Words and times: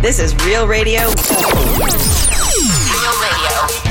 This 0.00 0.18
is 0.18 0.34
Real 0.46 0.66
Radio. 0.66 1.00
Real 1.00 1.14
Radio. 3.20 3.89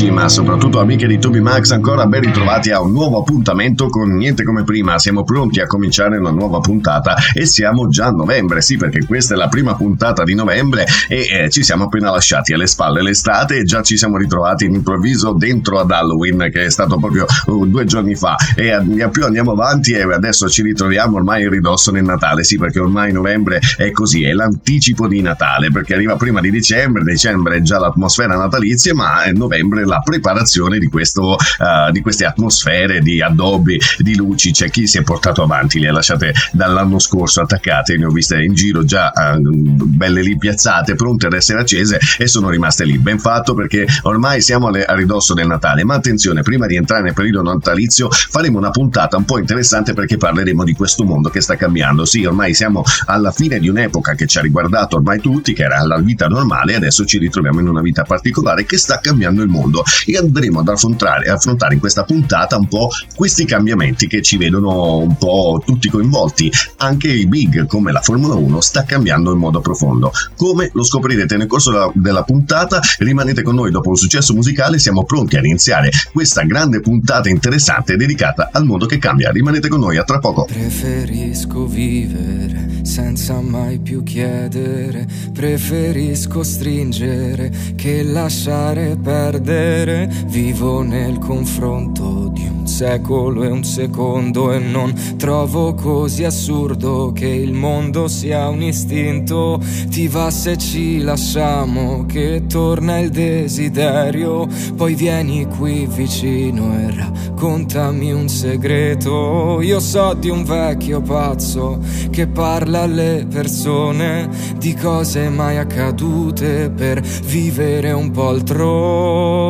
Amici, 0.00 0.14
ma 0.14 0.30
soprattutto 0.30 0.80
amiche 0.80 1.06
di 1.06 1.18
Toby 1.18 1.40
Max, 1.40 1.72
ancora 1.72 2.06
ben 2.06 2.22
ritrovati 2.22 2.70
a 2.70 2.80
un 2.80 2.90
nuovo 2.90 3.18
appuntamento 3.18 3.88
con 3.88 4.14
niente 4.14 4.44
come 4.44 4.64
prima. 4.64 4.98
Siamo 4.98 5.24
pronti 5.24 5.60
a 5.60 5.66
cominciare 5.66 6.16
una 6.16 6.30
nuova 6.30 6.58
puntata 6.60 7.16
e 7.34 7.44
siamo 7.44 7.86
già 7.88 8.06
a 8.06 8.10
novembre, 8.10 8.62
sì, 8.62 8.78
perché 8.78 9.04
questa 9.04 9.34
è 9.34 9.36
la 9.36 9.48
prima 9.48 9.74
puntata 9.76 10.24
di 10.24 10.34
novembre 10.34 10.86
e 11.06 11.26
eh, 11.30 11.50
ci 11.50 11.62
siamo 11.62 11.84
appena 11.84 12.10
lasciati 12.10 12.54
alle 12.54 12.66
spalle 12.66 13.02
l'estate 13.02 13.58
e 13.58 13.64
già 13.64 13.82
ci 13.82 13.98
siamo 13.98 14.16
ritrovati 14.16 14.64
in 14.64 14.74
improvviso 14.74 15.32
dentro 15.32 15.78
ad 15.78 15.90
Halloween, 15.90 16.48
che 16.50 16.64
è 16.64 16.70
stato 16.70 16.96
proprio 16.96 17.26
uh, 17.46 17.66
due 17.66 17.84
giorni 17.84 18.14
fa. 18.14 18.36
E 18.56 18.72
a, 18.72 18.82
più 19.10 19.24
andiamo 19.26 19.52
avanti 19.52 19.92
e 19.92 20.00
adesso 20.00 20.48
ci 20.48 20.62
ritroviamo 20.62 21.16
ormai 21.16 21.42
in 21.42 21.50
ridosso 21.50 21.90
nel 21.90 22.04
Natale, 22.04 22.42
sì, 22.42 22.56
perché 22.56 22.80
ormai 22.80 23.12
novembre 23.12 23.60
è 23.76 23.90
così, 23.90 24.24
è 24.24 24.32
l'anticipo 24.32 25.06
di 25.06 25.20
Natale, 25.20 25.70
perché 25.70 25.92
arriva 25.92 26.16
prima 26.16 26.40
di 26.40 26.50
dicembre, 26.50 27.02
dicembre 27.04 27.56
è 27.56 27.60
già 27.60 27.78
l'atmosfera 27.78 28.34
natalizia, 28.34 28.94
ma 28.94 29.24
è 29.24 29.32
novembre 29.32 29.88
la 29.90 29.98
preparazione 29.98 30.78
di, 30.78 30.86
questo, 30.86 31.32
uh, 31.32 31.90
di 31.90 32.00
queste 32.00 32.24
atmosfere, 32.24 33.00
di 33.00 33.20
addobbi, 33.20 33.78
di 33.98 34.14
luci. 34.14 34.52
C'è 34.52 34.70
chi 34.70 34.86
si 34.86 34.98
è 34.98 35.02
portato 35.02 35.42
avanti, 35.42 35.80
le 35.80 35.88
ha 35.88 35.92
lasciate 35.92 36.32
dall'anno 36.52 36.98
scorso 37.00 37.42
attaccate, 37.42 37.96
ne 37.96 38.04
ho 38.04 38.10
viste 38.10 38.40
in 38.40 38.54
giro 38.54 38.84
già 38.84 39.12
uh, 39.12 39.40
belle 39.40 40.22
lì 40.22 40.38
piazzate, 40.38 40.94
pronte 40.94 41.26
ad 41.26 41.32
essere 41.32 41.60
accese 41.60 41.98
e 42.18 42.26
sono 42.28 42.48
rimaste 42.48 42.84
lì. 42.84 42.98
Ben 42.98 43.18
fatto 43.18 43.54
perché 43.54 43.86
ormai 44.02 44.40
siamo 44.40 44.68
alle, 44.68 44.84
a 44.84 44.94
ridosso 44.94 45.34
del 45.34 45.48
Natale, 45.48 45.82
ma 45.84 45.94
attenzione, 45.94 46.42
prima 46.42 46.66
di 46.66 46.76
entrare 46.76 47.02
nel 47.02 47.14
periodo 47.14 47.42
natalizio 47.42 48.08
faremo 48.10 48.58
una 48.58 48.70
puntata 48.70 49.16
un 49.16 49.24
po' 49.24 49.38
interessante 49.38 49.92
perché 49.92 50.16
parleremo 50.16 50.62
di 50.62 50.72
questo 50.72 51.04
mondo 51.04 51.28
che 51.28 51.40
sta 51.40 51.56
cambiando. 51.56 52.04
Sì, 52.04 52.24
ormai 52.24 52.54
siamo 52.54 52.84
alla 53.06 53.32
fine 53.32 53.58
di 53.58 53.68
un'epoca 53.68 54.14
che 54.14 54.26
ci 54.26 54.38
ha 54.38 54.40
riguardato 54.40 54.96
ormai 54.96 55.20
tutti, 55.20 55.52
che 55.52 55.64
era 55.64 55.82
la 55.84 55.98
vita 55.98 56.28
normale, 56.28 56.72
e 56.72 56.76
adesso 56.76 57.04
ci 57.04 57.18
ritroviamo 57.18 57.58
in 57.58 57.66
una 57.68 57.80
vita 57.80 58.04
particolare 58.04 58.64
che 58.64 58.78
sta 58.78 59.00
cambiando 59.00 59.42
il 59.42 59.48
mondo 59.48 59.79
e 60.06 60.16
andremo 60.16 60.60
ad 60.60 60.68
affrontare, 60.68 61.30
affrontare 61.30 61.74
in 61.74 61.80
questa 61.80 62.04
puntata 62.04 62.56
un 62.56 62.68
po' 62.68 62.88
questi 63.14 63.44
cambiamenti 63.44 64.06
che 64.06 64.22
ci 64.22 64.36
vedono 64.36 64.98
un 64.98 65.16
po' 65.16 65.62
tutti 65.64 65.88
coinvolti. 65.88 66.50
Anche 66.78 67.08
il 67.08 67.28
big 67.28 67.66
come 67.66 67.92
la 67.92 68.00
Formula 68.00 68.34
1 68.34 68.60
sta 68.60 68.84
cambiando 68.84 69.32
in 69.32 69.38
modo 69.38 69.60
profondo. 69.60 70.12
Come 70.36 70.70
lo 70.72 70.82
scoprirete 70.82 71.36
nel 71.36 71.46
corso 71.46 71.70
della, 71.70 71.90
della 71.94 72.22
puntata, 72.22 72.80
rimanete 72.98 73.42
con 73.42 73.54
noi 73.54 73.70
dopo 73.70 73.92
il 73.92 73.98
successo 73.98 74.34
musicale, 74.34 74.78
siamo 74.78 75.04
pronti 75.04 75.36
ad 75.36 75.44
iniziare 75.44 75.90
questa 76.12 76.42
grande 76.42 76.80
puntata 76.80 77.28
interessante 77.28 77.96
dedicata 77.96 78.50
al 78.52 78.64
mondo 78.64 78.86
che 78.86 78.98
cambia. 78.98 79.30
Rimanete 79.30 79.68
con 79.68 79.80
noi, 79.80 79.96
a 79.96 80.04
tra 80.04 80.18
poco. 80.18 80.44
Preferisco 80.44 81.66
vivere 81.66 82.80
senza 82.82 83.40
mai 83.40 83.78
più 83.78 84.02
chiedere, 84.02 85.06
preferisco 85.32 86.42
stringere 86.42 87.52
che 87.76 88.02
lasciare 88.02 88.96
perdere. 89.00 89.69
Vivo 89.70 90.82
nel 90.82 91.18
confronto 91.18 92.28
di 92.32 92.44
un 92.44 92.66
secolo 92.66 93.44
e 93.44 93.50
un 93.50 93.62
secondo 93.62 94.50
e 94.50 94.58
non 94.58 94.92
trovo 95.16 95.74
così 95.74 96.24
assurdo 96.24 97.12
che 97.12 97.28
il 97.28 97.52
mondo 97.52 98.08
sia 98.08 98.48
un 98.48 98.62
istinto. 98.62 99.60
Ti 99.88 100.08
va 100.08 100.28
se 100.32 100.56
ci 100.56 100.98
lasciamo 101.02 102.04
che 102.06 102.46
torna 102.48 102.98
il 102.98 103.10
desiderio, 103.10 104.48
poi 104.74 104.96
vieni 104.96 105.46
qui 105.46 105.86
vicino 105.86 106.76
e 106.76 106.90
raccontami 106.92 108.12
un 108.12 108.28
segreto. 108.28 109.60
Io 109.60 109.78
so 109.78 110.14
di 110.14 110.30
un 110.30 110.42
vecchio 110.42 111.00
pazzo 111.00 111.78
che 112.10 112.26
parla 112.26 112.80
alle 112.80 113.24
persone 113.30 114.28
di 114.58 114.74
cose 114.74 115.28
mai 115.28 115.58
accadute 115.58 116.72
per 116.74 117.00
vivere 117.00 117.92
un 117.92 118.10
po' 118.10 118.30
altrove. 118.30 119.49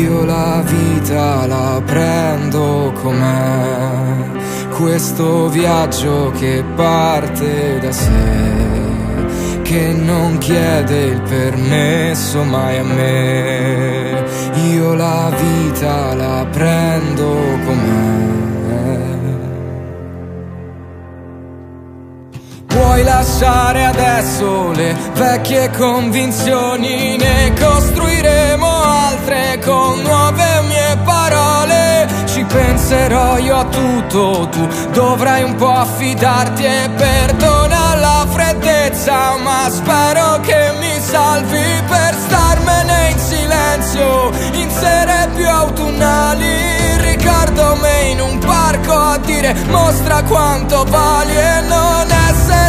Io 0.00 0.24
la 0.24 0.62
vita 0.64 1.46
la 1.46 1.82
prendo 1.84 2.92
com'è, 3.02 4.28
questo 4.76 5.48
viaggio 5.48 6.32
che 6.38 6.64
parte 6.74 7.78
da 7.80 7.92
sé 7.92 8.58
che 9.70 9.92
non 9.92 10.38
chiede 10.38 11.00
il 11.04 11.20
permesso 11.20 12.42
mai 12.42 12.78
a 12.78 12.82
me. 12.82 14.24
Io 14.72 14.94
la 14.94 15.30
vita 15.30 16.12
la 16.14 16.44
prendo 16.50 17.36
com'è. 17.64 17.89
Puoi 22.80 23.02
lasciare 23.04 23.84
adesso 23.84 24.70
le 24.72 24.96
vecchie 25.12 25.70
convinzioni, 25.70 27.18
ne 27.18 27.52
costruiremo 27.52 28.66
altre 28.66 29.60
con 29.62 30.00
nuove 30.00 30.62
mie 30.66 30.96
parole. 31.04 32.08
Ci 32.24 32.42
penserò 32.44 33.36
io 33.36 33.56
a 33.56 33.64
tutto, 33.64 34.48
tu 34.50 34.66
dovrai 34.92 35.42
un 35.42 35.56
po' 35.56 35.70
affidarti 35.70 36.64
e 36.64 36.90
perdona 36.96 37.96
la 37.96 38.26
freddezza, 38.28 39.36
ma 39.36 39.68
spero 39.70 40.40
che 40.40 40.72
mi 40.78 41.00
salvi 41.00 41.82
per 41.86 42.14
starmene 42.14 43.10
in 43.10 43.18
silenzio, 43.18 44.30
in 44.54 44.70
sere 44.70 45.28
più 45.34 45.46
autunnali. 45.46 46.96
Ricordo 46.96 47.76
me 47.78 48.08
in 48.08 48.20
un 48.20 48.38
parco 48.38 48.94
a 48.94 49.18
dire 49.18 49.54
mostra 49.68 50.22
quanto 50.22 50.84
vali 50.88 51.36
e 51.36 51.60
non 51.68 52.09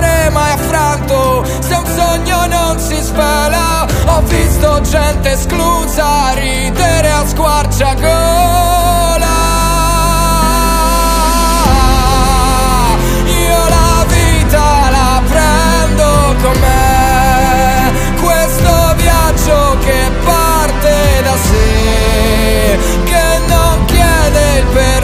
essere 0.01 0.29
mai 0.29 0.51
affranto 0.51 1.45
se 1.59 1.75
un 1.75 1.85
sogno 1.85 2.45
non 2.47 2.79
si 2.79 2.95
svela. 2.95 3.85
Ho 4.05 4.21
visto 4.21 4.81
gente 4.81 5.31
esclusa 5.31 6.33
ridere 6.33 7.11
a 7.11 7.25
squarciagola. 7.27 8.09
Io 13.25 13.69
la 13.69 14.05
vita 14.07 14.89
la 14.89 15.21
prendo 15.29 16.35
com'è, 16.41 17.91
questo 18.21 18.93
viaggio 18.95 19.77
che 19.79 20.11
parte 20.23 21.21
da 21.23 21.35
sé, 21.35 22.79
che 23.05 23.39
non 23.47 23.85
chiede 23.85 24.57
il 24.59 24.65
permesso 24.65 25.00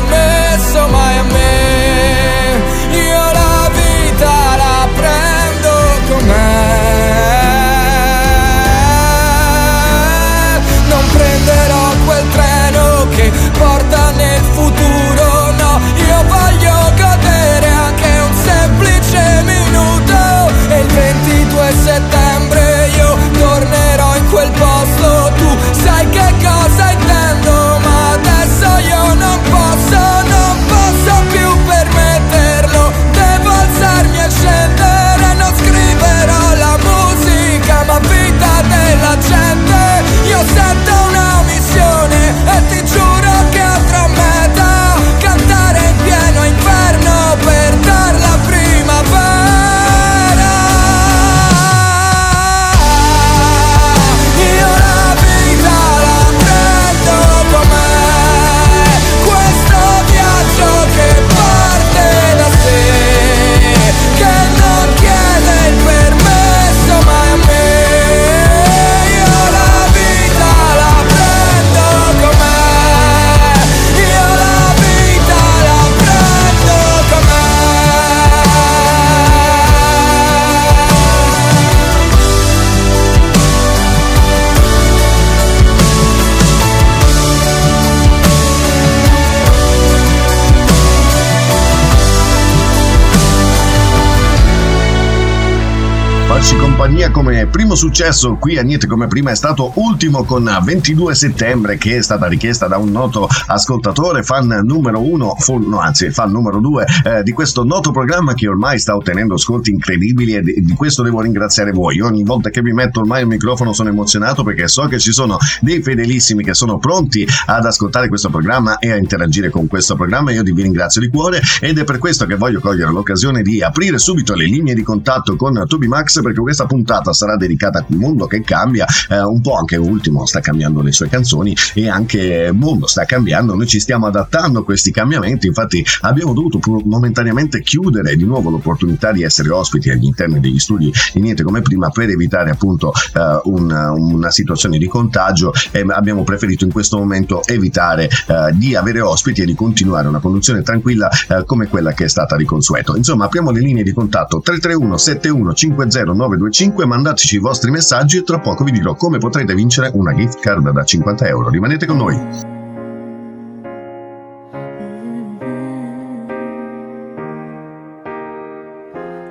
primo 97.68 97.82
successo 97.82 98.38
qui 98.40 98.58
a 98.58 98.64
Niente 98.64 98.88
come 98.88 99.08
prima 99.08 99.32
è 99.32 99.36
stato 99.36 99.74
ultimo 99.76 100.24
con 100.24 100.50
22 100.64 101.14
settembre 101.14 101.78
che 101.78 101.98
è 101.98 102.02
stata 102.02 102.26
richiesta 102.26 102.66
da 102.66 102.78
un 102.78 102.92
noto 102.92 103.28
ascoltatore, 103.48 104.24
fan 104.24 104.62
numero 104.64 105.02
uno, 105.02 105.36
no, 105.66 105.80
anzi 105.80 106.10
fan 106.10 106.32
numero 106.32 106.62
due 106.62 106.86
eh, 107.04 107.24
di 107.24 107.34
questo 107.34 107.66
noto 107.66 107.92
programma 107.92 108.36
che 108.36 108.48
ormai 108.48 108.80
sta 108.80 108.96
ottenendo 108.96 109.34
ascolti 109.34 109.72
incredibili 109.72 110.36
e 110.36 110.42
di 110.42 110.74
questo 110.78 111.04
devo 111.04 111.20
ringraziare 111.20 111.72
voi. 111.72 112.00
Ogni 112.00 112.24
volta 112.24 112.50
che 112.50 112.62
mi 112.62 112.72
metto 112.72 113.02
ormai 113.02 113.24
il 113.24 113.28
microfono 113.28 113.74
sono 113.74 113.90
emozionato 113.90 114.44
perché 114.44 114.70
so 114.70 114.88
che 114.88 114.98
ci 114.98 115.12
sono 115.12 115.38
dei 115.60 115.82
fedelissimi 115.82 116.46
che 116.46 116.54
sono 116.54 116.78
pronti 116.78 117.28
ad 117.48 117.66
ascoltare 117.66 118.08
questo 118.08 118.30
programma 118.30 118.78
e 118.78 118.92
a 118.92 118.96
interagire 118.96 119.50
con 119.50 119.68
questo 119.68 119.98
programma. 119.98 120.32
Io 120.32 120.44
vi 120.44 120.54
ringrazio 120.54 121.02
di 121.02 121.10
cuore 121.10 121.42
ed 121.60 121.78
è 121.78 121.84
per 121.84 121.98
questo 121.98 122.26
che 122.26 122.36
voglio 122.36 122.62
cogliere 122.62 122.92
l'occasione 122.92 123.42
di 123.42 123.62
aprire 123.62 123.98
subito 123.98 124.36
le 124.36 124.46
linee 124.46 124.74
di 124.74 124.84
contatto 124.84 125.36
con 125.36 125.66
Toby 125.68 125.88
Max 125.88 126.22
perché 126.22 126.40
questa 126.40 126.66
puntata 126.66 127.12
sarà 127.12 127.36
dedicata 127.36 127.56
al 127.66 127.86
mondo 127.90 128.28
che 128.28 128.42
cambia, 128.42 128.86
eh, 129.10 129.22
un 129.22 129.42
po' 129.42 129.56
anche 129.56 129.76
Ultimo 129.76 130.26
sta 130.26 130.40
cambiando 130.40 130.82
le 130.82 130.92
sue 130.92 131.10
canzoni 131.10 131.56
e 131.74 131.90
anche 131.90 132.52
mondo 132.54 132.88
sta 132.88 133.06
cambiando, 133.06 133.56
noi 133.56 133.68
ci 133.68 133.80
stiamo 133.80 134.08
adattando 134.08 134.60
a 134.60 134.64
questi 134.64 134.92
cambiamenti, 134.92 135.48
infatti 135.48 135.86
abbiamo 136.02 136.34
dovuto 136.34 136.60
momentaneamente 136.86 137.62
chiudere 137.62 138.16
di 138.16 138.24
nuovo 138.24 138.50
l'opportunità 138.50 139.12
di 139.12 139.24
essere 139.24 139.50
ospiti 139.50 139.90
all'interno 139.90 140.40
degli 140.40 140.60
studi 140.60 140.92
di 141.14 141.22
niente 141.22 141.44
come 141.44 141.62
prima 141.62 141.90
per 141.90 142.10
evitare 142.10 142.52
appunto 142.52 142.92
eh, 143.14 143.40
una, 143.44 143.92
una, 143.92 144.30
situazione 144.30 144.78
di 144.78 144.88
contagio 144.88 145.54
e 145.72 145.86
abbiamo 145.88 146.24
preferito 146.24 146.66
in 146.66 146.72
questo 146.72 146.98
momento 146.98 147.44
evitare 147.46 148.10
eh, 148.10 148.52
di 148.54 148.76
avere 148.76 149.02
ospiti 149.02 149.42
e 149.42 149.46
di 149.46 149.56
continuare 149.56 150.08
una 150.08 150.20
conduzione 150.20 150.62
tranquilla 150.62 151.10
eh, 151.10 151.44
come 151.46 151.68
quella 151.68 151.94
che 151.94 152.06
è 152.06 152.10
stata 152.10 152.36
di 152.36 152.46
consueto. 152.46 152.96
Insomma, 152.96 153.26
apriamo 153.26 153.52
le 153.52 153.62
linee 153.62 153.84
di 153.84 153.94
contatto 153.94 154.42
331 154.42 154.98
71 154.98 155.54
50 155.54 156.04
925, 156.04 156.86
mandateci 156.86 157.36
i 157.36 157.40
vostri 157.48 157.72
messaggi 157.72 158.18
e 158.18 158.24
tra 158.24 158.40
poco 158.40 158.66
vi 158.66 158.72
dirò 158.72 158.94
come 158.96 159.20
potrete 159.20 159.56
vincere 159.56 159.90
una 159.94 160.14
gift 160.14 160.42
card 160.42 160.70
da 160.70 160.84
50 160.84 161.28
euro. 161.28 161.50
Rimanete 161.50 161.86
con 161.86 161.96
noi. 161.96 162.16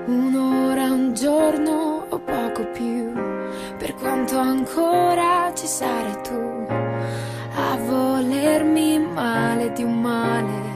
Un'ora, 0.06 0.84
un 0.84 1.12
giorno 1.12 2.06
o 2.08 2.18
poco 2.18 2.66
più, 2.72 3.12
per 3.76 3.94
quanto 3.96 4.38
ancora 4.38 5.52
ci 5.54 5.66
sarai 5.66 6.16
tu 6.22 6.66
a 7.54 7.76
volermi 7.76 8.98
male 8.98 9.72
di 9.72 9.82
un 9.82 10.00
male 10.00 10.74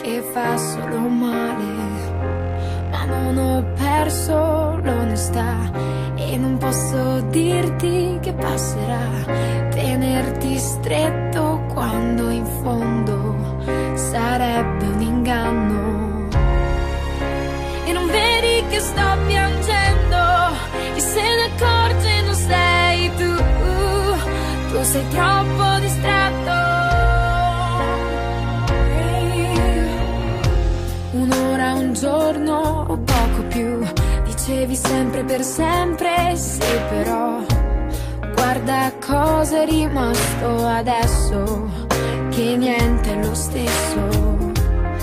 che 0.00 0.22
fa 0.32 0.56
solo 0.56 1.08
male, 1.08 1.64
ma 2.88 3.04
non 3.04 3.36
ho 3.36 3.64
perso 3.74 4.78
l'onestà 4.80 6.01
e 6.32 6.38
non 6.38 6.56
posso 6.56 7.20
dirti 7.28 8.18
che 8.22 8.32
passerà, 8.32 9.06
tenerti 9.68 10.56
stretto 10.56 11.62
quando 11.74 12.30
in 12.30 12.46
fondo 12.62 13.36
sarebbe 13.94 14.86
un 14.86 15.00
inganno. 15.02 16.28
E 17.84 17.92
non 17.92 18.06
vedi 18.06 18.66
che 18.70 18.80
sto 18.80 19.08
piangendo, 19.26 20.22
e 20.94 21.00
se 21.00 21.20
ne 21.20 21.50
accorge 21.52 22.22
non 22.22 22.34
sei 22.34 23.10
tu, 23.18 23.34
tu 24.70 24.82
sei 24.84 25.08
troppo 25.08 25.78
distratto. 25.80 26.70
Un'ora, 31.10 31.74
un 31.74 31.92
giorno 31.92 32.86
o 32.88 32.96
poco 32.96 33.42
più 33.48 33.91
dicevi 34.44 34.74
sempre 34.74 35.22
per 35.22 35.44
sempre, 35.44 36.34
sì 36.34 36.58
però 36.88 37.38
guarda 38.34 38.92
cosa 38.98 39.62
è 39.62 39.66
rimasto 39.66 40.66
adesso, 40.66 41.70
che 42.30 42.56
niente 42.56 43.12
è 43.12 43.24
lo 43.24 43.34
stesso. 43.34 44.50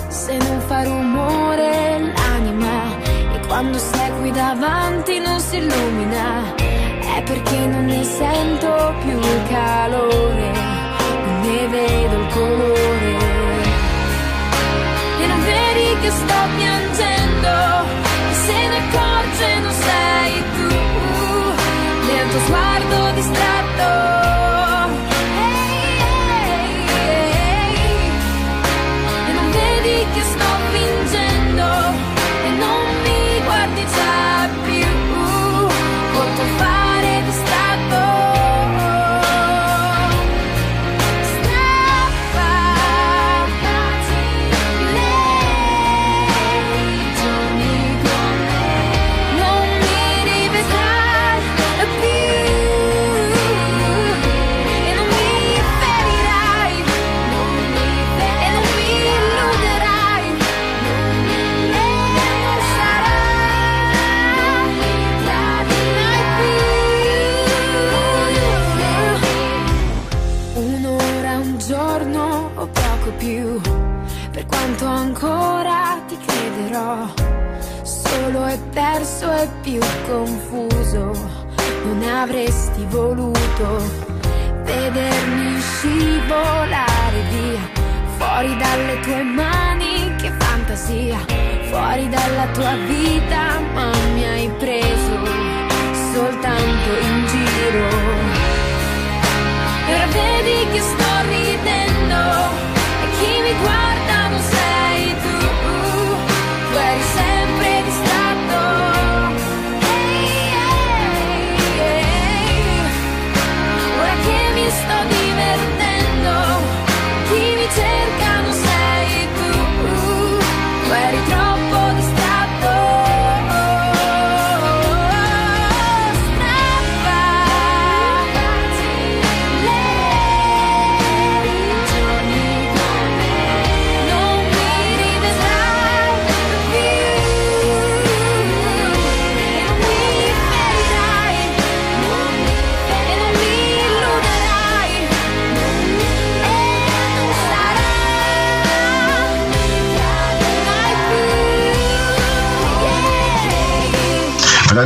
Se 0.09 0.35
non 0.35 0.59
fa 0.67 0.83
rumore 0.83 2.11
l'anima 2.13 2.97
e 3.33 3.39
quando 3.47 3.77
segui 3.77 4.29
davanti 4.31 5.19
non 5.19 5.39
si 5.39 5.55
illumina, 5.55 6.53
è 6.57 7.23
perché 7.23 7.59
non 7.59 7.85
ne 7.85 8.03
sento 8.03 8.93
più 9.03 9.17
il 9.17 9.41
calore, 9.47 10.51
non 11.23 11.39
ne 11.43 11.67
vedo 11.67 12.15
il 12.19 12.27
colore. 12.33 13.17
E 15.21 15.27
non 15.27 15.41
vedi 15.43 15.99
che 16.01 16.11
sto 16.11 16.39
piangendo, 16.57 17.87
che 18.03 18.33
se 18.33 18.67
ne 18.67 18.77
accorgo. 18.77 19.08
tanto 22.29 22.45
sguardo 22.45 23.11
distratto 23.15 24.18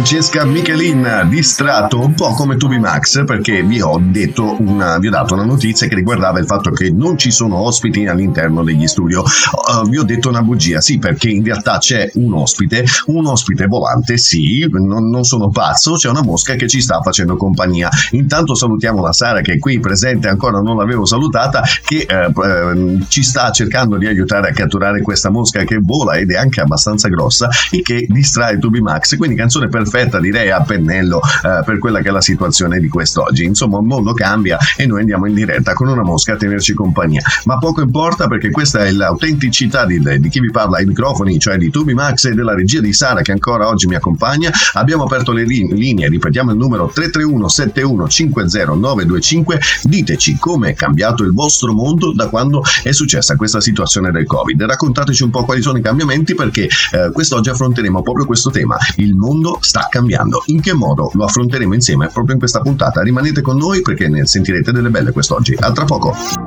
Francesca 0.03 0.43
Michelin, 0.43 1.27
distratto 1.29 1.97
un 1.97 2.13
po' 2.13 2.33
come 2.33 2.57
Tubi 2.57 2.77
Max 2.77 3.23
perché 3.23 3.63
vi 3.63 3.81
ho, 3.81 3.97
detto 4.03 4.57
una, 4.59 4.97
vi 4.97 5.07
ho 5.07 5.09
dato 5.09 5.33
una 5.33 5.45
notizia 5.45 5.87
che 5.87 5.95
riguardava 5.95 6.39
il 6.39 6.45
fatto 6.45 6.71
che 6.71 6.91
non 6.91 7.17
ci 7.17 7.31
sono 7.31 7.55
ospiti 7.59 8.05
all'interno 8.05 8.65
degli 8.65 8.85
studio. 8.85 9.21
Uh, 9.21 9.87
vi 9.87 9.97
ho 9.97 10.03
detto 10.03 10.27
una 10.27 10.41
bugia, 10.41 10.81
sì, 10.81 10.97
perché 10.97 11.29
in 11.29 11.41
realtà 11.45 11.77
c'è 11.77 12.11
un 12.15 12.33
ospite, 12.33 12.83
un 13.05 13.27
ospite 13.27 13.65
volante, 13.67 14.17
sì, 14.17 14.67
non, 14.69 15.09
non 15.09 15.23
sono 15.23 15.47
pazzo, 15.47 15.93
c'è 15.93 16.09
una 16.09 16.21
mosca 16.21 16.55
che 16.55 16.67
ci 16.67 16.81
sta 16.81 16.99
facendo 17.01 17.37
compagnia. 17.37 17.89
Intanto 18.11 18.55
salutiamo 18.55 19.01
la 19.01 19.13
Sara 19.13 19.39
che 19.39 19.53
è 19.53 19.57
qui 19.57 19.79
presente, 19.79 20.27
ancora 20.27 20.59
non 20.59 20.75
l'avevo 20.75 21.05
salutata, 21.05 21.63
che 21.81 22.05
eh, 22.09 22.25
eh, 22.25 23.05
ci 23.07 23.23
sta 23.23 23.51
cercando 23.51 23.95
di 23.95 24.07
aiutare 24.07 24.49
a 24.49 24.51
catturare 24.51 25.01
questa 25.01 25.31
mosca 25.31 25.63
che 25.63 25.79
vola 25.81 26.15
ed 26.15 26.29
è 26.31 26.35
anche 26.35 26.59
abbastanza 26.59 27.07
grossa 27.07 27.47
e 27.71 27.81
che 27.81 28.05
distrae 28.09 28.59
Tubi 28.59 28.81
Max. 28.81 29.15
Quindi 29.15 29.37
canzone 29.37 29.69
perfetta 29.69 29.91
direi 30.19 30.49
a 30.49 30.61
pennello 30.61 31.21
eh, 31.21 31.63
per 31.63 31.77
quella 31.77 32.01
che 32.01 32.09
è 32.09 32.11
la 32.11 32.21
situazione 32.21 32.79
di 32.79 32.87
quest'oggi. 32.87 33.43
Insomma, 33.43 33.79
il 33.79 33.85
mondo 33.85 34.13
cambia 34.13 34.57
e 34.75 34.85
noi 34.85 35.01
andiamo 35.01 35.27
in 35.27 35.33
diretta 35.33 35.73
con 35.73 35.87
una 35.87 36.03
mosca 36.03 36.33
a 36.33 36.37
tenerci 36.37 36.73
compagnia. 36.73 37.21
Ma 37.45 37.57
poco 37.57 37.81
importa 37.81 38.27
perché 38.27 38.49
questa 38.51 38.85
è 38.85 38.91
l'autenticità 38.91 39.85
di, 39.85 39.99
di 40.19 40.29
chi 40.29 40.39
vi 40.39 40.51
parla 40.51 40.77
ai 40.77 40.85
microfoni, 40.85 41.39
cioè 41.39 41.57
di 41.57 41.69
Tubi 41.69 41.93
Max 41.93 42.25
e 42.25 42.33
della 42.33 42.55
regia 42.55 42.79
di 42.79 42.93
Sara 42.93 43.21
che 43.21 43.31
ancora 43.31 43.67
oggi 43.67 43.87
mi 43.87 43.95
accompagna. 43.95 44.51
Abbiamo 44.73 45.03
aperto 45.03 45.31
le 45.31 45.43
linee, 45.43 46.09
ripetiamo 46.09 46.51
il 46.51 46.57
numero 46.57 46.87
331 46.87 47.47
71 47.47 48.07
50 48.07 48.73
925. 48.73 49.59
Diteci 49.83 50.37
come 50.37 50.69
è 50.69 50.73
cambiato 50.73 51.23
il 51.23 51.33
vostro 51.33 51.73
mondo 51.73 52.13
da 52.13 52.27
quando 52.27 52.63
è 52.83 52.91
successa 52.91 53.35
questa 53.35 53.61
situazione 53.61 54.11
del 54.11 54.25
Covid. 54.25 54.61
Raccontateci 54.63 55.23
un 55.23 55.29
po' 55.29 55.45
quali 55.45 55.61
sono 55.61 55.77
i 55.77 55.81
cambiamenti 55.81 56.33
perché 56.33 56.63
eh, 56.91 57.11
quest'oggi 57.11 57.49
affronteremo 57.49 58.01
proprio 58.01 58.25
questo 58.25 58.49
tema. 58.49 58.77
Il 58.97 59.15
mondo 59.15 59.57
sta 59.61 59.82
cambiando. 59.89 60.43
In 60.47 60.61
che 60.61 60.73
modo 60.73 61.11
lo 61.13 61.25
affronteremo 61.25 61.73
insieme 61.73 62.07
proprio 62.07 62.33
in 62.33 62.39
questa 62.39 62.59
puntata? 62.59 63.01
Rimanete 63.01 63.41
con 63.41 63.57
noi 63.57 63.81
perché 63.81 64.07
ne 64.07 64.25
sentirete 64.25 64.71
delle 64.71 64.89
belle 64.89 65.11
quest'oggi. 65.11 65.55
A 65.59 65.71
tra 65.71 65.85
poco. 65.85 66.42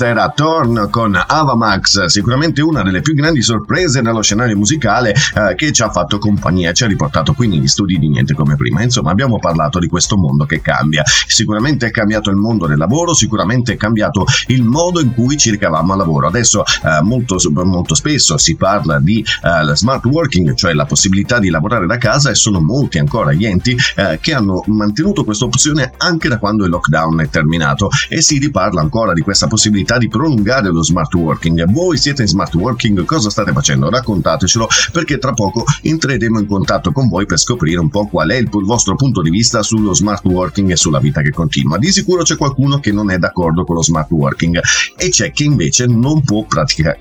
Questa 0.00 0.18
era 0.18 0.32
Torn 0.34 0.88
con 0.88 1.14
Avamax, 1.14 2.06
sicuramente 2.06 2.62
una 2.62 2.82
delle 2.82 3.02
più 3.02 3.12
grandi 3.12 3.42
sorprese 3.42 4.00
nello 4.00 4.22
scenario 4.22 4.56
musicale 4.56 5.12
eh, 5.12 5.54
che 5.54 5.72
ci 5.72 5.82
ha 5.82 5.90
fatto 5.90 6.16
compagnia, 6.16 6.72
ci 6.72 6.84
ha 6.84 6.86
riportato 6.86 7.34
qui 7.34 7.48
negli 7.48 7.66
studi 7.66 7.98
di 7.98 8.08
niente 8.08 8.32
come 8.32 8.56
prima. 8.56 8.82
Insomma, 8.82 9.10
abbiamo 9.10 9.38
parlato 9.38 9.78
di 9.78 9.88
questo 9.88 10.16
mondo 10.16 10.46
che 10.46 10.62
cambia. 10.62 11.02
Sicuramente 11.04 11.88
è 11.88 11.90
cambiato 11.90 12.30
il 12.30 12.36
mondo 12.36 12.66
del 12.66 12.78
lavoro, 12.78 13.12
sicuramente 13.12 13.74
è 13.74 13.76
cambiato 13.76 14.24
il 14.46 14.62
modo 14.62 15.02
in 15.02 15.12
cui 15.12 15.36
ci 15.36 15.50
ricavamo 15.50 15.92
al 15.92 15.98
lavoro. 15.98 16.28
Adesso 16.28 16.64
eh, 16.64 17.02
molto, 17.02 17.36
molto, 17.50 17.94
spesso 17.94 18.38
si 18.38 18.56
parla 18.56 18.98
di 19.00 19.18
eh, 19.20 19.76
smart 19.76 20.06
working, 20.06 20.54
cioè 20.54 20.72
la 20.72 20.86
possibilità 20.86 21.38
di 21.38 21.50
lavorare 21.50 21.86
da 21.86 21.98
casa 21.98 22.30
e 22.30 22.34
sono 22.34 22.62
molti 22.62 22.96
ancora 22.96 23.34
gli 23.34 23.44
enti 23.44 23.76
eh, 23.96 24.18
che 24.18 24.32
hanno 24.32 24.64
mantenuto 24.68 25.24
questa 25.24 25.44
opzione 25.44 25.92
anche 25.98 26.28
da 26.28 26.38
quando 26.38 26.64
il 26.64 26.70
lockdown 26.70 27.20
è 27.20 27.28
terminato 27.28 27.90
e 28.08 28.22
si 28.22 28.38
riparla 28.38 28.80
ancora 28.80 29.12
di 29.12 29.20
questa 29.20 29.46
possibilità 29.46 29.88
possibilità 29.90 29.98
di 29.98 30.08
prolungare 30.08 30.68
lo 30.70 30.84
smart 30.84 31.12
working. 31.14 31.64
Voi 31.70 31.96
siete 31.96 32.22
in 32.22 32.28
smart 32.28 32.54
working, 32.54 33.04
cosa 33.04 33.30
state 33.30 33.52
facendo? 33.52 33.90
Raccontatecelo 33.90 34.68
perché 34.92 35.18
tra 35.18 35.32
poco 35.32 35.64
entreremo 35.82 36.38
in 36.38 36.46
contatto 36.46 36.92
con 36.92 37.08
voi 37.08 37.26
per 37.26 37.38
scoprire 37.38 37.80
un 37.80 37.90
po' 37.90 38.06
qual 38.06 38.30
è 38.30 38.36
il 38.36 38.48
vostro 38.50 38.94
punto 38.94 39.22
di 39.22 39.30
vista 39.30 39.62
sullo 39.62 39.94
smart 39.94 40.24
working 40.24 40.70
e 40.70 40.76
sulla 40.76 41.00
vita 41.00 41.22
che 41.22 41.30
continua. 41.30 41.78
Di 41.78 41.90
sicuro 41.90 42.22
c'è 42.22 42.36
qualcuno 42.36 42.78
che 42.78 42.92
non 42.92 43.10
è 43.10 43.18
d'accordo 43.18 43.64
con 43.64 43.76
lo 43.76 43.82
smart 43.82 44.10
working 44.10 44.60
e 44.96 45.08
c'è 45.08 45.32
chi 45.32 45.44
invece 45.44 45.86
non 45.86 46.22
può 46.22 46.44
pratica- 46.44 46.96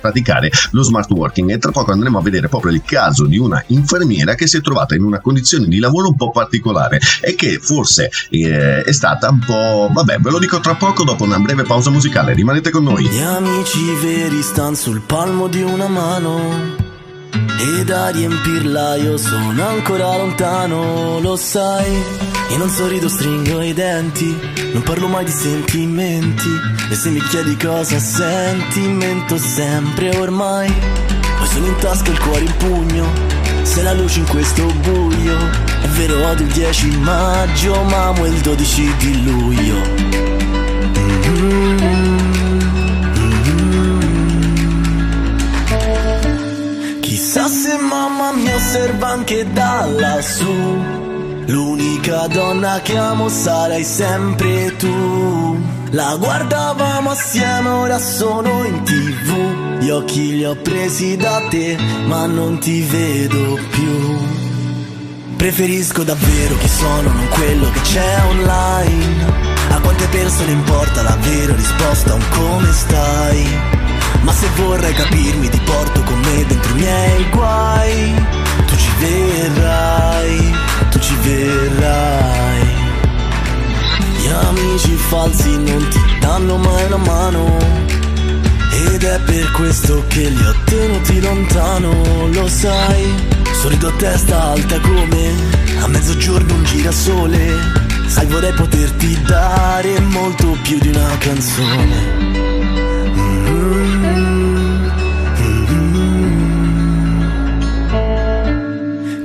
praticare 0.00 0.50
lo 0.72 0.82
smart 0.82 1.10
working 1.10 1.50
e 1.50 1.58
tra 1.58 1.70
poco 1.70 1.92
andremo 1.92 2.18
a 2.18 2.22
vedere 2.22 2.48
proprio 2.48 2.72
il 2.72 2.82
caso 2.82 3.26
di 3.26 3.38
una 3.38 3.62
infermiera 3.68 4.34
che 4.34 4.46
si 4.46 4.56
è 4.56 4.60
trovata 4.60 4.94
in 4.94 5.02
una 5.02 5.20
condizione 5.20 5.66
di 5.66 5.78
lavoro 5.78 6.08
un 6.08 6.16
po' 6.16 6.30
particolare 6.30 6.98
e 7.20 7.34
che 7.34 7.58
forse 7.60 8.10
eh, 8.30 8.82
è 8.82 8.92
stata 8.92 9.28
un 9.28 9.38
po' 9.38 9.90
vabbè 9.92 10.18
ve 10.18 10.30
lo 10.30 10.38
dico 10.38 10.60
tra 10.60 10.74
poco 10.74 11.04
dopo 11.04 11.24
una 11.24 11.38
breve 11.38 11.62
pausa 11.62 11.90
musicale 11.90 12.31
rimanete 12.34 12.70
con 12.70 12.84
noi 12.84 13.04
gli 13.04 13.20
amici 13.20 13.94
veri 14.00 14.42
stanno 14.42 14.74
sul 14.74 15.00
palmo 15.00 15.48
di 15.48 15.62
una 15.62 15.88
mano 15.88 16.90
e 17.58 17.84
da 17.84 18.08
riempirla 18.08 18.96
io 18.96 19.16
sono 19.16 19.66
ancora 19.66 20.16
lontano, 20.16 21.20
lo 21.20 21.36
sai. 21.36 22.30
E 22.48 22.56
non 22.56 22.68
sorrido, 22.68 23.08
stringo 23.08 23.62
i 23.62 23.72
denti, 23.72 24.36
non 24.72 24.82
parlo 24.82 25.06
mai 25.08 25.24
di 25.24 25.30
sentimenti. 25.30 26.48
E 26.90 26.94
se 26.94 27.10
mi 27.10 27.20
chiedi 27.20 27.56
cosa 27.56 27.98
senti, 27.98 28.80
mento 28.80 29.38
sempre 29.38 30.10
ormai. 30.16 30.72
Poi 31.38 31.46
sono 31.46 31.66
in 31.66 31.76
tasca 31.76 32.10
il 32.10 32.18
cuore 32.18 32.44
in 32.44 32.56
pugno, 32.56 33.06
sei 33.62 33.84
la 33.84 33.92
luce 33.92 34.18
in 34.18 34.26
questo 34.26 34.66
buio. 34.82 35.36
È 35.82 35.86
vero, 35.88 36.26
odio 36.26 36.44
il 36.44 36.52
10 36.52 36.96
maggio, 36.98 37.80
ma 37.84 38.08
amo 38.08 38.26
il 38.26 38.40
12 38.40 38.96
di 38.98 39.24
luglio. 39.24 39.76
Mm-hmm. 41.28 42.01
Se 47.72 47.78
mamma 47.78 48.32
mi 48.32 48.52
osserva 48.52 49.08
anche 49.08 49.50
da 49.52 49.86
lassù. 49.86 50.54
L'unica 51.46 52.26
donna 52.28 52.80
che 52.82 52.96
amo 52.96 53.28
sarai 53.28 53.84
sempre 53.84 54.76
tu. 54.76 55.58
La 55.90 56.16
guardavamo 56.16 57.10
assieme, 57.10 57.68
ora 57.68 57.98
sono 57.98 58.64
in 58.64 58.82
tv. 58.82 59.80
Gli 59.80 59.90
occhi 59.90 60.36
li 60.36 60.44
ho 60.44 60.56
presi 60.56 61.16
da 61.16 61.42
te, 61.48 61.76
ma 62.06 62.26
non 62.26 62.58
ti 62.58 62.82
vedo 62.82 63.58
più. 63.70 64.18
Preferisco 65.36 66.02
davvero 66.02 66.56
chi 66.58 66.68
sono, 66.68 67.10
non 67.10 67.28
quello 67.28 67.70
che 67.70 67.80
c'è 67.80 68.22
online. 68.28 69.50
A 69.70 69.80
quante 69.80 70.06
persone 70.06 70.52
importa 70.52 71.02
la 71.02 71.16
vera 71.20 71.54
risposta 71.54 72.14
un 72.14 72.24
come 72.30 72.72
stai? 72.72 73.81
Ma 74.22 74.32
se 74.32 74.48
vorrai 74.56 74.94
capirmi 74.94 75.48
ti 75.48 75.60
porto 75.64 76.00
con 76.02 76.18
me 76.20 76.44
dentro 76.46 76.74
i 76.76 76.78
miei 76.78 77.28
guai. 77.30 78.14
Tu 78.66 78.76
ci 78.76 78.90
verrai, 78.98 80.54
tu 80.90 80.98
ci 81.00 81.14
verrai. 81.22 82.66
Gli 84.16 84.28
amici 84.28 84.94
falsi 85.08 85.50
non 85.58 85.88
ti 85.88 86.00
danno 86.20 86.56
mai 86.56 86.84
una 86.84 86.96
mano. 86.98 87.56
Ed 88.86 89.02
è 89.02 89.20
per 89.20 89.50
questo 89.52 90.04
che 90.08 90.28
li 90.28 90.44
ho 90.44 90.54
tenuti 90.64 91.20
lontano, 91.20 92.28
lo 92.32 92.48
sai. 92.48 93.30
Sorrido 93.60 93.88
a 93.88 93.92
testa 93.92 94.42
alta 94.52 94.78
come 94.80 95.34
a 95.80 95.86
mezzogiorno 95.88 96.54
un 96.54 96.64
girasole. 96.64 97.80
Sai 98.06 98.26
vorrei 98.26 98.52
poterti 98.52 99.20
dare 99.22 99.98
molto 100.00 100.56
più 100.62 100.78
di 100.78 100.88
una 100.88 101.16
canzone 101.18 102.31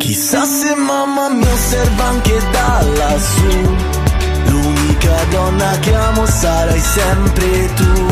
Chissà 0.07 0.45
se 0.45 0.73
mamma 0.73 1.27
mi 1.27 1.45
osserva 1.45 2.05
anche 2.05 2.41
da 2.51 2.81
lassù. 2.95 3.75
L'unica 4.45 5.25
donna 5.31 5.77
che 5.79 5.93
amo 5.93 6.25
sarai 6.25 6.79
sempre 6.79 7.73
tu. 7.73 8.05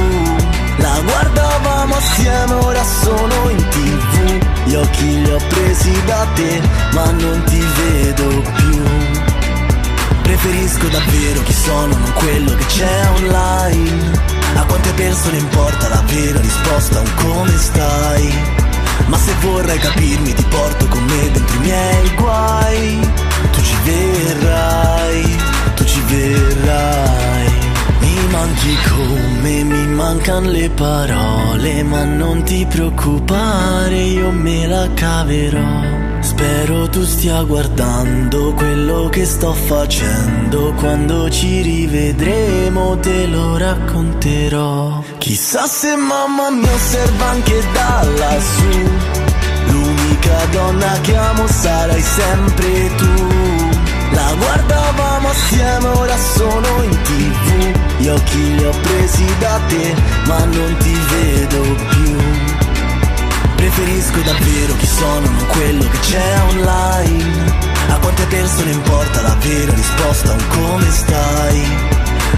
La 0.75 0.99
guardavamo 0.99 1.95
assieme, 1.95 2.53
ora 2.55 2.83
sono 2.83 3.49
in 3.49 3.65
tv. 3.69 4.45
Gli 4.65 4.75
occhi 4.75 5.21
li 5.21 5.31
ho 5.31 5.39
presi 5.47 6.03
da 6.03 6.27
te, 6.35 6.61
ma 6.91 7.11
non 7.11 7.41
ti 7.45 7.63
vedo 7.77 8.41
più. 8.55 8.83
Preferisco 10.21 10.87
davvero 10.89 11.43
chi 11.43 11.53
sono, 11.53 11.95
non 11.95 12.13
quello 12.15 12.55
che 12.55 12.65
c'è 12.65 13.09
online. 13.15 14.19
A 14.55 14.65
quante 14.65 14.91
persone 14.95 15.37
importa 15.37 15.87
la 15.87 16.03
vera 16.07 16.41
risposta 16.41 16.99
un 16.99 17.13
come 17.15 17.57
stai? 17.57 18.64
Ma 19.07 19.17
se 19.17 19.33
vorrai 19.41 19.77
capirmi 19.77 20.33
ti 20.33 20.43
porto 20.49 20.87
con 20.87 21.03
me 21.03 21.31
dentro 21.31 21.55
i 21.55 21.59
miei 21.59 22.15
guai. 22.15 22.99
Tu 23.51 23.61
ci 23.61 23.75
verrai, 23.83 25.37
tu 25.75 25.83
ci 25.85 26.01
verrai. 26.07 27.53
Mi 27.99 28.27
manchi 28.31 28.77
come 28.89 29.63
mi 29.63 29.87
mancano 29.87 30.49
le 30.49 30.69
parole 30.69 31.83
Ma 31.83 32.03
non 32.03 32.43
ti 32.43 32.65
preoccupare, 32.65 33.95
io 33.95 34.31
me 34.31 34.67
la 34.67 34.87
caverò 34.93 36.04
Spero 36.37 36.89
tu 36.89 37.01
stia 37.05 37.43
guardando 37.43 38.51
quello 38.55 39.07
che 39.07 39.23
sto 39.23 39.53
facendo. 39.53 40.73
Quando 40.73 41.29
ci 41.29 41.61
rivedremo 41.61 42.97
te 42.97 43.25
lo 43.27 43.55
racconterò. 43.55 45.01
Chissà 45.17 45.65
se 45.65 45.95
mamma 45.95 46.49
mi 46.49 46.67
osserva 46.67 47.25
anche 47.27 47.63
da 47.71 48.03
lassù. 48.17 48.83
L'unica 49.67 50.45
donna 50.51 50.99
che 51.03 51.15
amo 51.15 51.47
sarai 51.47 52.01
sempre 52.01 52.95
tu. 52.97 53.13
La 54.11 54.33
guardavamo 54.37 55.29
assieme, 55.29 55.87
ora 55.87 56.17
sono 56.17 56.83
in 56.83 57.01
tv 57.01 57.77
Gli 57.97 58.07
occhi 58.07 58.55
li 58.55 58.63
ho 58.63 58.71
presi 58.81 59.25
da 59.39 59.59
te, 59.67 59.93
ma 60.25 60.43
non 60.45 60.77
ti 60.79 60.93
vedo 61.09 61.61
più 61.89 62.54
Preferisco 63.65 64.21
davvero 64.21 64.75
chi 64.77 64.85
sono, 64.85 65.27
non 65.27 65.47
quello 65.47 65.89
che 65.89 65.97
c'è 65.97 66.39
online. 66.49 67.51
A 67.89 67.97
quante 67.97 68.23
persone 68.27 68.69
importa 68.69 69.23
la 69.23 69.35
vera 69.39 69.73
risposta 69.73 70.33
un 70.33 70.43
come 70.49 70.91
stai? 70.91 71.65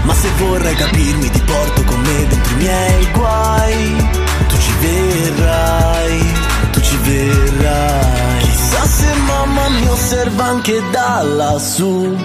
Ma 0.04 0.14
se 0.14 0.26
vorrai 0.38 0.74
capirmi 0.74 1.28
ti 1.28 1.40
porto 1.40 1.84
con 1.84 2.00
me 2.00 2.26
dentro 2.26 2.52
i 2.54 2.56
miei 2.56 3.10
guai. 3.12 4.08
Tu 4.48 4.56
ci 4.58 4.72
verrai, 4.80 6.32
tu 6.72 6.80
ci 6.80 6.96
verrai. 6.96 8.40
Chissà 8.40 8.86
se 8.86 9.12
mamma 9.26 9.68
mi 9.68 9.86
osserva 9.86 10.44
anche 10.44 10.82
da 10.90 11.22
lassù. 11.22 12.16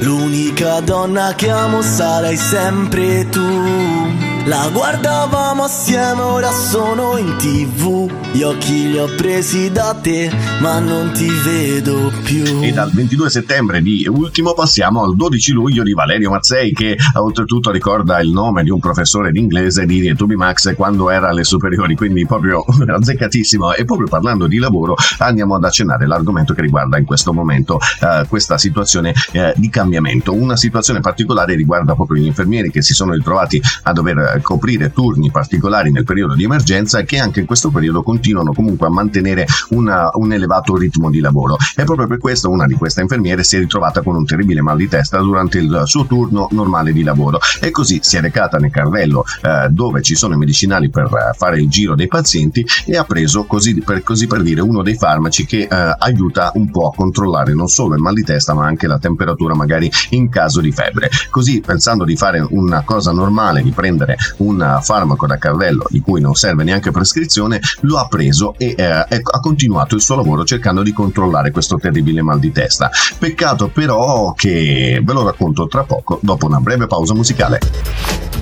L'unica 0.00 0.80
donna 0.80 1.34
che 1.34 1.48
amo 1.48 1.80
sarai 1.80 2.36
sempre 2.36 3.26
tu. 3.30 4.23
La 4.46 4.68
guardavamo 4.70 5.62
assieme, 5.62 6.20
ora 6.20 6.50
sono 6.50 7.16
in 7.16 7.34
tv. 7.38 8.12
Gli 8.30 8.42
occhi 8.42 8.90
li 8.90 8.98
ho 8.98 9.06
presi 9.16 9.72
da 9.72 9.96
te, 9.98 10.30
ma 10.60 10.78
non 10.80 11.12
ti 11.12 11.26
vedo 11.42 12.12
più. 12.22 12.60
E 12.60 12.70
dal 12.70 12.90
22 12.90 13.30
settembre 13.30 13.80
di 13.80 14.06
ultimo 14.06 14.52
passiamo 14.52 15.02
al 15.02 15.16
12 15.16 15.52
luglio 15.52 15.82
di 15.82 15.94
Valerio 15.94 16.28
Mazzei, 16.28 16.74
che 16.74 16.94
oltretutto 17.14 17.70
ricorda 17.70 18.20
il 18.20 18.32
nome 18.32 18.62
di 18.64 18.68
un 18.68 18.80
professore 18.80 19.32
di 19.32 19.38
inglese 19.38 19.86
di 19.86 20.14
Toby 20.14 20.34
Max 20.34 20.74
quando 20.76 21.08
era 21.08 21.30
alle 21.30 21.44
superiori, 21.44 21.96
quindi 21.96 22.26
proprio 22.26 22.66
azzeccatissimo. 22.86 23.72
E 23.72 23.86
proprio 23.86 24.08
parlando 24.08 24.46
di 24.46 24.58
lavoro, 24.58 24.94
andiamo 25.20 25.54
ad 25.54 25.64
accennare 25.64 26.06
l'argomento 26.06 26.52
che 26.52 26.60
riguarda 26.60 26.98
in 26.98 27.06
questo 27.06 27.32
momento 27.32 27.76
uh, 27.76 28.28
questa 28.28 28.58
situazione 28.58 29.14
uh, 29.32 29.52
di 29.56 29.70
cambiamento. 29.70 30.34
Una 30.34 30.56
situazione 30.56 31.00
particolare 31.00 31.54
riguarda 31.54 31.94
proprio 31.94 32.20
gli 32.20 32.26
infermieri 32.26 32.70
che 32.70 32.82
si 32.82 32.92
sono 32.92 33.12
ritrovati 33.14 33.58
a 33.84 33.92
dover 33.94 34.32
coprire 34.42 34.92
turni 34.92 35.30
particolari 35.30 35.90
nel 35.90 36.04
periodo 36.04 36.34
di 36.34 36.44
emergenza 36.44 37.02
che 37.02 37.18
anche 37.18 37.40
in 37.40 37.46
questo 37.46 37.70
periodo 37.70 38.02
continuano 38.02 38.52
comunque 38.52 38.86
a 38.86 38.90
mantenere 38.90 39.46
una, 39.70 40.10
un 40.14 40.32
elevato 40.32 40.76
ritmo 40.76 41.10
di 41.10 41.20
lavoro. 41.20 41.56
E 41.76 41.84
proprio 41.84 42.06
per 42.06 42.18
questo 42.18 42.50
una 42.50 42.66
di 42.66 42.74
queste 42.74 43.00
infermiere 43.00 43.42
si 43.44 43.56
è 43.56 43.58
ritrovata 43.58 44.02
con 44.02 44.16
un 44.16 44.24
terribile 44.24 44.62
mal 44.62 44.76
di 44.76 44.88
testa 44.88 45.18
durante 45.18 45.58
il 45.58 45.82
suo 45.84 46.06
turno 46.06 46.48
normale 46.52 46.92
di 46.92 47.02
lavoro 47.02 47.38
e 47.60 47.70
così 47.70 47.98
si 48.02 48.16
è 48.16 48.20
recata 48.20 48.58
nel 48.58 48.70
carrello 48.70 49.24
eh, 49.42 49.68
dove 49.70 50.02
ci 50.02 50.14
sono 50.14 50.34
i 50.34 50.38
medicinali 50.38 50.90
per 50.90 51.06
eh, 51.06 51.36
fare 51.36 51.58
il 51.60 51.68
giro 51.68 51.94
dei 51.94 52.08
pazienti 52.08 52.64
e 52.86 52.96
ha 52.96 53.04
preso 53.04 53.44
così 53.44 53.74
per, 53.80 54.02
così 54.02 54.26
per 54.26 54.42
dire 54.42 54.60
uno 54.60 54.82
dei 54.82 54.96
farmaci 54.96 55.44
che 55.46 55.68
eh, 55.70 55.96
aiuta 55.98 56.52
un 56.54 56.70
po' 56.70 56.88
a 56.88 56.94
controllare 56.94 57.54
non 57.54 57.68
solo 57.68 57.94
il 57.94 58.00
mal 58.00 58.14
di 58.14 58.22
testa 58.22 58.54
ma 58.54 58.66
anche 58.66 58.86
la 58.86 58.98
temperatura 58.98 59.54
magari 59.54 59.90
in 60.10 60.28
caso 60.28 60.60
di 60.60 60.72
febbre. 60.72 61.10
Così 61.30 61.60
pensando 61.60 62.04
di 62.04 62.16
fare 62.16 62.44
una 62.50 62.82
cosa 62.82 63.12
normale, 63.12 63.62
di 63.62 63.70
prendere 63.70 64.16
un 64.38 64.78
farmaco 64.82 65.26
da 65.26 65.38
carrello 65.38 65.86
di 65.88 66.00
cui 66.00 66.20
non 66.20 66.34
serve 66.34 66.64
neanche 66.64 66.90
prescrizione, 66.90 67.60
lo 67.80 67.98
ha 67.98 68.06
preso 68.08 68.54
e 68.58 68.74
eh, 68.76 68.84
ha 68.84 69.40
continuato 69.40 69.94
il 69.94 70.00
suo 70.00 70.16
lavoro 70.16 70.44
cercando 70.44 70.82
di 70.82 70.92
controllare 70.92 71.50
questo 71.50 71.76
terribile 71.76 72.22
mal 72.22 72.38
di 72.38 72.52
testa. 72.52 72.90
Peccato 73.18 73.68
però 73.68 74.32
che 74.32 75.00
ve 75.02 75.12
lo 75.12 75.24
racconto 75.24 75.66
tra 75.66 75.82
poco 75.84 76.18
dopo 76.22 76.46
una 76.46 76.60
breve 76.60 76.86
pausa 76.86 77.14
musicale. 77.14 78.33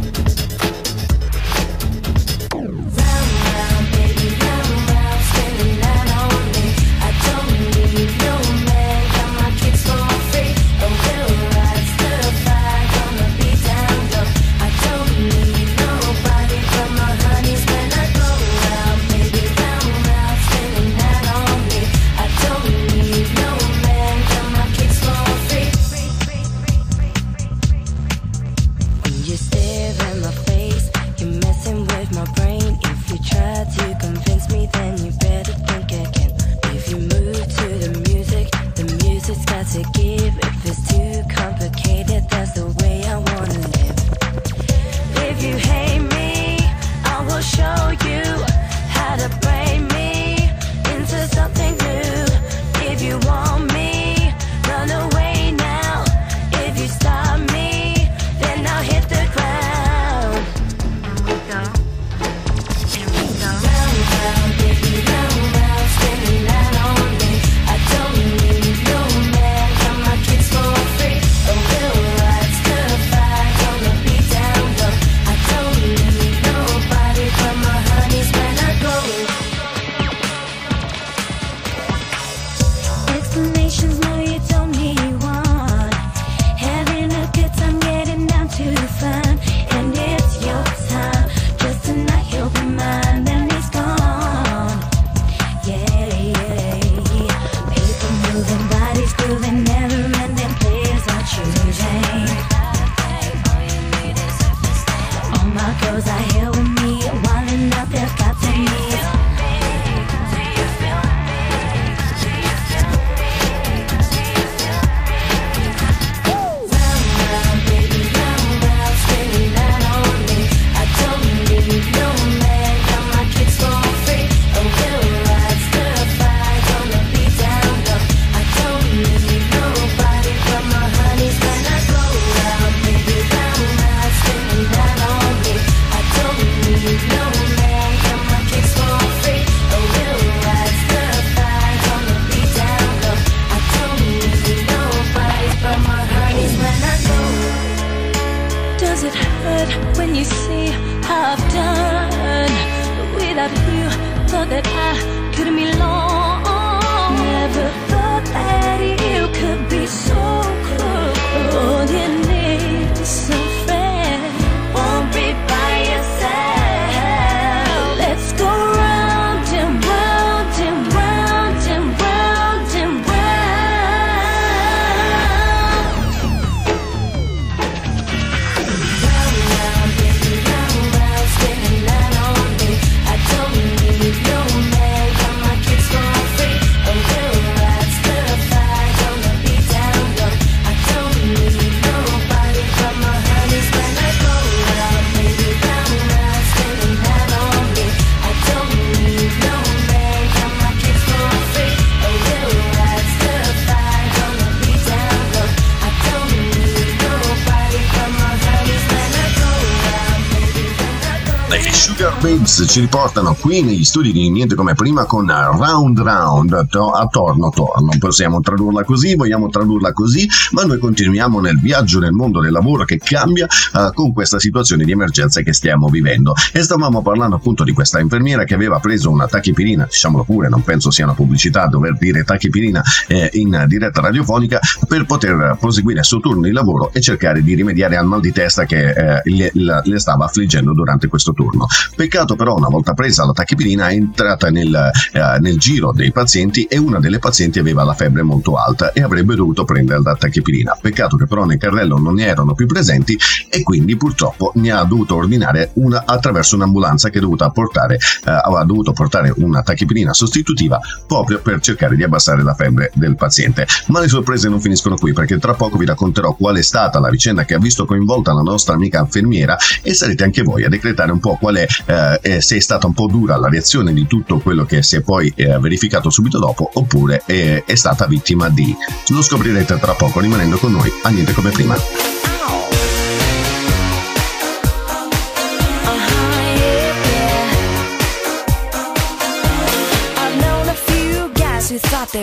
Babes 212.42 212.64
ci 212.66 212.80
riportano 212.80 213.34
qui 213.34 213.62
negli 213.62 213.84
studi 213.84 214.10
di 214.10 214.28
Niente 214.28 214.56
come 214.56 214.74
prima 214.74 215.04
con 215.04 215.26
Round 215.28 216.00
Round, 216.00 216.66
to- 216.68 216.90
attorno 216.90 217.50
torno. 217.50 217.92
Possiamo 217.98 218.40
tradurla 218.40 218.82
così, 218.82 219.14
vogliamo 219.14 219.48
tradurla 219.48 219.92
così, 219.92 220.28
ma 220.50 220.64
noi 220.64 220.78
continuiamo 220.78 221.38
nel 221.38 221.60
viaggio 221.60 222.00
nel 222.00 222.10
mondo 222.10 222.40
del 222.40 222.50
lavoro 222.50 222.84
che 222.84 222.98
cambia 222.98 223.46
uh, 223.74 223.92
con 223.92 224.12
questa 224.12 224.40
situazione 224.40 224.84
di 224.84 224.90
emergenza 224.90 225.40
che 225.42 225.52
stiamo 225.52 225.86
vivendo. 225.88 226.34
E 226.52 226.62
stavamo 226.62 227.00
parlando 227.00 227.36
appunto 227.36 227.62
di 227.62 227.72
questa 227.72 228.00
infermiera 228.00 228.42
che 228.42 228.54
aveva 228.54 228.80
preso 228.80 229.08
una 229.10 229.28
tachipirina, 229.28 229.84
diciamolo 229.84 230.24
pure, 230.24 230.48
non 230.48 230.62
penso 230.64 230.90
sia 230.90 231.04
una 231.04 231.14
pubblicità 231.14 231.66
dover 231.66 231.96
dire 231.96 232.24
tachipirina 232.24 232.82
eh, 233.06 233.30
in 233.34 233.64
diretta 233.68 234.00
radiofonica 234.00 234.58
per 234.88 235.06
poter 235.06 235.56
proseguire 235.60 236.00
il 236.00 236.04
suo 236.04 236.18
turno 236.18 236.42
di 236.42 236.52
lavoro 236.52 236.92
e 236.92 237.00
cercare 237.00 237.42
di 237.42 237.54
rimediare 237.54 237.96
al 237.96 238.06
mal 238.06 238.20
di 238.20 238.32
testa 238.32 238.64
che 238.64 238.90
eh, 238.90 239.20
le, 239.24 239.80
le, 239.84 239.98
stava 240.00 240.24
affliggendo 240.24 240.72
durante 240.72 241.06
questo 241.06 241.32
turno. 241.32 241.66
Peccato 241.94 242.31
però 242.36 242.54
una 242.54 242.68
volta 242.68 242.94
presa 242.94 243.24
la 243.24 243.32
tachipirina 243.32 243.88
è 243.88 243.94
entrata 243.94 244.50
nel, 244.50 244.74
eh, 245.12 245.38
nel, 245.40 245.58
giro 245.58 245.92
dei 245.92 246.12
pazienti 246.12 246.64
e 246.64 246.78
una 246.78 246.98
delle 246.98 247.18
pazienti 247.18 247.58
aveva 247.58 247.84
la 247.84 247.94
febbre 247.94 248.22
molto 248.22 248.56
alta 248.56 248.92
e 248.92 249.02
avrebbe 249.02 249.34
dovuto 249.34 249.64
prendere 249.64 250.00
la 250.02 250.14
tachipirina. 250.14 250.78
Peccato 250.80 251.16
che 251.16 251.26
però 251.26 251.44
nel 251.44 251.58
carrello 251.58 251.98
non 251.98 252.14
ne 252.14 252.26
erano 252.26 252.54
più 252.54 252.66
presenti 252.66 253.18
e 253.48 253.62
quindi 253.62 253.96
purtroppo 253.96 254.52
ne 254.56 254.70
ha 254.70 254.84
dovuto 254.84 255.16
ordinare 255.16 255.70
una 255.74 256.04
attraverso 256.04 256.56
un'ambulanza 256.56 257.08
che 257.08 257.20
portare, 257.52 257.94
eh, 257.94 258.30
aveva 258.30 258.64
dovuto 258.64 258.92
portare 258.92 259.32
una 259.36 259.62
tachipirina 259.62 260.12
sostitutiva 260.12 260.80
proprio 261.06 261.40
per 261.40 261.60
cercare 261.60 261.96
di 261.96 262.02
abbassare 262.02 262.42
la 262.42 262.54
febbre 262.54 262.90
del 262.94 263.16
paziente. 263.16 263.66
Ma 263.86 264.00
le 264.00 264.08
sorprese 264.08 264.48
non 264.48 264.60
finiscono 264.60 264.96
qui 264.96 265.12
perché 265.12 265.38
tra 265.38 265.54
poco 265.54 265.78
vi 265.78 265.86
racconterò 265.86 266.34
qual 266.34 266.56
è 266.56 266.62
stata 266.62 266.98
la 266.98 267.08
vicenda 267.08 267.44
che 267.44 267.54
ha 267.54 267.58
visto 267.58 267.84
coinvolta 267.84 268.32
la 268.32 268.42
nostra 268.42 268.74
amica 268.74 269.00
infermiera 269.00 269.56
e 269.82 269.94
sarete 269.94 270.24
anche 270.24 270.42
voi 270.42 270.64
a 270.64 270.68
decretare 270.68 271.12
un 271.12 271.20
po' 271.20 271.36
qual 271.36 271.56
è 271.56 271.66
eh, 271.86 272.20
se 272.40 272.56
è 272.56 272.60
stata 272.60 272.86
un 272.86 272.94
po' 272.94 273.06
dura 273.06 273.36
la 273.36 273.48
reazione 273.48 273.92
di 273.92 274.06
tutto 274.06 274.38
quello 274.38 274.64
che 274.64 274.82
si 274.82 274.96
è 274.96 275.00
poi 275.00 275.32
eh, 275.36 275.58
verificato 275.58 276.10
subito 276.10 276.38
dopo 276.38 276.70
oppure 276.74 277.22
è, 277.26 277.64
è 277.64 277.74
stata 277.74 278.06
vittima 278.06 278.48
di. 278.48 278.74
Lo 279.08 279.22
scoprirete 279.22 279.78
tra 279.78 279.92
poco 279.94 280.20
rimanendo 280.20 280.56
con 280.56 280.72
noi 280.72 280.90
a 281.02 281.08
niente 281.08 281.32
come 281.32 281.50
prima. 281.50 281.76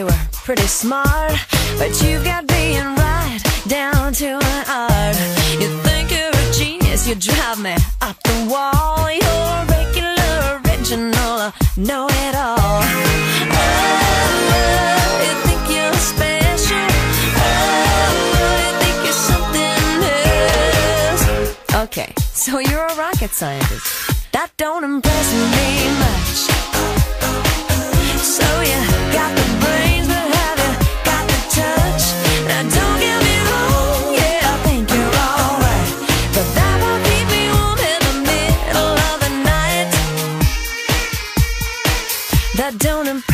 were 0.03 0.11
pretty 0.43 0.67
smart, 0.67 1.33
but 1.77 1.89
you've 2.03 2.23
got 2.23 2.45
being 2.47 2.83
right 2.95 3.39
down 3.67 4.13
to 4.13 4.25
an 4.25 4.65
art. 4.67 5.17
You 5.59 5.67
think 5.83 6.11
you're 6.11 6.29
a 6.29 6.51
genius, 6.51 7.07
you 7.07 7.15
drive 7.15 7.59
me 7.59 7.75
up 8.01 8.21
the 8.23 8.47
wall. 8.49 9.11
You're 9.11 9.68
Oh, 11.81 12.83
you 15.23 15.33
think 15.47 15.61
you're 15.71 15.93
special? 15.93 16.87
Oh, 17.39 18.11
you 18.59 18.71
think 18.81 18.97
you're 19.05 19.21
something 19.31 20.03
else? 21.07 21.85
Okay, 21.85 22.11
so 22.33 22.59
you're 22.59 22.85
a 22.85 22.95
rocket 22.95 23.31
scientist. 23.31 23.87
That 24.33 24.51
don't 24.57 24.83
impress 24.83 25.33
me 25.33 25.89
much. 26.03 26.47
Don't 27.21 27.43
get 27.43 27.55
me 27.55 27.69
wrong, 27.71 28.65
yeah, 28.67 29.88
down 42.79 43.07
and 43.07 43.28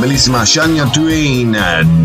bellissima 0.00 0.44
Shania 0.44 0.88
Twain, 0.90 1.52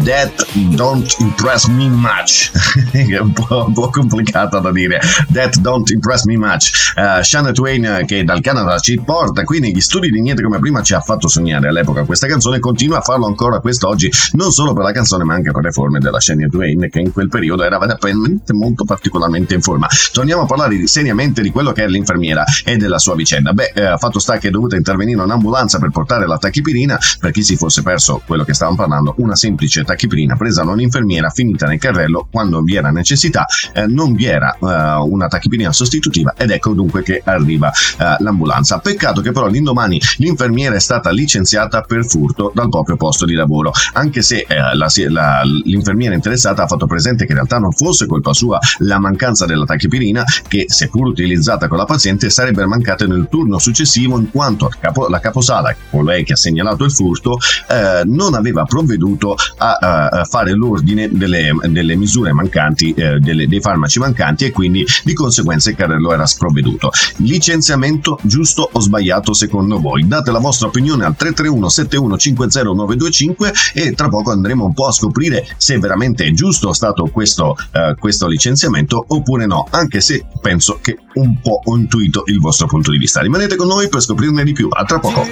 That 0.04 0.46
Don't 0.76 1.16
Impress 1.20 1.68
Me 1.68 1.88
Much. 1.88 2.52
è 2.92 3.18
un 3.20 3.32
po', 3.32 3.66
un 3.68 3.74
po' 3.74 3.90
complicata 3.90 4.60
da 4.60 4.72
dire. 4.72 5.00
That 5.32 5.56
Don't 5.60 5.90
Impress 5.92 6.26
Me 6.26 6.36
Much. 6.36 6.72
Uh, 6.96 7.22
Shania 7.22 7.52
Twain 7.52 7.84
eh, 7.84 8.06
che 8.06 8.24
dal 8.24 8.40
Canada 8.40 8.80
ci 8.80 8.98
porta 9.02 9.44
qui 9.44 9.60
negli 9.60 9.82
studi 9.82 10.10
di 10.10 10.22
Niente 10.22 10.42
come 10.42 10.60
prima 10.60 10.82
ci 10.82 10.94
ha 10.94 11.02
fatto 11.02 11.28
sognare 11.28 11.68
all'epoca 11.68 12.06
questa 12.06 12.26
canzone 12.26 12.60
continua 12.60 13.00
a 13.00 13.02
farlo 13.02 13.26
ancora 13.26 13.60
quest'oggi, 13.60 14.10
non 14.34 14.52
solo 14.52 14.72
per 14.72 14.84
la 14.84 14.94
canzone 14.94 15.26
ma 15.26 15.34
anche 15.34 15.52
per 15.52 15.62
le 15.62 15.72
forme 15.72 16.00
della 16.00 16.22
Shania 16.22 16.48
Twain 16.48 16.88
che 16.90 17.02
in 17.02 17.12
quel 17.12 17.28
periodo 17.28 17.64
era 17.64 17.78
veramente 17.78 18.54
molto 18.54 18.86
particolarmente 18.86 19.56
in 19.56 19.62
forma. 19.62 19.88
Torniamo 20.14 20.44
a 20.44 20.46
parlare 20.46 20.88
seriamente 20.88 21.42
di 21.42 21.52
quello 21.52 21.74
che 21.74 21.84
è 21.84 21.88
l'infermiera 21.88 22.46
e 22.64 22.78
della 22.78 22.98
sua 22.98 23.16
vicenda. 23.16 23.52
Beh, 23.52 23.74
eh, 23.76 23.98
fatto 23.98 24.20
sta 24.20 24.38
che 24.38 24.48
è 24.48 24.52
dovuta 24.52 24.78
intervenire 24.78 25.22
un'ambulanza 25.22 25.80
per 25.80 25.90
portare 25.90 26.26
la 26.26 26.38
tachipirina, 26.38 26.98
per 27.20 27.32
chi 27.32 27.44
si 27.44 27.58
fosse 27.58 27.82
perso 27.82 28.22
quello 28.26 28.46
che 28.46 28.54
stavamo 28.54 28.78
parlando, 28.78 29.16
una 29.18 29.36
semplice 29.36 29.84
tachipirina 29.84 30.38
presa 30.38 30.64
da 30.64 30.72
un'infermiera 30.72 31.30
finita 31.30 31.66
nel 31.66 31.78
carrello 31.78 32.28
quando 32.32 32.62
vi 32.62 32.76
era 32.76 32.90
necessità, 32.90 33.46
eh, 33.74 33.86
non 33.86 34.14
vi 34.14 34.26
era 34.28 34.54
eh, 34.54 35.04
una 35.10 35.28
tachipirina 35.28 35.74
sostitutiva 35.74 36.34
ed 36.38 36.52
ecco 36.52 36.72
dunque 36.72 36.85
che 37.04 37.22
arriva 37.24 37.70
eh, 37.70 38.16
l'ambulanza. 38.20 38.80
Peccato 38.80 39.22
che 39.22 39.32
però 39.32 39.48
l'indomani 39.48 40.00
l'infermiera 40.18 40.76
è 40.76 40.80
stata 40.80 41.10
licenziata 41.12 41.82
per 41.82 42.06
furto 42.06 42.52
dal 42.54 42.70
proprio 42.70 42.96
posto 42.96 43.26
di 43.26 43.34
lavoro, 43.34 43.72
anche 43.94 44.22
se 44.22 44.46
eh, 44.48 44.56
la- 44.74 44.88
la- 45.10 45.42
l'infermiera 45.64 46.14
interessata 46.16 46.64
ha 46.64 46.68
fatto 46.68 46.86
presente 46.88 47.26
che 47.26 47.32
in 47.32 47.38
realtà 47.38 47.58
non 47.58 47.72
fosse 47.72 48.06
colpa 48.06 48.34
sua 48.34 48.60
la 48.80 49.00
mancanza 49.00 49.46
della 49.46 49.66
tachipirina 49.66 50.24
che 50.48 50.66
seppur 50.68 51.08
utilizzata 51.08 51.68
con 51.68 51.78
la 51.78 51.86
paziente 51.86 52.30
sarebbe 52.30 52.66
mancata 52.66 53.06
nel 53.06 53.28
turno 53.30 53.60
successivo 53.60 54.18
in 54.18 54.32
quanto 54.32 54.70
capo- 54.80 55.08
la 55.08 55.20
caposala, 55.20 55.76
colei 55.90 56.24
che 56.24 56.34
ha 56.34 56.38
segnalato 56.38 56.84
il 56.84 56.92
furto, 56.92 57.38
eh, 57.70 58.02
non 58.06 58.34
aveva 58.34 58.64
provveduto 58.64 59.36
a, 59.58 59.78
a- 59.80 60.08
a 60.08 60.24
fare 60.26 60.52
l'ordine 60.54 61.10
delle, 61.12 61.52
delle 61.70 61.96
misure 61.96 62.32
mancanti, 62.34 62.94
eh, 62.94 63.20
delle- 63.20 63.48
dei 63.48 63.62
farmaci 63.62 64.00
mancanti 64.00 64.46
e 64.46 64.52
quindi 64.52 64.86
di 65.04 65.14
conseguenza 65.14 65.70
il 65.70 65.76
carrello 65.76 66.12
era 66.14 66.26
sprovveduto. 66.26 66.75
Licenziamento 67.18 68.20
giusto 68.24 68.70
o 68.72 68.80
sbagliato 68.80 69.34
secondo 69.34 69.80
voi? 69.80 70.08
Date 70.08 70.32
la 70.32 70.40
vostra 70.40 70.68
opinione 70.68 71.06
al 71.06 71.16
331 71.16 71.70
7150 71.70 72.64
925 72.74 73.54
e 73.74 73.92
tra 73.94 74.10
poco 74.10 74.32
andremo 74.32 74.66
un 74.66 74.74
po' 74.74 74.88
a 74.88 74.92
scoprire 74.92 75.48
se 75.58 75.78
veramente 75.78 76.26
è 76.26 76.32
giusto 76.32 76.74
stato 76.74 77.06
questo, 77.06 77.56
eh, 77.72 77.96
questo 78.00 78.28
licenziamento 78.28 79.04
oppure 79.08 79.46
no, 79.46 79.68
anche 79.70 80.02
se 80.02 80.26
penso 80.42 80.80
che 80.82 80.98
un 81.16 81.40
po' 81.42 81.62
ho 81.64 81.76
intuito 81.78 82.24
il 82.26 82.40
vostro 82.40 82.68
punto 82.68 82.92
di 82.92 82.98
vista. 82.98 83.22
Rimanete 83.22 83.56
con 83.56 83.68
noi 83.68 83.90
per 83.90 84.02
scoprirne 84.02 84.44
di 84.44 84.54
più. 84.54 84.68
A 84.72 84.84
tra 84.84 85.00
poco. 85.00 85.26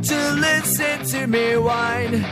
To 0.00 0.34
listen 0.34 1.04
to 1.10 1.26
me 1.26 1.56
whine 1.56 2.24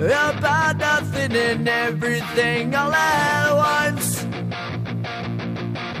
about 0.00 0.76
nothing 0.76 1.34
and 1.34 1.66
everything 1.66 2.72
all 2.74 2.92
at 2.92 3.56
once? 3.56 4.24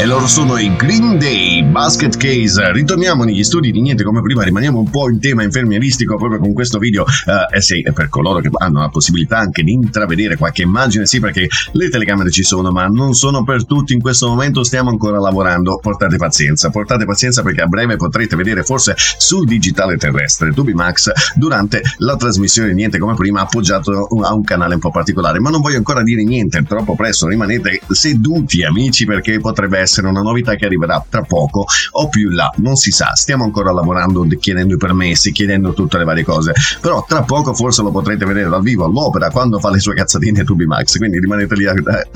E 0.00 0.06
loro 0.06 0.28
sono 0.28 0.56
i 0.58 0.76
Green 0.76 1.18
Day 1.18 1.64
Basket 1.64 2.16
Case. 2.16 2.70
Ritorniamo 2.70 3.24
negli 3.24 3.42
studi 3.42 3.72
di 3.72 3.80
niente 3.80 4.04
come 4.04 4.22
prima, 4.22 4.44
rimaniamo 4.44 4.78
un 4.78 4.88
po' 4.88 5.10
in 5.10 5.18
tema 5.18 5.42
infermieristico 5.42 6.14
proprio 6.16 6.38
con 6.38 6.52
questo 6.52 6.78
video. 6.78 7.04
Eh 7.04 7.56
eh 7.56 7.60
sì, 7.60 7.82
per 7.92 8.08
coloro 8.08 8.38
che 8.38 8.48
hanno 8.52 8.78
la 8.78 8.90
possibilità 8.90 9.38
anche 9.38 9.64
di 9.64 9.72
intravedere 9.72 10.36
qualche 10.36 10.62
immagine, 10.62 11.04
sì, 11.04 11.18
perché 11.18 11.48
le 11.72 11.88
telecamere 11.88 12.30
ci 12.30 12.44
sono, 12.44 12.70
ma 12.70 12.86
non 12.86 13.14
sono 13.14 13.42
per 13.42 13.66
tutti 13.66 13.92
in 13.92 14.00
questo 14.00 14.28
momento. 14.28 14.62
Stiamo 14.62 14.90
ancora 14.90 15.18
lavorando. 15.18 15.80
Portate 15.82 16.16
pazienza, 16.16 16.70
portate 16.70 17.04
pazienza 17.04 17.42
perché 17.42 17.62
a 17.62 17.66
breve 17.66 17.96
potrete 17.96 18.36
vedere 18.36 18.62
forse 18.62 18.94
sul 18.96 19.46
digitale 19.46 19.96
terrestre 19.96 20.52
Tubimax 20.52 21.34
durante 21.34 21.82
la 21.96 22.14
trasmissione 22.14 22.68
di 22.68 22.74
niente 22.74 22.98
come 23.00 23.16
prima 23.16 23.40
appoggiato 23.40 24.06
a 24.22 24.32
un 24.32 24.44
canale 24.44 24.74
un 24.74 24.80
po' 24.80 24.92
particolare. 24.92 25.40
Ma 25.40 25.50
non 25.50 25.60
voglio 25.60 25.78
ancora 25.78 26.04
dire 26.04 26.22
niente, 26.22 26.58
è 26.58 26.62
troppo 26.62 26.94
presto. 26.94 27.26
Rimanete 27.26 27.80
seduti, 27.88 28.62
amici, 28.62 29.04
perché 29.04 29.40
potrebbe 29.40 29.78
essere 29.78 29.86
una 29.96 30.20
novità 30.20 30.54
che 30.54 30.66
arriverà 30.66 31.04
tra 31.08 31.22
poco 31.22 31.66
o 31.92 32.08
più 32.08 32.28
in 32.28 32.34
là, 32.34 32.52
non 32.56 32.76
si 32.76 32.90
sa. 32.90 33.14
Stiamo 33.14 33.44
ancora 33.44 33.72
lavorando, 33.72 34.26
chiedendo 34.38 34.74
i 34.74 34.76
permessi, 34.76 35.32
chiedendo 35.32 35.72
tutte 35.72 35.98
le 35.98 36.04
varie 36.04 36.24
cose. 36.24 36.52
Però 36.80 37.04
tra 37.06 37.22
poco 37.22 37.54
forse 37.54 37.82
lo 37.82 37.90
potrete 37.90 38.24
vedere 38.24 38.48
dal 38.48 38.62
vivo 38.62 38.84
all'opera 38.84 39.30
quando 39.30 39.58
fa 39.58 39.70
le 39.70 39.78
sue 39.78 39.94
cazzatine 39.94 40.44
Tubimax. 40.44 40.98
Quindi 40.98 41.18
rimanete 41.18 41.54
lì, 41.54 41.66
a, 41.66 41.74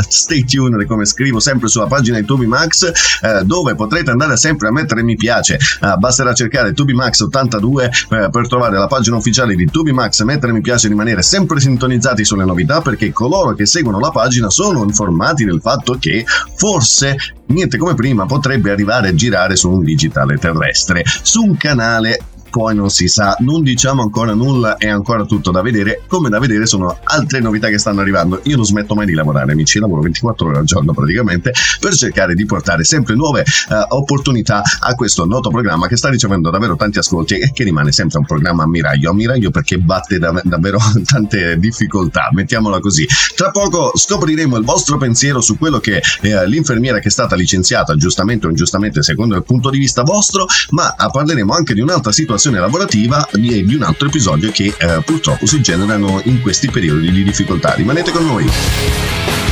stay 0.08 0.44
tuned, 0.44 0.86
come 0.86 1.04
scrivo 1.04 1.40
sempre 1.40 1.68
sulla 1.68 1.86
pagina 1.86 2.18
di 2.18 2.24
Tubimax, 2.24 3.20
eh, 3.22 3.44
dove 3.44 3.74
potrete 3.74 4.10
andare 4.10 4.36
sempre 4.36 4.68
a 4.68 4.72
mettere 4.72 5.02
mi 5.02 5.16
piace. 5.16 5.54
Eh, 5.54 5.96
basterà 5.98 6.34
cercare 6.34 6.72
Tubimax82 6.72 7.82
eh, 7.82 8.28
per 8.30 8.48
trovare 8.48 8.78
la 8.78 8.86
pagina 8.86 9.16
ufficiale 9.16 9.54
di 9.54 9.66
Tubimax, 9.66 10.22
mettere 10.22 10.52
mi 10.52 10.60
piace 10.60 10.86
e 10.86 10.90
rimanere 10.90 11.22
sempre 11.22 11.60
sintonizzati 11.60 12.24
sulle 12.24 12.44
novità 12.44 12.80
perché 12.80 13.12
coloro 13.12 13.54
che 13.54 13.66
seguono 13.66 13.98
la 13.98 14.10
pagina 14.10 14.50
sono 14.50 14.82
informati 14.84 15.44
del 15.44 15.60
fatto 15.60 15.96
che 15.98 16.24
forse 16.56 17.16
niente 17.62 17.78
come 17.78 17.94
prima 17.94 18.26
potrebbe 18.26 18.70
arrivare 18.70 19.08
a 19.08 19.14
girare 19.14 19.56
su 19.56 19.70
un 19.70 19.84
digitale 19.84 20.36
terrestre, 20.36 21.04
su 21.22 21.42
un 21.42 21.56
canale 21.56 22.18
poi 22.52 22.74
non 22.74 22.90
si 22.90 23.08
sa, 23.08 23.34
non 23.38 23.62
diciamo 23.62 24.02
ancora 24.02 24.34
nulla, 24.34 24.76
è 24.76 24.86
ancora 24.86 25.24
tutto 25.24 25.50
da 25.50 25.62
vedere. 25.62 26.02
Come 26.06 26.28
da 26.28 26.38
vedere 26.38 26.66
sono 26.66 26.98
altre 27.02 27.40
novità 27.40 27.68
che 27.68 27.78
stanno 27.78 28.02
arrivando. 28.02 28.40
Io 28.44 28.56
non 28.56 28.66
smetto 28.66 28.94
mai 28.94 29.06
di 29.06 29.14
lavorare, 29.14 29.52
amici, 29.52 29.78
lavoro 29.78 30.02
24 30.02 30.48
ore 30.48 30.58
al 30.58 30.64
giorno 30.66 30.92
praticamente 30.92 31.54
per 31.80 31.94
cercare 31.94 32.34
di 32.34 32.44
portare 32.44 32.84
sempre 32.84 33.14
nuove 33.14 33.40
eh, 33.40 33.86
opportunità 33.88 34.60
a 34.80 34.94
questo 34.94 35.24
noto 35.24 35.48
programma 35.48 35.86
che 35.86 35.96
sta 35.96 36.10
ricevendo 36.10 36.50
davvero 36.50 36.76
tanti 36.76 36.98
ascolti 36.98 37.38
e 37.38 37.52
che 37.52 37.64
rimane 37.64 37.90
sempre 37.90 38.18
un 38.18 38.26
programma 38.26 38.64
ammiraglio. 38.64 39.08
Ammiraglio 39.08 39.50
perché 39.50 39.78
batte 39.78 40.18
dav- 40.18 40.42
davvero 40.44 40.78
tante 41.10 41.58
difficoltà, 41.58 42.28
mettiamola 42.32 42.80
così. 42.80 43.06
Tra 43.34 43.50
poco 43.50 43.92
scopriremo 43.94 44.58
il 44.58 44.64
vostro 44.64 44.98
pensiero 44.98 45.40
su 45.40 45.56
quello 45.56 45.78
che 45.78 46.02
eh, 46.20 46.46
l'infermiera 46.46 46.98
che 46.98 47.08
è 47.08 47.10
stata 47.10 47.34
licenziata, 47.34 47.96
giustamente 47.96 48.46
o 48.46 48.50
ingiustamente 48.50 49.02
secondo 49.02 49.36
il 49.36 49.42
punto 49.42 49.70
di 49.70 49.78
vista 49.78 50.02
vostro, 50.02 50.44
ma 50.72 50.94
eh, 50.94 51.08
parleremo 51.10 51.54
anche 51.54 51.72
di 51.72 51.80
un'altra 51.80 52.12
situazione 52.12 52.40
lavorativa 52.50 53.28
e 53.30 53.64
di 53.64 53.74
un 53.74 53.82
altro 53.82 54.08
episodio 54.08 54.50
che 54.50 54.74
eh, 54.76 55.02
purtroppo 55.04 55.46
si 55.46 55.60
generano 55.60 56.20
in 56.24 56.40
questi 56.40 56.70
periodi 56.70 57.10
di 57.10 57.22
difficoltà. 57.22 57.74
Rimanete 57.74 58.10
con 58.10 58.24
noi. 58.24 59.51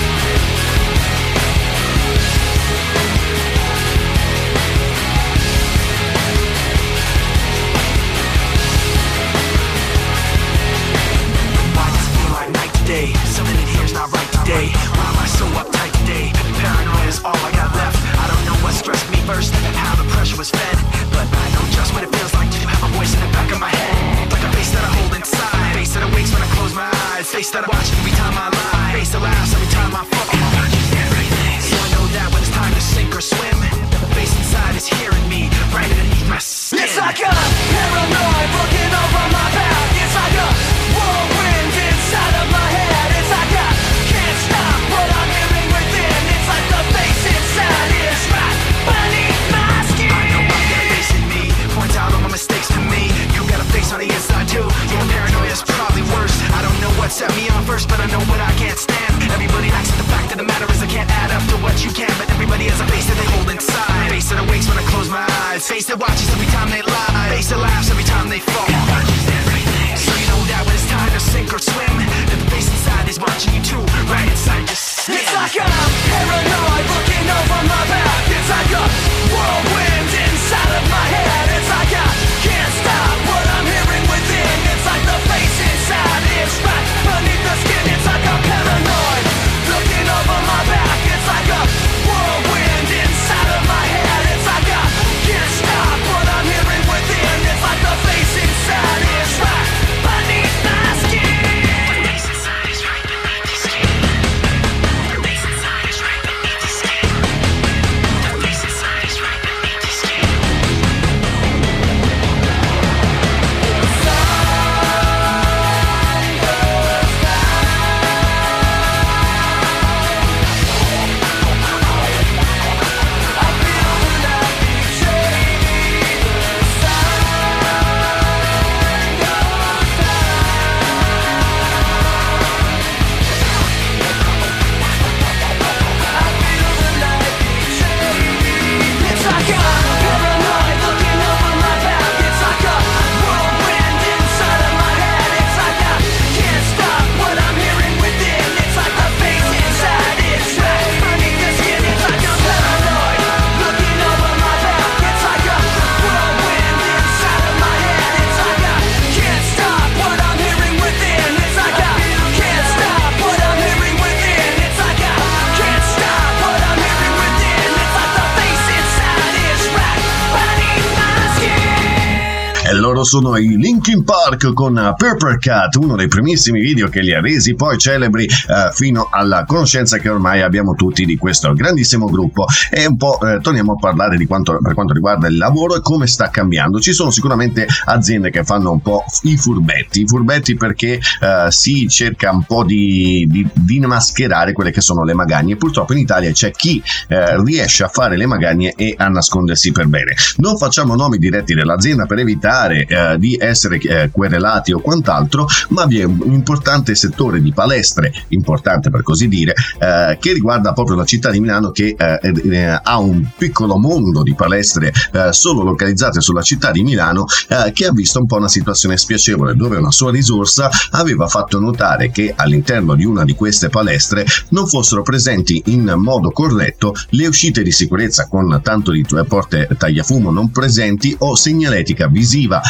Sono 173.11 173.36
i 173.36 173.56
Linkin 173.56 174.04
Park 174.04 174.52
con 174.52 174.94
Purple 174.96 175.38
Cat, 175.38 175.74
uno 175.74 175.96
dei 175.96 176.06
primissimi 176.06 176.61
video 176.61 176.88
che 176.88 177.00
li 177.00 177.12
ha 177.12 177.20
resi 177.20 177.56
poi 177.56 177.76
celebri 177.76 178.24
eh, 178.24 178.70
fino 178.72 179.08
alla 179.11 179.44
conoscenza 179.46 179.98
che 179.98 180.08
ormai 180.08 180.42
abbiamo 180.42 180.74
tutti 180.74 181.04
di 181.04 181.16
questo 181.16 181.52
grandissimo 181.52 182.06
gruppo. 182.06 182.44
E 182.70 182.86
un 182.86 182.96
po' 182.96 183.18
eh, 183.20 183.40
torniamo 183.40 183.72
a 183.72 183.74
parlare 183.80 184.16
di 184.16 184.26
quanto, 184.26 184.61
per 184.62 184.74
quanto 184.74 184.92
riguarda 184.92 185.26
il 185.26 185.38
lavoro 185.38 185.74
e 185.74 185.80
come 185.80 186.06
sta 186.06 186.30
cambiando. 186.30 186.78
Ci 186.78 186.92
sono 186.92 187.11
sicuramente 187.11 187.66
aziende 187.86 188.30
che 188.30 188.44
fanno 188.44 188.70
un 188.70 188.80
po' 188.80 189.02
i 189.22 189.36
furbetti, 189.36 190.02
i 190.02 190.06
furbetti 190.06 190.54
perché 190.54 191.00
eh, 191.20 191.46
si 191.48 191.88
cerca 191.88 192.30
un 192.30 192.44
po' 192.44 192.62
di, 192.62 193.26
di, 193.28 193.44
di 193.52 193.80
mascherare 193.80 194.52
quelle 194.52 194.70
che 194.70 194.82
sono 194.82 195.02
le 195.02 195.14
magagne. 195.14 195.56
Purtroppo 195.56 195.94
in 195.94 195.98
Italia 195.98 196.30
c'è 196.30 196.52
chi 196.52 196.80
eh, 197.08 197.42
riesce 197.42 197.82
a 197.82 197.88
fare 197.88 198.16
le 198.16 198.26
magagne 198.26 198.72
e 198.76 198.94
a 198.96 199.08
nascondersi 199.08 199.72
per 199.72 199.88
bene. 199.88 200.14
Non 200.36 200.56
facciamo 200.56 200.94
nomi 200.94 201.18
diretti 201.18 201.54
dell'azienda 201.54 202.06
per 202.06 202.18
evitare 202.18 202.86
eh, 203.01 203.18
di 203.18 203.36
essere 203.40 203.78
eh, 203.78 204.11
querelati 204.11 204.72
o 204.72 204.80
quant'altro, 204.80 205.46
ma 205.68 205.86
vi 205.86 206.01
è 206.01 206.05
un 206.05 206.32
importante 206.32 206.94
settore 206.94 207.40
di 207.40 207.53
palestre, 207.53 208.12
importante 208.28 208.90
per 208.90 209.03
così 209.03 209.28
dire, 209.28 209.55
eh, 209.78 210.18
che 210.20 210.32
riguarda 210.32 210.72
proprio 210.72 210.96
la 210.96 211.05
città 211.05 211.30
di 211.30 211.40
Milano 211.40 211.70
che 211.70 211.94
eh, 211.96 212.18
eh, 212.51 212.80
ha 212.82 212.98
un 212.98 213.26
piccolo 213.36 213.78
mondo 213.78 214.22
di 214.22 214.34
palestre 214.34 214.92
solo 215.30 215.62
localizzate 215.62 216.20
sulla 216.20 216.42
città 216.42 216.70
di 216.70 216.82
Milano 216.82 217.24
che 217.72 217.86
ha 217.86 217.92
visto 217.92 218.18
un 218.18 218.26
po' 218.26 218.36
una 218.36 218.48
situazione 218.48 218.96
spiacevole 218.96 219.55
dove 219.55 219.76
una 219.76 219.90
sua 219.90 220.11
risorsa 220.11 220.70
aveva 220.90 221.26
fatto 221.26 221.59
notare 221.59 222.11
che 222.11 222.32
all'interno 222.36 222.94
di 222.94 223.05
una 223.05 223.24
di 223.24 223.34
queste 223.34 223.68
palestre 223.68 224.24
non 224.51 224.66
fossero 224.66 225.03
presenti 225.03 225.62
in 225.66 225.92
modo 225.96 226.30
corretto 226.30 226.94
le 227.11 227.26
uscite 227.26 227.62
di 227.62 227.72
sicurezza 227.72 228.28
con 228.28 228.61
tanto 228.62 228.90
di 228.90 229.05
porte 229.26 229.68
tagliafumo 229.76 230.30
non 230.30 230.51
presenti 230.51 231.14
o 231.18 231.34
segnaletica 231.34 232.09
visiva 232.09 232.61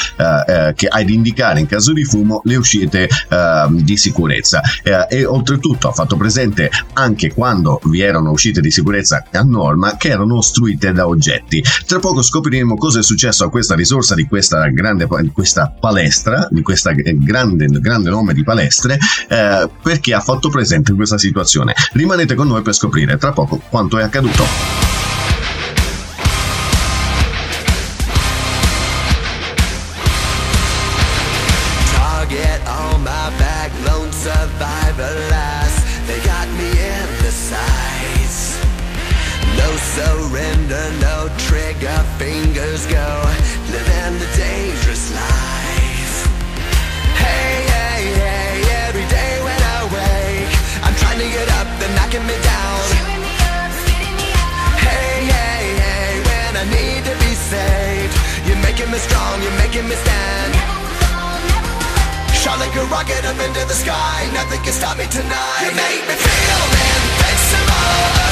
che 0.74 0.86
ad 0.86 1.08
indicare 1.08 1.60
in 1.60 1.66
caso 1.66 1.92
di 1.92 2.04
fumo 2.04 2.40
le 2.44 2.56
uscite 2.56 3.08
eh, 3.28 3.66
di 3.70 3.96
sicurezza 3.96 4.60
Eh, 4.82 5.06
e 5.08 5.24
oltretutto 5.24 5.88
ha 5.88 5.92
fatto 5.92 6.16
presente 6.16 6.70
anche 6.94 7.32
quando 7.32 7.80
vi 7.84 8.00
erano 8.00 8.30
uscite 8.30 8.60
di 8.60 8.70
sicurezza 8.70 9.24
a 9.30 9.42
norma 9.42 9.96
che 9.96 10.08
erano 10.08 10.36
ostruite 10.36 10.92
da 10.92 11.06
oggetti. 11.06 11.62
Tra 11.86 11.98
poco 11.98 12.22
scopriremo 12.22 12.76
cosa 12.76 13.00
è 13.00 13.02
successo 13.02 13.44
a 13.44 13.50
questa 13.50 13.74
risorsa 13.74 14.14
di 14.14 14.26
questa 14.26 14.66
grande 14.68 15.06
di 15.20 15.30
questa 15.32 15.72
palestra, 15.78 16.48
di 16.50 16.62
questa 16.62 16.92
grande, 16.92 17.66
grande 17.66 18.10
nome 18.10 18.32
di 18.32 18.42
palestre, 18.42 18.98
eh, 19.28 19.68
perché 19.82 20.14
ha 20.14 20.20
fatto 20.20 20.48
presente 20.48 20.94
questa 20.94 21.18
situazione. 21.18 21.74
Rimanete 21.92 22.34
con 22.34 22.48
noi 22.48 22.62
per 22.62 22.74
scoprire 22.74 23.16
tra 23.16 23.32
poco 23.32 23.60
quanto 23.68 23.98
è 23.98 24.02
accaduto. 24.02 24.89
Fingers 42.20 42.84
go. 42.84 43.08
Living 43.72 44.14
the 44.20 44.28
dangerous 44.36 45.08
life. 45.16 46.16
Hey, 47.16 47.64
hey, 47.74 48.02
hey, 48.20 48.52
every 48.84 49.06
day 49.08 49.32
when 49.40 49.60
I 49.76 49.78
wake, 49.88 50.52
I'm 50.84 50.94
trying 51.00 51.20
to 51.24 51.28
get 51.32 51.48
up, 51.56 51.66
they're 51.80 51.94
knocking 51.96 52.26
me 52.28 52.36
down. 52.44 52.80
Hey, 54.84 55.16
hey, 55.32 55.64
hey, 55.80 56.12
when 56.28 56.52
I 56.60 56.64
need 56.68 57.02
to 57.08 57.14
be 57.24 57.32
saved, 57.32 58.12
you're 58.44 58.62
making 58.68 58.90
me 58.92 59.00
strong, 59.00 59.40
you're 59.40 59.58
making 59.64 59.88
me 59.88 59.96
stand. 60.04 60.52
Shot 62.36 62.60
like 62.60 62.76
a 62.76 62.84
rocket 62.92 63.24
up 63.24 63.40
into 63.40 63.64
the 63.64 63.76
sky, 63.84 64.28
nothing 64.36 64.60
can 64.60 64.74
stop 64.76 65.00
me 65.00 65.06
tonight. 65.08 65.60
You 65.64 65.72
make 65.72 66.04
me 66.04 66.16
feel 66.20 66.62
invincible, 66.84 68.29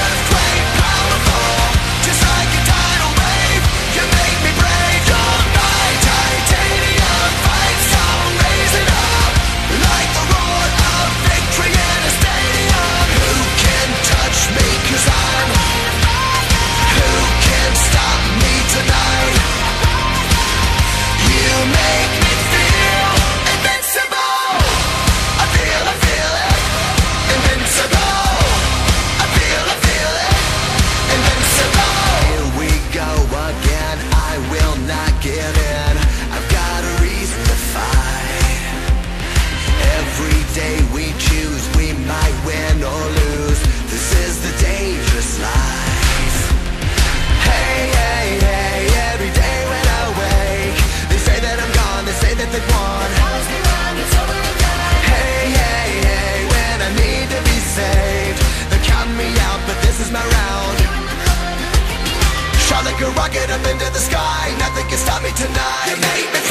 up 63.59 63.66
into 63.70 63.90
the 63.92 63.98
sky, 63.98 64.54
nothing 64.59 64.86
can 64.88 64.98
stop 64.98 65.22
me 65.22 65.30
tonight. 65.30 66.47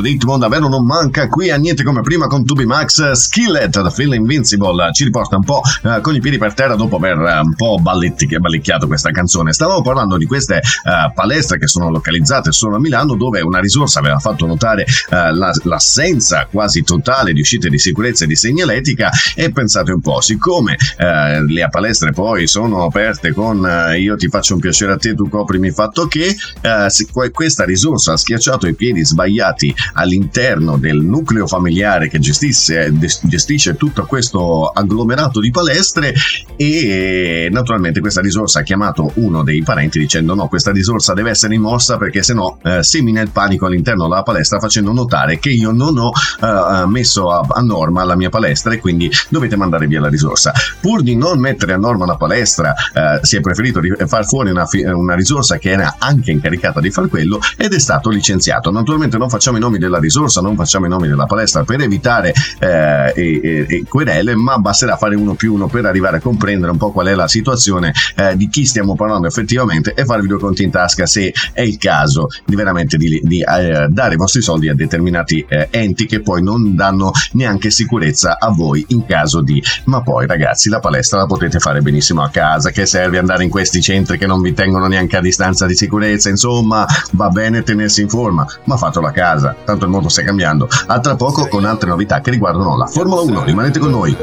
Ritmo 0.00 0.38
davvero 0.38 0.68
non 0.68 0.84
manca 0.84 1.28
qui 1.28 1.50
a 1.50 1.56
niente 1.56 1.82
come 1.82 2.00
prima 2.00 2.26
con 2.26 2.44
Tubi 2.44 2.64
Max 2.66 3.12
Skillet 3.12 3.80
da 3.80 3.90
Feel 3.90 4.14
Invincible 4.14 4.92
ci 4.92 5.04
riporta 5.04 5.36
un 5.36 5.44
po' 5.44 5.60
eh, 5.82 6.00
con 6.00 6.14
i 6.14 6.20
piedi 6.20 6.38
per 6.38 6.54
terra 6.54 6.74
dopo 6.76 6.96
aver 6.96 7.18
eh, 7.18 7.38
un 7.40 7.54
po' 7.54 7.78
balletti- 7.80 8.26
ballicchiato 8.38 8.86
questa 8.86 9.10
canzone. 9.10 9.52
Stavamo 9.52 9.82
parlando 9.82 10.16
di 10.16 10.26
queste 10.26 10.56
eh, 10.56 11.12
palestre 11.14 11.58
che 11.58 11.66
sono 11.66 11.90
localizzate 11.90 12.52
solo 12.52 12.76
a 12.76 12.80
Milano 12.80 13.16
dove 13.16 13.40
una 13.40 13.60
risorsa 13.60 13.98
aveva 13.98 14.18
fatto 14.18 14.46
notare 14.46 14.82
eh, 14.82 15.32
la- 15.32 15.52
l'assenza 15.64 16.46
quasi 16.50 16.82
totale 16.82 17.32
di 17.32 17.40
uscite 17.40 17.68
di 17.68 17.78
sicurezza 17.78 18.24
e 18.24 18.26
di 18.26 18.36
segnaletica 18.36 19.10
e 19.34 19.50
pensate 19.50 19.92
un 19.92 20.00
po', 20.00 20.20
siccome 20.20 20.76
eh, 20.98 21.42
le 21.44 21.68
palestre 21.70 22.12
poi 22.12 22.46
sono 22.46 22.84
aperte 22.84 23.32
con 23.32 23.64
eh, 23.66 24.00
io 24.00 24.16
ti 24.16 24.28
faccio 24.28 24.54
un 24.54 24.60
piacere 24.60 24.92
a 24.92 24.96
te, 24.96 25.14
tu 25.14 25.28
coprimi 25.28 25.70
fatto 25.70 26.06
che 26.06 26.34
eh, 26.60 27.30
questa 27.32 27.64
risorsa 27.64 28.12
ha 28.12 28.16
schiacciato 28.16 28.66
i 28.66 28.74
piedi 28.74 29.04
sbagliati 29.04 29.74
all'interno 29.94 30.76
del 30.76 30.98
nucleo 30.98 31.46
familiare 31.46 32.08
che 32.08 32.18
gestisse, 32.18 32.92
gestisce 33.22 33.76
tutto 33.76 34.04
questo 34.04 34.66
agglomerato 34.66 35.40
di 35.40 35.50
palestre 35.50 36.14
e 36.56 37.48
naturalmente 37.50 38.00
questa 38.00 38.20
risorsa 38.20 38.60
ha 38.60 38.62
chiamato 38.62 39.12
uno 39.14 39.42
dei 39.42 39.62
parenti 39.62 39.98
dicendo 39.98 40.34
no, 40.34 40.48
questa 40.48 40.70
risorsa 40.72 41.14
deve 41.14 41.30
essere 41.30 41.52
rimossa 41.52 41.96
perché 41.96 42.22
sennò 42.22 42.58
eh, 42.62 42.82
semina 42.82 43.20
il 43.20 43.30
panico 43.30 43.66
all'interno 43.66 44.08
della 44.08 44.22
palestra 44.22 44.58
facendo 44.58 44.92
notare 44.92 45.38
che 45.38 45.50
io 45.50 45.70
non 45.72 45.98
ho 45.98 46.10
eh, 46.40 46.86
messo 46.86 47.30
a, 47.30 47.46
a 47.48 47.60
norma 47.60 48.04
la 48.04 48.16
mia 48.16 48.28
palestra 48.28 48.72
e 48.72 48.78
quindi 48.78 49.10
dovete 49.28 49.56
mandare 49.56 49.86
via 49.86 50.00
la 50.00 50.08
risorsa. 50.08 50.52
Pur 50.80 51.02
di 51.02 51.16
non 51.16 51.38
mettere 51.38 51.72
a 51.72 51.76
norma 51.76 52.06
la 52.06 52.16
palestra 52.16 52.74
eh, 52.74 53.20
si 53.22 53.36
è 53.36 53.40
preferito 53.40 53.80
ri- 53.80 53.94
far 54.06 54.26
fuori 54.26 54.50
una, 54.50 54.66
una 54.94 55.14
risorsa 55.14 55.58
che 55.58 55.70
era 55.70 55.96
anche 55.98 56.30
incaricata 56.30 56.80
di 56.80 56.90
far 56.90 57.08
quello 57.08 57.40
ed 57.56 57.72
è 57.72 57.78
stato 57.78 58.10
licenziato. 58.10 58.70
Naturalmente 58.70 59.18
non 59.18 59.28
facciamo 59.28 59.56
i 59.56 59.60
nomi 59.60 59.75
della 59.78 59.98
risorsa, 59.98 60.40
non 60.40 60.56
facciamo 60.56 60.86
i 60.86 60.88
nomi 60.88 61.08
della 61.08 61.26
palestra 61.26 61.64
per 61.64 61.80
evitare 61.80 62.32
eh, 62.58 63.12
e- 63.14 63.40
e- 63.42 63.66
e 63.68 63.84
querele, 63.88 64.34
ma 64.34 64.58
basterà 64.58 64.96
fare 64.96 65.16
uno 65.16 65.34
più 65.34 65.54
uno 65.54 65.68
per 65.68 65.84
arrivare 65.86 66.18
a 66.18 66.20
comprendere 66.20 66.72
un 66.72 66.78
po' 66.78 66.92
qual 66.92 67.06
è 67.06 67.14
la 67.14 67.28
situazione 67.28 67.92
eh, 68.16 68.36
di 68.36 68.48
chi 68.48 68.64
stiamo 68.64 68.94
parlando 68.94 69.26
effettivamente 69.26 69.94
e 69.94 70.04
farvi 70.04 70.26
due 70.26 70.38
conti 70.38 70.62
in 70.62 70.70
tasca 70.70 71.06
se 71.06 71.32
è 71.52 71.62
il 71.62 71.78
caso 71.78 72.28
di 72.44 72.54
veramente 72.54 72.96
di, 72.96 73.20
di, 73.22 73.40
eh, 73.40 73.86
dare 73.88 74.14
i 74.14 74.16
vostri 74.16 74.42
soldi 74.42 74.68
a 74.68 74.74
determinati 74.74 75.44
eh, 75.48 75.68
enti 75.70 76.06
che 76.06 76.20
poi 76.20 76.42
non 76.42 76.74
danno 76.74 77.10
neanche 77.32 77.70
sicurezza 77.70 78.38
a 78.38 78.50
voi 78.50 78.84
in 78.88 79.04
caso 79.06 79.40
di 79.40 79.62
ma 79.84 80.02
poi 80.02 80.26
ragazzi 80.26 80.68
la 80.68 80.80
palestra 80.80 81.18
la 81.18 81.26
potete 81.26 81.58
fare 81.58 81.80
benissimo 81.80 82.22
a 82.22 82.28
casa 82.28 82.70
che 82.70 82.86
serve 82.86 83.18
andare 83.18 83.44
in 83.44 83.50
questi 83.50 83.80
centri 83.80 84.18
che 84.18 84.26
non 84.26 84.40
vi 84.40 84.52
tengono 84.52 84.86
neanche 84.86 85.16
a 85.16 85.20
distanza 85.20 85.66
di 85.66 85.74
sicurezza 85.74 86.28
insomma 86.28 86.86
va 87.12 87.28
bene 87.28 87.62
tenersi 87.62 88.02
in 88.02 88.08
forma 88.08 88.46
ma 88.64 88.76
fatelo 88.76 89.06
a 89.06 89.12
casa 89.12 89.56
tanto 89.66 89.84
il 89.84 89.90
mondo 89.90 90.08
sta 90.08 90.22
cambiando. 90.22 90.66
A 90.86 90.98
tra 91.00 91.16
poco 91.16 91.46
con 91.48 91.66
altre 91.66 91.90
novità 91.90 92.20
che 92.20 92.30
riguardano 92.30 92.78
la 92.78 92.86
Formula 92.86 93.20
1 93.20 93.44
rimanete 93.44 93.78
con 93.78 93.90
noi 93.90 94.16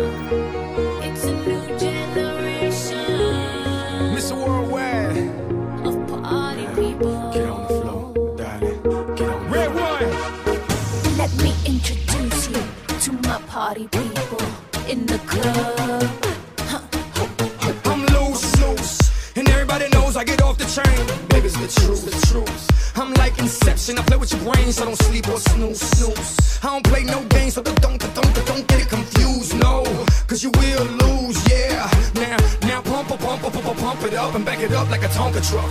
Inception. 23.43 23.99
I 23.99 24.03
play 24.03 24.15
with 24.15 24.31
your 24.31 24.53
brain, 24.53 24.71
so 24.71 24.85
don't 24.85 24.95
sleep 24.95 25.27
or 25.27 25.37
snooze, 25.37 25.81
snooze. 25.81 26.59
I 26.63 26.67
don't 26.67 26.85
play 26.85 27.03
no 27.03 27.21
games, 27.25 27.55
so 27.55 27.61
don't, 27.61 27.79
don't, 27.81 27.99
don't, 27.99 28.45
don't 28.45 28.65
get 28.69 28.83
it 28.83 28.87
confused, 28.87 29.59
no. 29.59 29.83
Cause 30.27 30.41
you 30.41 30.49
will 30.51 30.85
lose, 31.03 31.37
yeah. 31.51 31.91
Now, 32.15 32.37
now 32.61 32.81
pump, 32.81 33.09
pump, 33.09 33.19
pump, 33.19 33.41
pump, 33.41 33.53
pump, 33.53 33.79
pump 33.79 34.03
it 34.03 34.13
up 34.13 34.33
and 34.35 34.45
back 34.45 34.59
it 34.61 34.71
up 34.71 34.89
like 34.89 35.03
a 35.03 35.09
Tonka 35.09 35.41
truck. 35.49 35.69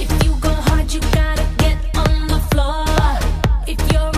If 0.00 0.24
you 0.24 0.34
go 0.40 0.48
hard, 0.48 0.90
you 0.90 1.00
gotta 1.12 1.46
get 1.58 1.76
on 1.98 2.28
the 2.28 2.40
floor. 2.50 2.86
If 3.68 3.92
you're 3.92 4.13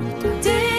today. 0.00 0.69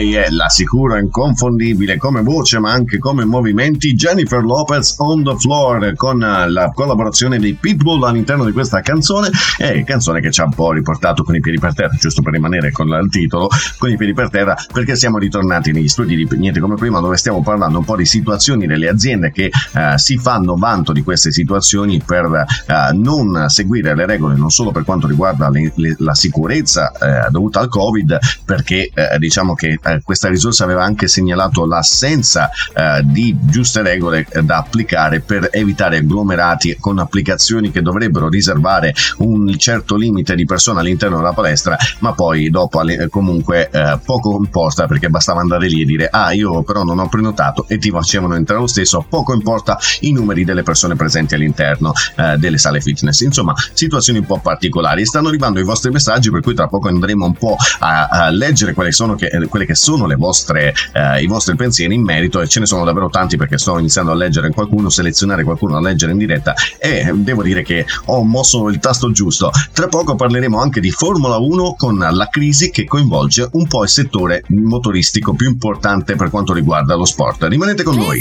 Lei 0.00 0.14
è 0.14 0.30
la 0.30 0.48
sicura 0.48 0.96
e 0.96 1.00
inconfondibile 1.00 1.98
come 1.98 2.22
voce 2.22 2.58
ma 2.58 2.72
anche 2.72 2.98
come 2.98 3.26
movimenti 3.26 3.92
Jennifer 3.92 4.42
Lopez 4.42 4.94
on 4.96 5.22
the 5.22 5.36
floor 5.36 5.94
con 5.94 6.18
la 6.18 6.70
collaborazione 6.72 7.38
dei 7.38 7.52
Pitbull 7.52 8.02
all'interno 8.04 8.46
di 8.46 8.52
questa 8.52 8.80
canzone. 8.80 9.28
E 9.58 9.84
canzone 9.84 10.20
che 10.22 10.30
ci 10.30 10.40
ha 10.40 10.44
un 10.44 10.54
po' 10.54 10.72
riportato 10.72 11.22
con 11.22 11.34
i 11.34 11.40
piedi 11.40 11.58
per 11.58 11.74
terra 11.74 11.94
giusto 11.98 12.22
per 12.22 12.32
rimanere 12.32 12.70
con 12.72 12.88
il 12.88 13.10
titolo 13.10 13.48
con 13.76 13.90
i 13.90 13.96
piedi 13.98 14.14
per 14.14 14.30
terra 14.30 14.56
perché 14.72 14.96
siamo 14.96 15.18
ritornati 15.18 15.70
negli 15.70 15.88
studi 15.88 16.16
di 16.16 16.26
Niente 16.30 16.60
come 16.60 16.76
prima 16.76 17.00
dove 17.00 17.18
stiamo 17.18 17.42
parlando 17.42 17.78
un 17.78 17.84
po' 17.84 17.96
di 17.96 18.06
situazioni 18.06 18.66
delle 18.66 18.88
aziende 18.88 19.30
che 19.32 19.46
eh, 19.46 19.98
si 19.98 20.16
fanno 20.16 20.56
vanto 20.56 20.92
di 20.92 21.02
queste 21.02 21.30
situazioni 21.30 22.00
per 22.02 22.24
eh, 22.24 22.92
non 22.94 23.46
seguire 23.48 23.94
le 23.94 24.06
regole 24.06 24.36
non 24.36 24.48
solo 24.48 24.70
per 24.70 24.84
quanto 24.84 25.06
riguarda 25.06 25.50
le- 25.50 25.72
le- 25.74 25.96
la 25.98 26.14
sicurezza 26.14 26.92
eh, 26.92 27.28
dovuta 27.30 27.60
al 27.60 27.68
covid 27.68 28.18
perché 28.46 28.90
eh, 28.94 29.18
diciamo 29.18 29.52
che 29.54 29.78
eh, 29.90 30.00
questa 30.02 30.28
risorsa 30.28 30.64
aveva 30.64 30.84
anche 30.84 31.08
segnalato 31.08 31.66
l'assenza 31.66 32.50
eh, 32.74 33.02
di 33.04 33.36
giuste 33.40 33.82
regole 33.82 34.26
eh, 34.30 34.42
da 34.42 34.58
applicare 34.58 35.20
per 35.20 35.48
evitare 35.52 35.98
agglomerati 35.98 36.76
con 36.78 36.98
applicazioni 36.98 37.70
che 37.70 37.82
dovrebbero 37.82 38.28
riservare 38.28 38.94
un 39.18 39.56
certo 39.58 39.96
limite 39.96 40.34
di 40.34 40.44
persone 40.44 40.80
all'interno 40.80 41.16
della 41.16 41.32
palestra 41.32 41.76
ma 42.00 42.12
poi 42.12 42.50
dopo 42.50 42.80
alle- 42.80 43.08
comunque 43.08 43.68
eh, 43.70 43.98
poco 44.04 44.36
importa 44.38 44.86
perché 44.86 45.08
bastava 45.08 45.40
andare 45.40 45.68
lì 45.68 45.82
e 45.82 45.84
dire 45.84 46.08
ah 46.10 46.32
io 46.32 46.62
però 46.62 46.82
non 46.84 46.98
ho 46.98 47.08
prenotato 47.08 47.66
e 47.68 47.78
ti 47.78 47.90
facevano 47.90 48.34
entrare 48.34 48.60
lo 48.60 48.66
stesso 48.66 49.04
poco 49.08 49.34
importa 49.34 49.78
i 50.00 50.12
numeri 50.12 50.44
delle 50.44 50.62
persone 50.62 50.96
presenti 50.96 51.34
all'interno 51.34 51.92
eh, 52.16 52.36
delle 52.36 52.58
sale 52.58 52.80
fitness. 52.80 53.20
Insomma 53.20 53.54
situazioni 53.72 54.18
un 54.18 54.26
po' 54.26 54.38
particolari. 54.38 55.04
Stanno 55.04 55.28
arrivando 55.28 55.60
i 55.60 55.64
vostri 55.64 55.90
messaggi 55.90 56.30
per 56.30 56.40
cui 56.40 56.54
tra 56.54 56.66
poco 56.68 56.88
andremo 56.88 57.26
un 57.26 57.34
po' 57.34 57.56
a, 57.80 58.06
a 58.06 58.30
leggere 58.30 58.74
quali 58.74 58.92
sono 58.92 59.14
che, 59.14 59.26
eh, 59.26 59.46
quelle 59.46 59.66
che 59.66 59.74
sono 59.80 60.06
vostre, 60.16 60.74
eh, 60.92 61.22
i 61.22 61.26
vostri 61.26 61.56
pensieri 61.56 61.94
in 61.94 62.02
merito 62.02 62.40
e 62.40 62.48
ce 62.48 62.60
ne 62.60 62.66
sono 62.66 62.84
davvero 62.84 63.08
tanti 63.08 63.36
perché 63.36 63.58
sto 63.58 63.78
iniziando 63.78 64.12
a 64.12 64.14
leggere 64.14 64.50
qualcuno 64.50 64.90
selezionare 64.90 65.42
qualcuno 65.42 65.76
a 65.76 65.80
leggere 65.80 66.12
in 66.12 66.18
diretta 66.18 66.54
e 66.78 67.10
devo 67.14 67.42
dire 67.42 67.62
che 67.62 67.86
ho 68.06 68.22
mosso 68.22 68.68
il 68.68 68.78
tasto 68.78 69.10
giusto. 69.10 69.50
Tra 69.72 69.88
poco 69.88 70.14
parleremo 70.14 70.60
anche 70.60 70.80
di 70.80 70.90
Formula 70.90 71.38
1 71.38 71.74
con 71.76 71.98
la 71.98 72.28
crisi 72.30 72.70
che 72.70 72.84
coinvolge 72.84 73.48
un 73.52 73.66
po' 73.66 73.82
il 73.82 73.88
settore 73.88 74.44
motoristico 74.48 75.32
più 75.32 75.48
importante 75.48 76.14
per 76.14 76.30
quanto 76.30 76.52
riguarda 76.52 76.94
lo 76.94 77.04
sport. 77.04 77.44
Rimanete 77.44 77.82
con 77.82 77.96
noi 77.96 78.20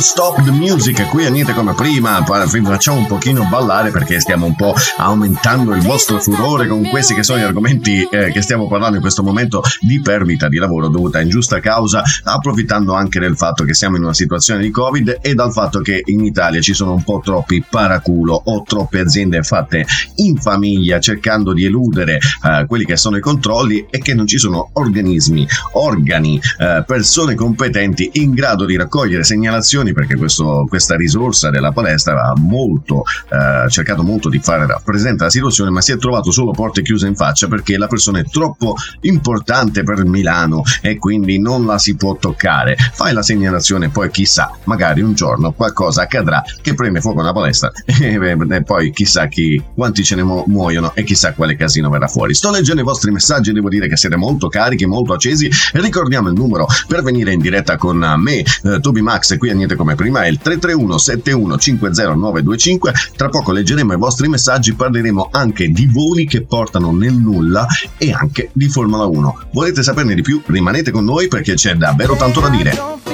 stop 0.00 0.39
Music, 0.72 1.08
qui 1.08 1.26
a 1.26 1.30
niente 1.30 1.52
come 1.52 1.74
prima, 1.74 2.20
vi 2.20 2.60
facciamo 2.62 2.98
un 2.98 3.06
pochino 3.06 3.44
ballare 3.50 3.90
perché 3.90 4.20
stiamo 4.20 4.46
un 4.46 4.54
po' 4.54 4.72
aumentando 4.98 5.74
il 5.74 5.82
vostro 5.82 6.20
furore 6.20 6.68
con 6.68 6.86
questi 6.88 7.12
che 7.12 7.24
sono 7.24 7.40
gli 7.40 7.42
argomenti 7.42 8.06
eh, 8.08 8.30
che 8.30 8.40
stiamo 8.40 8.68
parlando 8.68 8.94
in 8.94 9.00
questo 9.00 9.24
momento 9.24 9.64
di 9.80 10.00
perdita 10.00 10.48
di 10.48 10.58
lavoro 10.58 10.86
dovuta 10.86 11.18
a 11.18 11.22
ingiusta 11.22 11.58
causa, 11.58 12.04
approfittando 12.22 12.94
anche 12.94 13.18
del 13.18 13.36
fatto 13.36 13.64
che 13.64 13.74
siamo 13.74 13.96
in 13.96 14.04
una 14.04 14.14
situazione 14.14 14.62
di 14.62 14.70
Covid 14.70 15.18
e 15.20 15.34
dal 15.34 15.50
fatto 15.50 15.80
che 15.80 16.02
in 16.04 16.24
Italia 16.24 16.60
ci 16.60 16.72
sono 16.72 16.92
un 16.92 17.02
po' 17.02 17.20
troppi 17.22 17.64
paraculo 17.68 18.40
o 18.44 18.62
troppe 18.62 19.00
aziende 19.00 19.42
fatte 19.42 19.84
in 20.16 20.36
famiglia 20.36 21.00
cercando 21.00 21.52
di 21.52 21.64
eludere 21.64 22.14
eh, 22.44 22.64
quelli 22.68 22.84
che 22.84 22.96
sono 22.96 23.16
i 23.16 23.20
controlli 23.20 23.86
e 23.90 23.98
che 23.98 24.14
non 24.14 24.28
ci 24.28 24.38
sono 24.38 24.70
organismi, 24.74 25.44
organi, 25.72 26.40
eh, 26.58 26.84
persone 26.86 27.34
competenti 27.34 28.08
in 28.14 28.34
grado 28.34 28.64
di 28.64 28.76
raccogliere 28.76 29.24
segnalazioni 29.24 29.92
perché 29.92 30.14
questo, 30.16 30.59
questa 30.66 30.96
risorsa 30.96 31.50
della 31.50 31.72
palestra 31.72 32.22
ha 32.22 32.34
molto 32.36 33.02
eh, 33.28 33.68
cercato 33.68 34.02
molto 34.02 34.28
di 34.28 34.38
fare 34.38 34.66
rappresentare 34.66 35.24
la 35.24 35.30
situazione 35.30 35.70
ma 35.70 35.80
si 35.80 35.92
è 35.92 35.96
trovato 35.96 36.30
solo 36.30 36.52
porte 36.52 36.82
chiuse 36.82 37.06
in 37.06 37.14
faccia 37.14 37.48
perché 37.48 37.76
la 37.76 37.86
persona 37.86 38.20
è 38.20 38.24
troppo 38.24 38.74
importante 39.00 39.82
per 39.82 40.04
Milano 40.04 40.62
e 40.80 40.98
quindi 40.98 41.38
non 41.38 41.66
la 41.66 41.78
si 41.78 41.96
può 41.96 42.16
toccare. 42.16 42.76
Fai 42.92 43.12
la 43.12 43.22
segnalazione 43.22 43.88
poi 43.90 44.10
chissà 44.10 44.56
magari 44.64 45.00
un 45.00 45.14
giorno 45.14 45.52
qualcosa 45.52 46.02
accadrà 46.02 46.42
che 46.60 46.74
prende 46.74 47.00
fuoco 47.00 47.20
una 47.20 47.32
palestra 47.32 47.70
e, 47.84 48.62
poi 48.64 48.90
chissà 48.92 49.26
chi 49.26 49.62
quanti 49.74 50.04
ce 50.04 50.16
ne 50.16 50.22
mu- 50.22 50.44
muoiono 50.46 50.92
e 50.94 51.04
chissà 51.04 51.32
quale 51.32 51.56
casino 51.56 51.90
verrà 51.90 52.08
fuori. 52.08 52.34
Sto 52.34 52.50
leggendo 52.50 52.80
i 52.80 52.84
vostri 52.84 53.10
messaggi 53.10 53.52
devo 53.52 53.68
dire 53.68 53.88
che 53.88 53.96
siete 53.96 54.16
molto 54.16 54.48
carichi 54.48 54.86
molto 54.86 55.12
accesi 55.12 55.50
ricordiamo 55.72 56.28
il 56.28 56.34
numero 56.34 56.66
per 56.86 57.02
venire 57.02 57.32
in 57.32 57.40
diretta 57.40 57.76
con 57.76 57.98
me. 58.18 58.44
Eh, 58.62 58.80
Toby 58.80 59.00
Max 59.00 59.36
qui 59.38 59.50
a 59.50 59.54
niente 59.54 59.76
come 59.76 59.94
prima 59.94 60.22
è 60.22 60.28
il 60.28 60.38
331 60.58 60.98
71 60.98 61.58
50925 61.58 62.92
tra 63.16 63.28
poco 63.28 63.52
leggeremo 63.52 63.92
i 63.92 63.96
vostri 63.96 64.28
messaggi 64.28 64.74
parleremo 64.74 65.28
anche 65.30 65.68
di 65.68 65.86
voli 65.86 66.26
che 66.26 66.42
portano 66.42 66.92
nel 66.92 67.14
nulla 67.14 67.66
e 67.98 68.12
anche 68.12 68.50
di 68.52 68.68
Formula 68.68 69.04
1 69.04 69.48
volete 69.52 69.82
saperne 69.82 70.14
di 70.14 70.22
più? 70.22 70.42
Rimanete 70.44 70.90
con 70.90 71.04
noi 71.04 71.28
perché 71.28 71.54
c'è 71.54 71.74
davvero 71.74 72.16
tanto 72.16 72.40
da 72.40 72.48
dire 72.48 73.09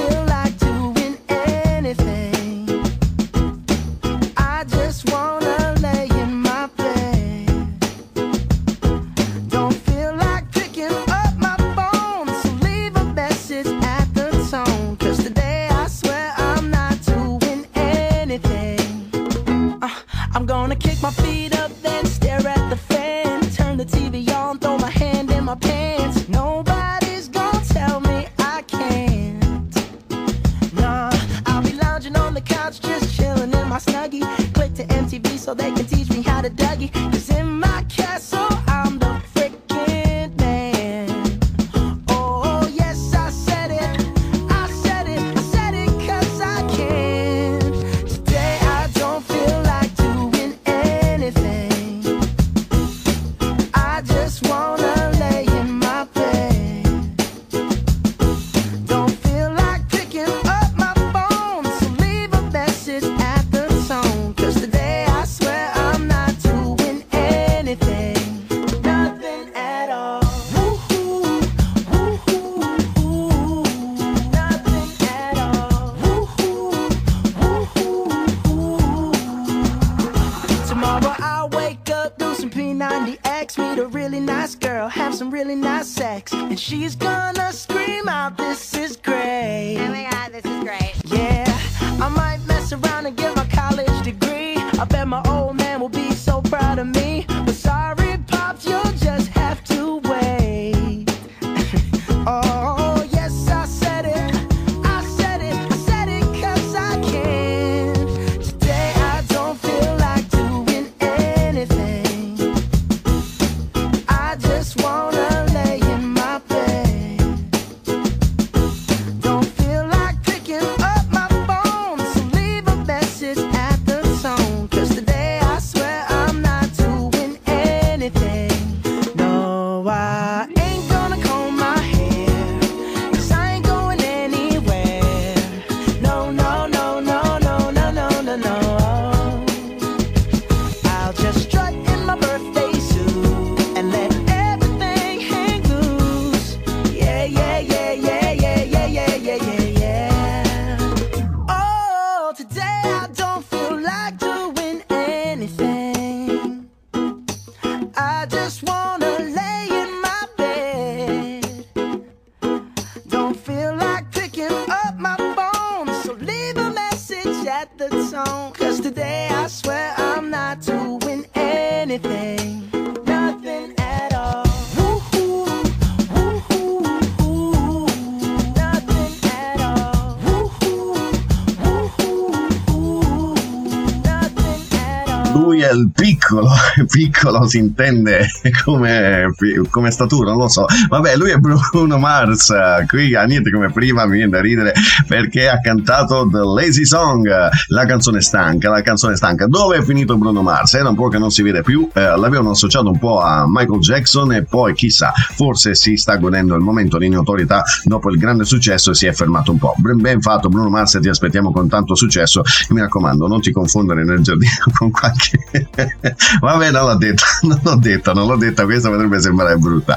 si 187.47 187.59
intende 187.59 188.27
come, 188.65 189.33
come 189.71 189.91
statura, 189.91 190.31
non 190.31 190.41
lo 190.41 190.49
so. 190.49 190.67
Vabbè, 190.89 191.17
lui 191.17 191.31
è 191.31 191.37
Bruno 191.37 191.99
Mars, 191.99 192.53
qui 192.87 193.15
a 193.15 193.25
niente 193.25 193.51
come 193.51 193.71
prima 193.71 194.07
mi 194.07 194.17
viene 194.17 194.31
da 194.31 194.41
ridere 194.41 194.73
perché 195.07 195.49
ha 195.49 195.61
cantato 195.61 196.29
The 196.31 196.39
Lazy 196.39 196.85
Song, 196.85 197.29
la 197.69 197.85
canzone 197.87 198.21
stanca, 198.21 198.71
la 198.71 198.83
canzone 198.83 199.17
stanca. 199.17 199.47
Dove 199.47 199.79
è 199.79 199.83
finito 199.83 200.17
Bruno 200.17 200.43
Mars? 200.43 200.75
Era 200.75 200.89
un 200.89 200.95
po' 200.95 201.09
che 201.09 201.19
non 201.19 201.31
si 201.31 201.43
vede 201.43 201.63
più, 201.63 201.89
eh, 201.93 202.17
l'avevano 202.17 202.51
associato 202.51 202.89
un 202.89 202.99
po' 202.99 203.21
a 203.21 203.45
Michael 203.47 203.81
Jackson 203.81 204.33
e 204.33 204.43
poi 204.45 204.75
chissà, 204.75 205.13
forse 205.13 205.75
si 205.75 205.97
sta 205.97 206.17
godendo 206.17 206.55
il 206.55 206.61
momento 206.61 206.99
di 206.99 207.09
notorietà 207.09 207.63
dopo 207.85 208.11
il 208.11 208.19
grande 208.19 208.45
successo 208.45 208.91
e 208.91 208.95
si 208.95 209.07
è 209.07 209.13
fermato 209.13 209.53
un 209.53 209.59
po'. 209.59 209.75
Ben, 209.77 210.01
ben 210.01 210.21
fatto 210.21 210.49
Bruno 210.49 210.69
Mars, 210.69 210.99
ti 211.01 211.09
aspettiamo 211.09 211.53
con 211.53 211.69
tanto 211.69 211.95
successo. 211.95 212.43
Mi 212.71 212.81
raccomando, 212.81 213.27
non 213.27 213.41
ti 213.41 213.53
confondere 213.53 214.05
nel 214.05 214.21
giardino 214.21 214.53
con 214.77 214.91
qualche 214.91 215.46
Vabbè, 216.41 216.71
non 216.71 216.87
l'ho 216.87 216.97
detta, 216.97 217.25
non 217.43 217.61
l'ho 217.63 217.77
detta, 217.77 218.13
non 218.13 218.27
l'ho 218.27 218.37
detta, 218.37 218.65
questa 218.65 218.91
potrebbe 218.91 219.21
sembrare 219.21 219.57
brutta. 219.57 219.97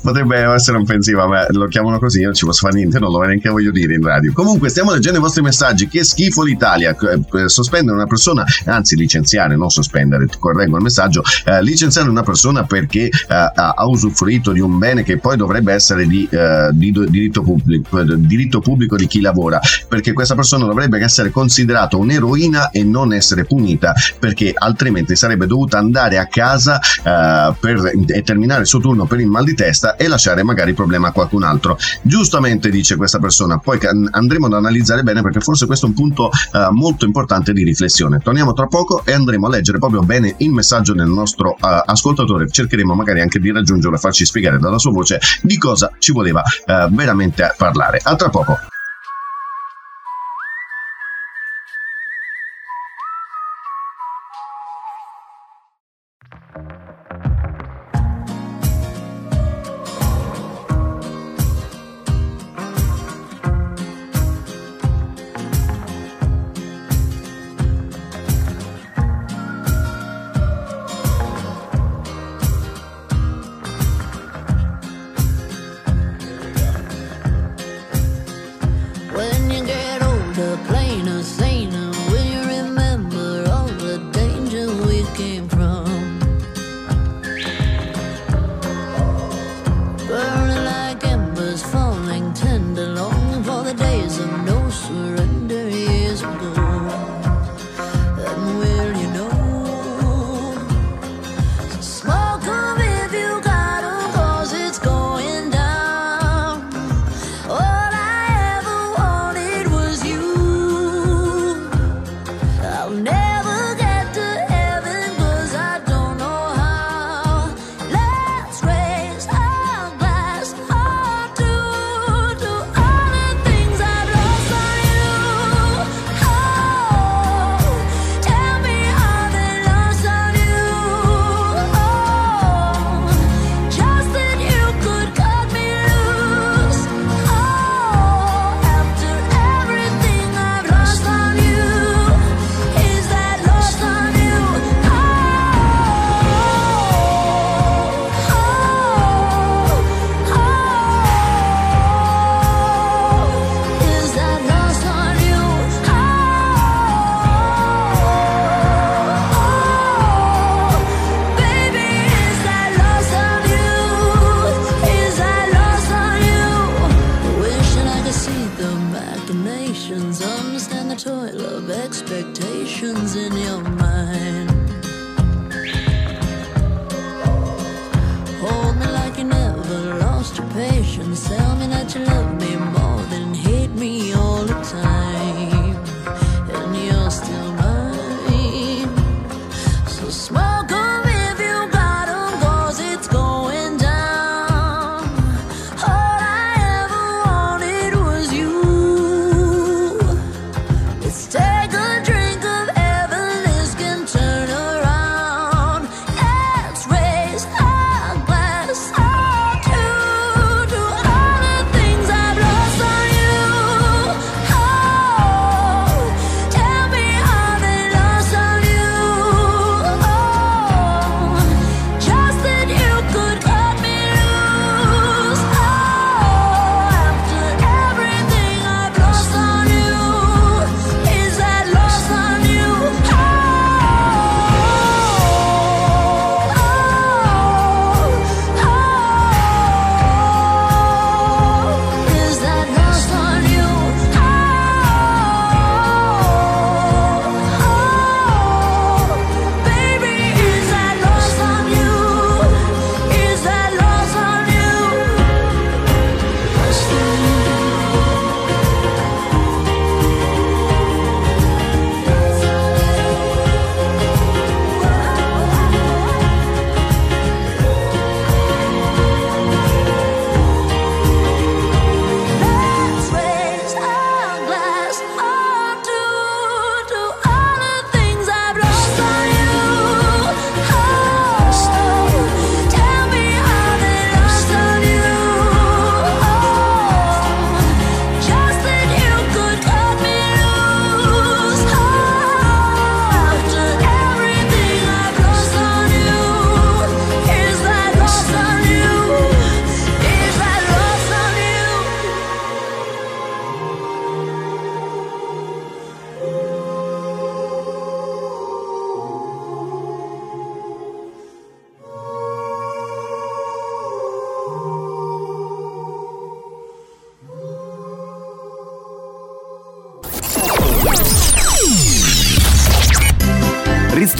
Potrebbe 0.00 0.38
essere 0.38 0.78
offensiva, 0.78 1.26
ma 1.26 1.46
lo 1.50 1.66
chiamano 1.66 1.98
così, 1.98 2.18
io 2.20 2.26
non 2.26 2.34
ci 2.34 2.44
posso 2.44 2.66
fare 2.66 2.78
niente, 2.78 2.98
non 2.98 3.10
lo 3.10 3.20
neanche 3.20 3.48
voglio 3.48 3.70
dire 3.70 3.94
in 3.94 4.02
radio. 4.02 4.32
Comunque, 4.32 4.68
stiamo 4.68 4.92
leggendo 4.92 5.18
i 5.18 5.22
vostri 5.22 5.42
messaggi. 5.42 5.88
Che 5.88 6.04
schifo 6.04 6.42
l'Italia. 6.42 6.96
Eh, 6.96 7.48
Sospendere 7.48 7.96
una 7.96 8.06
persona, 8.06 8.44
anzi 8.66 8.96
licenziare, 8.96 9.56
non 9.56 9.70
sospendere, 9.70 10.26
correggo 10.38 10.76
il 10.76 10.82
messaggio, 10.82 11.22
eh, 11.44 11.62
licenziare 11.62 12.08
una 12.08 12.22
persona 12.22 12.64
perché 12.64 13.04
eh, 13.04 13.10
ha, 13.28 13.74
usufruito 13.86 14.52
di 14.52 14.60
un 14.60 14.78
bene 14.78 15.02
che 15.02 15.18
poi 15.18 15.36
dovrebbe 15.36 15.72
essere 15.72 16.06
di, 16.06 16.28
eh, 16.30 16.70
di 16.72 16.92
diritto, 17.08 17.42
pubblico, 17.42 18.00
eh, 18.00 18.04
diritto 18.18 18.60
pubblico 18.60 18.96
di 18.96 19.06
chi 19.06 19.20
lavora, 19.20 19.60
perché 19.88 20.12
questa 20.12 20.34
persona 20.34 20.66
dovrebbe 20.66 21.00
essere 21.00 21.30
considerata 21.30 21.96
un'eroina 21.96 22.70
e 22.70 22.84
non 22.84 23.12
essere 23.12 23.44
punita, 23.44 23.94
perché 24.18 24.52
altrimenti 24.54 24.87
sarebbe 25.14 25.46
dovuta 25.46 25.78
andare 25.78 26.18
a 26.18 26.26
casa 26.26 26.78
eh, 26.78 27.54
per, 27.58 27.92
e 28.06 28.22
terminare 28.22 28.62
il 28.62 28.66
suo 28.66 28.80
turno 28.80 29.06
per 29.06 29.20
il 29.20 29.26
mal 29.26 29.44
di 29.44 29.54
testa 29.54 29.96
e 29.96 30.08
lasciare 30.08 30.42
magari 30.42 30.70
il 30.70 30.76
problema 30.76 31.08
a 31.08 31.12
qualcun 31.12 31.42
altro. 31.42 31.78
Giustamente 32.02 32.70
dice 32.70 32.96
questa 32.96 33.18
persona, 33.18 33.58
poi 33.58 33.78
andremo 34.10 34.46
ad 34.46 34.52
analizzare 34.54 35.02
bene 35.02 35.22
perché 35.22 35.40
forse 35.40 35.66
questo 35.66 35.86
è 35.86 35.88
un 35.88 35.94
punto 35.94 36.30
eh, 36.30 36.68
molto 36.70 37.04
importante 37.04 37.52
di 37.52 37.62
riflessione. 37.62 38.18
Torniamo 38.18 38.52
tra 38.52 38.66
poco 38.66 39.02
e 39.04 39.12
andremo 39.12 39.46
a 39.46 39.50
leggere 39.50 39.78
proprio 39.78 40.00
bene 40.00 40.34
il 40.38 40.50
messaggio 40.50 40.94
del 40.94 41.08
nostro 41.08 41.56
eh, 41.56 41.82
ascoltatore. 41.86 42.48
Cercheremo 42.48 42.94
magari 42.94 43.20
anche 43.20 43.38
di 43.38 43.52
raggiungerlo 43.52 43.96
e 43.96 44.00
farci 44.00 44.24
spiegare 44.24 44.58
dalla 44.58 44.78
sua 44.78 44.92
voce 44.92 45.20
di 45.42 45.58
cosa 45.58 45.92
ci 45.98 46.12
voleva 46.12 46.42
eh, 46.42 46.88
veramente 46.90 47.54
parlare. 47.56 48.00
A 48.02 48.16
tra 48.16 48.28
poco. 48.28 48.58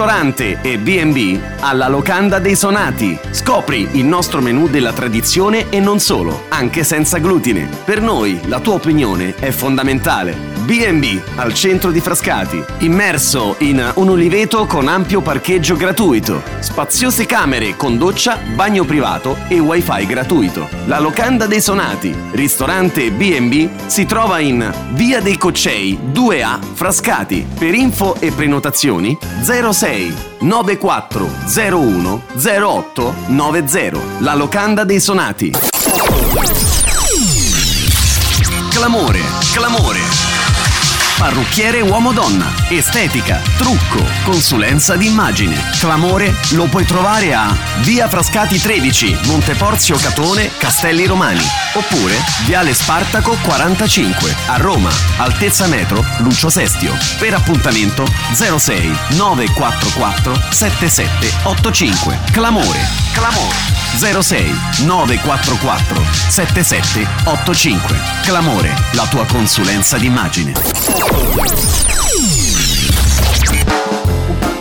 Ristorante 0.09 0.63
e 0.63 0.79
B&B 0.79 1.39
alla 1.61 1.87
Locanda 1.87 2.39
dei 2.39 2.57
Sonati. 2.57 3.19
Scopri 3.31 3.91
il 3.93 4.07
nostro 4.07 4.41
menù 4.41 4.67
della 4.67 4.95
tradizione 4.95 5.69
e 5.69 5.81
non 5.81 6.01
solo, 6.01 6.45
anche 6.49 6.83
senza 6.83 7.19
glutine. 7.19 7.69
Per 7.85 8.01
noi 8.01 8.41
la 8.47 8.59
tua 8.59 8.73
opinione 8.73 9.35
è 9.35 9.51
fondamentale. 9.51 10.58
B&B 10.69 11.19
al 11.37 11.55
centro 11.55 11.91
di 11.91 11.99
Frascati, 11.99 12.63
immerso 12.81 13.55
in 13.61 13.93
un 13.95 14.11
oliveto 14.11 14.67
con 14.67 14.87
ampio 14.87 15.23
parcheggio 15.23 15.77
gratuito, 15.77 16.43
spaziose 16.59 17.25
camere 17.25 17.75
con 17.75 17.97
doccia, 17.97 18.39
bagno 18.55 18.85
privato 18.85 19.39
e 19.49 19.59
wifi 19.61 20.05
gratuito. 20.05 20.69
La 20.85 20.99
Locanda 20.99 21.47
dei 21.47 21.63
Sonati, 21.63 22.15
ristorante 22.33 23.11
B&B, 23.11 23.87
si 23.87 24.05
trova 24.05 24.41
in 24.41 24.71
Via 24.93 25.23
dei 25.23 25.39
Coccei 25.39 25.99
2A 26.13 26.59
Frascati. 26.75 27.47
Per 27.59 27.73
info 27.73 28.17
e 28.21 28.31
prenotazioni 28.31 29.17
06 29.41 30.15
9401 30.41 32.23
08 32.37 33.15
90. 33.29 33.99
La 34.19 34.35
Locanda 34.35 34.85
dei 34.85 35.01
Sonati. 35.01 35.51
Clamore, 38.71 39.21
clamore. 39.55 40.38
Parrucchiere 41.19 41.81
uomo-donna, 41.81 42.47
estetica, 42.69 43.43
trucco, 43.57 44.01
consulenza 44.23 44.95
d'immagine. 44.95 45.57
Clamore 45.81 46.33
lo 46.53 46.67
puoi 46.67 46.85
trovare 46.85 47.35
a 47.35 47.68
Via 47.81 48.09
Frascati 48.09 48.61
13, 48.61 49.21
Monteporzio 49.27 49.97
Catone, 49.97 50.51
Castelli 50.59 51.07
Romani. 51.07 51.41
Oppure 51.75 52.17
Viale 52.45 52.75
Spartaco 52.75 53.37
45, 53.43 54.35
a 54.47 54.57
Roma, 54.57 54.91
altezza 55.17 55.67
metro, 55.67 56.05
Lucio 56.19 56.51
Sestio. 56.51 56.97
Per 57.19 57.35
appuntamento 57.35 58.07
06 58.33 58.97
944 59.17 60.41
7785. 60.51 62.19
Clamore, 62.33 62.81
clamore. 63.13 63.57
06 63.97 64.61
944 64.85 66.03
7785. 66.29 68.01
Clamore, 68.23 68.75
la 68.93 69.07
tua 69.07 69.25
consulenza 69.25 69.97
d'immagine. 69.97 70.53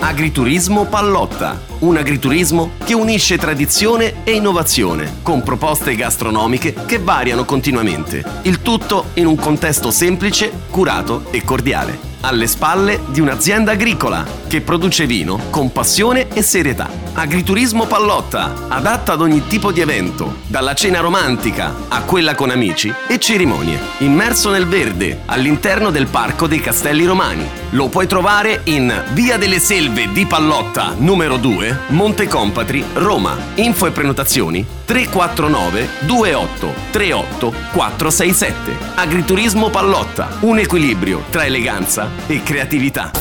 Agriturismo 0.08 0.86
Pallotta, 0.86 1.62
un 1.80 1.98
agriturismo 1.98 2.72
che 2.86 2.94
unisce 2.94 3.38
tradizione 3.38 4.24
e 4.24 4.36
innovazione, 4.36 5.18
con 5.22 5.44
proposte 5.44 5.98
gastronomiche 5.98 6.74
che 6.86 6.98
variano 6.98 7.44
continuamente. 7.44 8.24
Il 8.44 8.62
tutto 8.62 9.08
in 9.16 9.26
un 9.26 9.36
contesto 9.36 9.92
semplice, 9.92 10.50
curato 10.70 11.26
e 11.32 11.44
cordiale, 11.44 12.00
alle 12.22 12.48
spalle 12.48 13.02
di 13.08 13.20
un'azienda 13.20 13.72
agricola 13.72 14.26
che 14.48 14.62
produce 14.62 15.06
vino 15.06 15.40
con 15.50 15.72
passione 15.72 16.28
e 16.34 16.42
serietà. 16.42 16.90
Agriturismo 17.14 17.86
Pallotta, 17.86 18.68
adatta 18.68 19.14
ad 19.14 19.22
ogni 19.22 19.48
tipo 19.48 19.72
di 19.72 19.82
evento, 19.82 20.38
dalla 20.48 20.74
cena 20.74 21.00
romantica 21.00 21.74
a 21.88 22.02
quella 22.02 22.36
con 22.36 22.50
amici 22.50 22.94
e 23.08 23.20
cerimonie. 23.20 23.80
Immerso 24.00 24.50
nel 24.50 24.68
verde, 24.68 25.22
all'interno 25.26 25.90
del 25.90 26.08
Parco 26.08 26.48
dei 26.48 26.60
Castelli 26.60 27.06
Romani. 27.06 27.48
Lo 27.72 27.90
puoi 27.90 28.08
trovare 28.08 28.62
in 28.66 29.04
Via 29.14 29.38
delle 29.38 29.60
Selve 29.60 30.12
di 30.12 30.26
Pallotta, 30.26 30.94
numero 30.98 31.38
2, 31.38 31.80
Monte 31.88 32.28
Compatri, 32.28 32.84
Roma. 32.94 33.36
Info 33.56 33.86
e 33.86 33.92
prenotazioni 33.92 34.77
349 34.88 35.90
28 36.06 36.74
38 36.92 37.54
467. 37.74 38.78
Agriturismo 38.96 39.70
Pallotta, 39.70 40.38
un 40.42 40.60
equilibrio 40.60 41.24
tra 41.30 41.44
eleganza 41.46 42.10
e 42.26 42.42
creatività. 42.42 43.12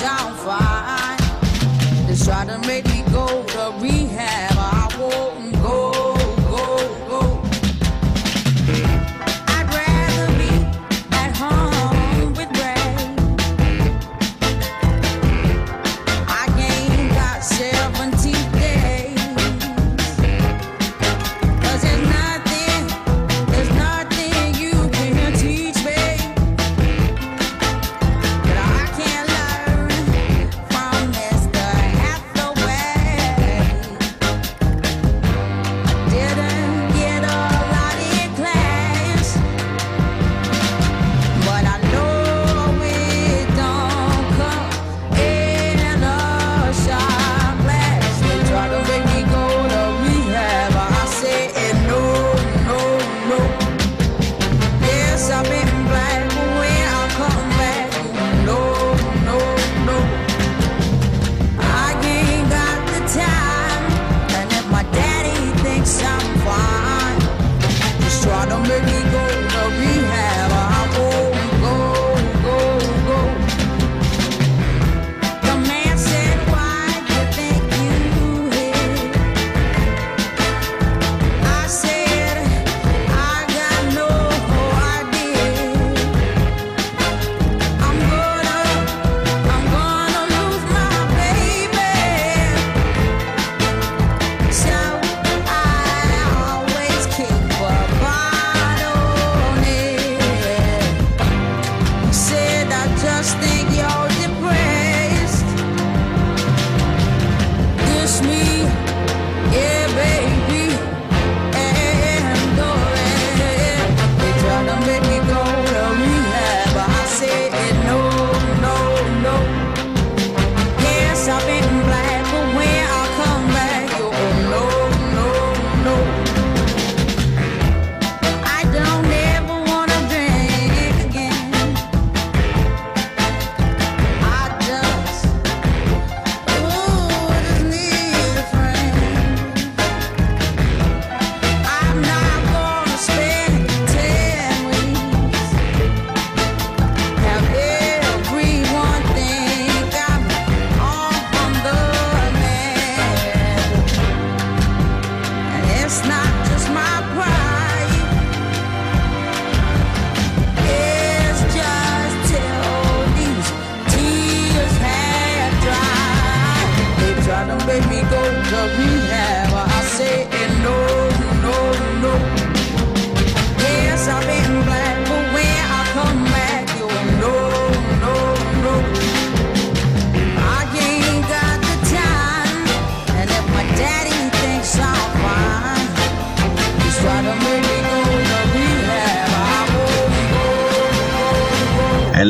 I'm 0.00 0.36
fine, 0.36 0.67
go 3.72 3.78
to 3.78 3.97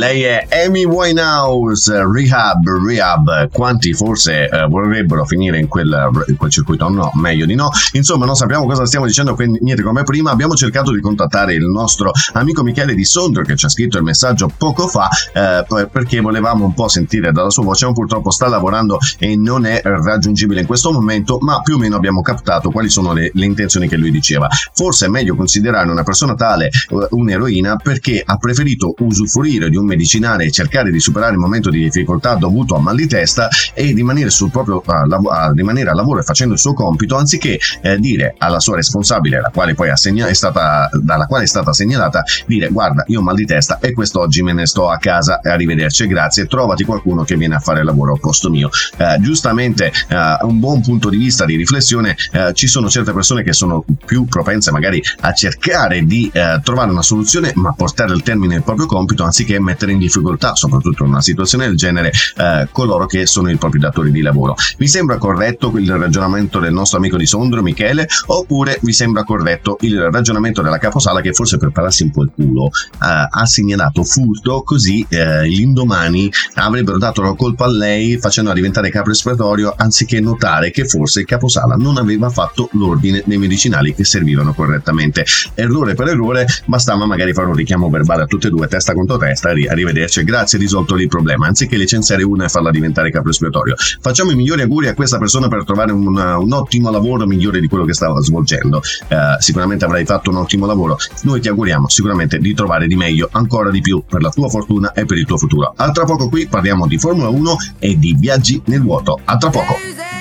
E 0.09 0.15
lei 0.15 0.23
è 0.23 0.47
Amy 0.69 0.85
Winehouse, 0.85 2.05
Rehab, 2.05 2.63
Rehab. 2.87 3.49
Quanti 3.51 3.95
forse 3.95 4.51
eh, 4.51 4.67
vorrebbero 4.67 5.25
finire 5.25 5.59
in 5.59 5.67
quel, 5.67 6.11
in 6.27 6.37
quel 6.37 6.51
circuito? 6.51 6.87
No, 6.91 7.11
meglio 7.15 7.47
di 7.47 7.55
no. 7.55 7.71
Insomma, 7.93 8.27
non 8.27 8.35
sappiamo 8.35 8.67
cosa 8.67 8.85
stiamo 8.85 9.07
dicendo, 9.07 9.35
quindi 9.35 9.61
niente 9.63 9.83
come 9.83 10.03
prima. 10.03 10.31
Abbiamo 10.31 10.55
cercato 10.55 10.93
di 10.93 11.01
contattare 11.01 11.55
il 11.55 11.65
nostro 11.65 12.13
amico 12.35 12.63
Michele 12.63 12.95
Di 12.95 13.05
Sondro 13.07 13.45
che 13.45 13.57
ci 13.57 13.65
ha 13.65 13.71
scritto 13.71 13.97
il 13.97 14.05
messaggio 14.05 14.51
poco 14.59 14.89
fa 14.89 15.09
eh, 15.33 15.87
perché 15.91 16.21
volevamo 16.21 16.67
un 16.67 16.75
po' 16.75 16.89
sentire 16.89 17.33
dalla 17.33 17.49
sua 17.49 17.65
voce. 17.65 17.87
Ma 17.87 17.93
Purtroppo 17.93 18.31
sta 18.31 18.47
lavorando 18.49 18.99
e 19.19 19.37
non 19.37 19.65
è 19.65 19.81
raggiungibile 19.83 20.61
in 20.61 20.67
questo 20.67 20.93
momento, 20.93 21.39
ma 21.41 21.63
più 21.63 21.77
o 21.77 21.79
meno 21.79 21.97
abbiamo 21.97 22.21
captato 22.21 22.71
quali 22.71 22.91
sono 22.91 23.15
le, 23.15 23.31
le 23.33 23.45
intenzioni 23.47 23.89
che 23.89 23.97
lui 23.97 24.11
diceva. 24.11 24.49
Forse 24.75 25.07
è 25.07 25.09
meglio 25.09 25.35
considerare 25.35 25.91
una 25.91 26.03
persona 26.03 26.35
tale 26.35 26.67
eh, 26.67 27.07
un'eroina 27.09 27.77
perché 27.77 28.23
ha 28.23 28.37
preferito 28.37 28.93
usufruire 28.99 29.71
di 29.71 29.77
un 29.77 29.87
medicinale 29.87 30.45
cercare 30.59 30.91
di 30.91 30.99
superare 30.99 31.35
il 31.35 31.39
momento 31.39 31.71
di 31.71 31.79
difficoltà 31.79 32.35
dovuto 32.35 32.75
a 32.75 32.81
mal 32.81 32.97
di 32.97 33.07
testa 33.07 33.49
e 33.75 33.93
rimanere 33.93 34.29
sul 34.31 34.51
proprio 34.51 34.83
a, 34.85 35.07
a 35.31 35.53
rimanere 35.55 35.91
al 35.91 35.95
lavoro 35.95 36.19
e 36.19 36.25
facendo 36.25 36.55
il 36.55 36.59
suo 36.59 36.75
compito 36.75 37.15
anziché 37.15 37.61
eh, 37.81 37.97
dire 37.99 38.35
alla 38.39 38.59
sua 38.59 38.75
responsabile 38.75 39.41
la 39.41 39.51
quale 39.53 39.75
poi 39.75 39.91
assegna- 39.91 40.27
è 40.27 40.35
stata, 40.35 40.91
dalla 41.01 41.27
quale 41.27 41.45
è 41.45 41.47
stata 41.47 41.73
segnalata 41.73 42.25
dire 42.47 42.71
guarda 42.71 43.05
io 43.07 43.21
ho 43.21 43.23
mal 43.23 43.37
di 43.37 43.45
testa 43.45 43.79
e 43.79 43.93
quest'oggi 43.93 44.43
me 44.43 44.53
ne 44.53 44.67
sto 44.67 44.89
a 44.89 44.99
casa. 44.99 45.41
Arrivederci 45.43 46.07
grazie. 46.09 46.47
Trovati 46.47 46.83
qualcuno 46.83 47.23
che 47.23 47.37
viene 47.37 47.55
a 47.55 47.61
fare 47.61 47.81
il 47.81 47.85
lavoro 47.85 48.15
al 48.15 48.21
posto 48.21 48.51
mio. 48.51 48.69
Eh, 48.97 49.19
giustamente 49.21 49.93
eh, 50.09 50.37
un 50.43 50.59
buon 50.59 50.81
punto 50.81 51.09
di 51.09 51.17
vista 51.19 51.45
di 51.45 51.55
riflessione 51.55 52.17
eh, 52.33 52.53
ci 52.55 52.67
sono 52.67 52.89
certe 52.89 53.13
persone 53.13 53.45
che 53.45 53.53
sono 53.53 53.85
più 54.05 54.25
propense 54.27 54.73
magari 54.73 55.01
a 55.21 55.33
cercare 55.33 56.05
di 56.05 56.29
eh, 56.33 56.61
trovare 56.65 56.91
una 56.91 57.03
soluzione 57.03 57.53
ma 57.55 57.73
portare 57.73 58.13
al 58.13 58.23
termine 58.23 58.57
il 58.57 58.63
proprio 58.63 58.87
compito 58.87 59.23
anziché 59.23 59.61
mettere 59.61 59.93
in 59.93 59.99
difficoltà 59.99 60.48
soprattutto 60.55 61.05
in 61.05 61.11
una 61.11 61.23
situazione 61.23 61.67
del 61.67 61.77
genere 61.77 62.13
eh, 62.37 62.69
coloro 62.73 63.07
che 63.07 63.27
sono 63.27 63.51
i 63.51 63.57
propri 63.57 63.79
datori 63.79 64.11
di 64.11 64.21
lavoro. 64.21 64.55
Vi 64.77 64.89
sembra 64.89 65.19
corretto 65.19 65.73
il 65.77 65.91
ragionamento 65.97 66.59
del 66.59 66.73
nostro 66.73 66.99
amico 66.99 67.17
di 67.17 67.27
Sondro 67.27 67.63
Michele? 67.63 68.09
Oppure 68.27 68.79
vi 68.83 68.93
sembra 68.93 69.25
corretto 69.25 69.77
il 69.81 70.11
ragionamento 70.11 70.63
della 70.63 70.79
caposala 70.79 71.21
che 71.21 71.33
forse 71.33 71.59
per 71.59 71.71
pararsi 71.71 72.03
un 72.05 72.11
po' 72.11 72.23
il 72.23 72.31
culo? 72.35 72.67
Eh, 72.67 73.29
ha 73.31 73.47
segnalato 73.47 74.05
furto 74.05 74.63
così 74.63 75.05
eh, 75.09 75.47
l'indomani 75.47 76.31
avrebbero 76.55 76.99
dato 76.99 77.23
la 77.23 77.35
colpa 77.35 77.65
a 77.65 77.69
lei 77.69 78.19
facendola 78.19 78.55
diventare 78.55 78.91
capo 78.91 79.11
espiatorio 79.11 79.75
anziché 79.77 80.21
notare 80.21 80.71
che 80.71 80.85
forse 80.87 81.21
il 81.21 81.27
caposala 81.27 81.75
non 81.77 81.97
aveva 81.97 82.31
fatto 82.31 82.69
l'ordine 82.73 83.23
dei 83.25 83.39
medicinali 83.39 83.95
che 83.95 84.05
servivano 84.05 84.55
correttamente. 84.55 85.25
Errore 85.55 85.95
per 85.95 86.09
errore 86.09 86.47
bastava 86.67 87.07
magari 87.07 87.33
fare 87.33 87.49
un 87.49 87.55
richiamo 87.55 87.89
verbale 87.91 88.23
a 88.23 88.27
tutte 88.27 88.49
e 88.49 88.51
due 88.51 88.69
testa 88.69 88.93
contro 88.93 89.17
testa 89.17 89.51
arri- 89.51 89.69
arrivederci 89.69 90.25
grazie 90.25 90.38
risolto 90.47 90.95
lì 90.95 91.03
il 91.03 91.09
problema. 91.09 91.47
Anziché 91.47 91.77
licenziare 91.77 92.23
una 92.23 92.45
e 92.45 92.49
farla 92.49 92.71
diventare 92.71 93.11
capo 93.11 93.31
espiatorio. 93.31 93.75
Facciamo 94.01 94.31
i 94.31 94.35
migliori 94.35 94.63
auguri 94.63 94.89
a 94.89 94.95
questa 94.95 95.19
persona 95.19 95.49
per 95.49 95.65
trovare 95.65 95.93
un, 95.93 96.17
un 96.17 96.53
ottimo 96.53 96.91
lavoro 96.91 97.27
migliore 97.27 97.61
di 97.61 97.69
quello 97.69 97.85
che 97.85 97.95
stava 97.95 98.21
svolgendo. 98.21 98.83
Eh, 99.09 99.37
sicuramente 99.39 99.85
avrai 99.85 100.05
fatto 100.05 100.31
un 100.31 100.37
ottimo 100.37 100.67
lavoro. 100.67 100.99
Noi 101.23 101.41
ti 101.41 101.49
auguriamo 101.49 101.89
sicuramente 101.89 102.39
di 102.39 102.55
trovare 102.55 102.87
di 102.87 102.97
meglio 102.97 103.29
ancora 103.33 103.71
di 103.71 103.81
più 103.81 104.03
per 104.09 104.23
la 104.23 104.31
tua 104.31 104.49
fortuna 104.49 104.93
e 104.93 105.05
per 105.05 105.19
il 105.19 105.27
tuo 105.27 105.39
futuro. 105.39 105.73
A 105.77 105.91
tra 105.91 106.05
poco 106.05 106.29
qui 106.29 106.47
parliamo 106.47 106.87
di 106.87 106.99
Formula 106.99 107.29
1 107.29 107.57
e 107.79 107.99
di 107.99 108.15
viaggi 108.19 108.61
nel 108.67 108.83
vuoto. 108.83 109.21
A 109.25 109.37
tra 109.37 109.51
poco. 109.51 109.75
There's 109.75 109.99
a 109.99 110.19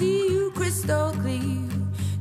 see 0.00 0.30
you 0.32 0.50
crystal 0.52 1.12
clear. 1.20 1.68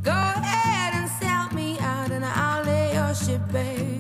Go 0.04 0.12
ahead 0.12 0.94
and 1.00 1.10
sell 1.22 1.48
me 1.54 1.80
out, 1.80 2.12
and 2.12 2.26
I'll 2.26 2.66
lay 2.66 2.94
your 2.94 3.16
ship 3.16 3.42
bare. 3.54 3.99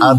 Era 0.00 0.14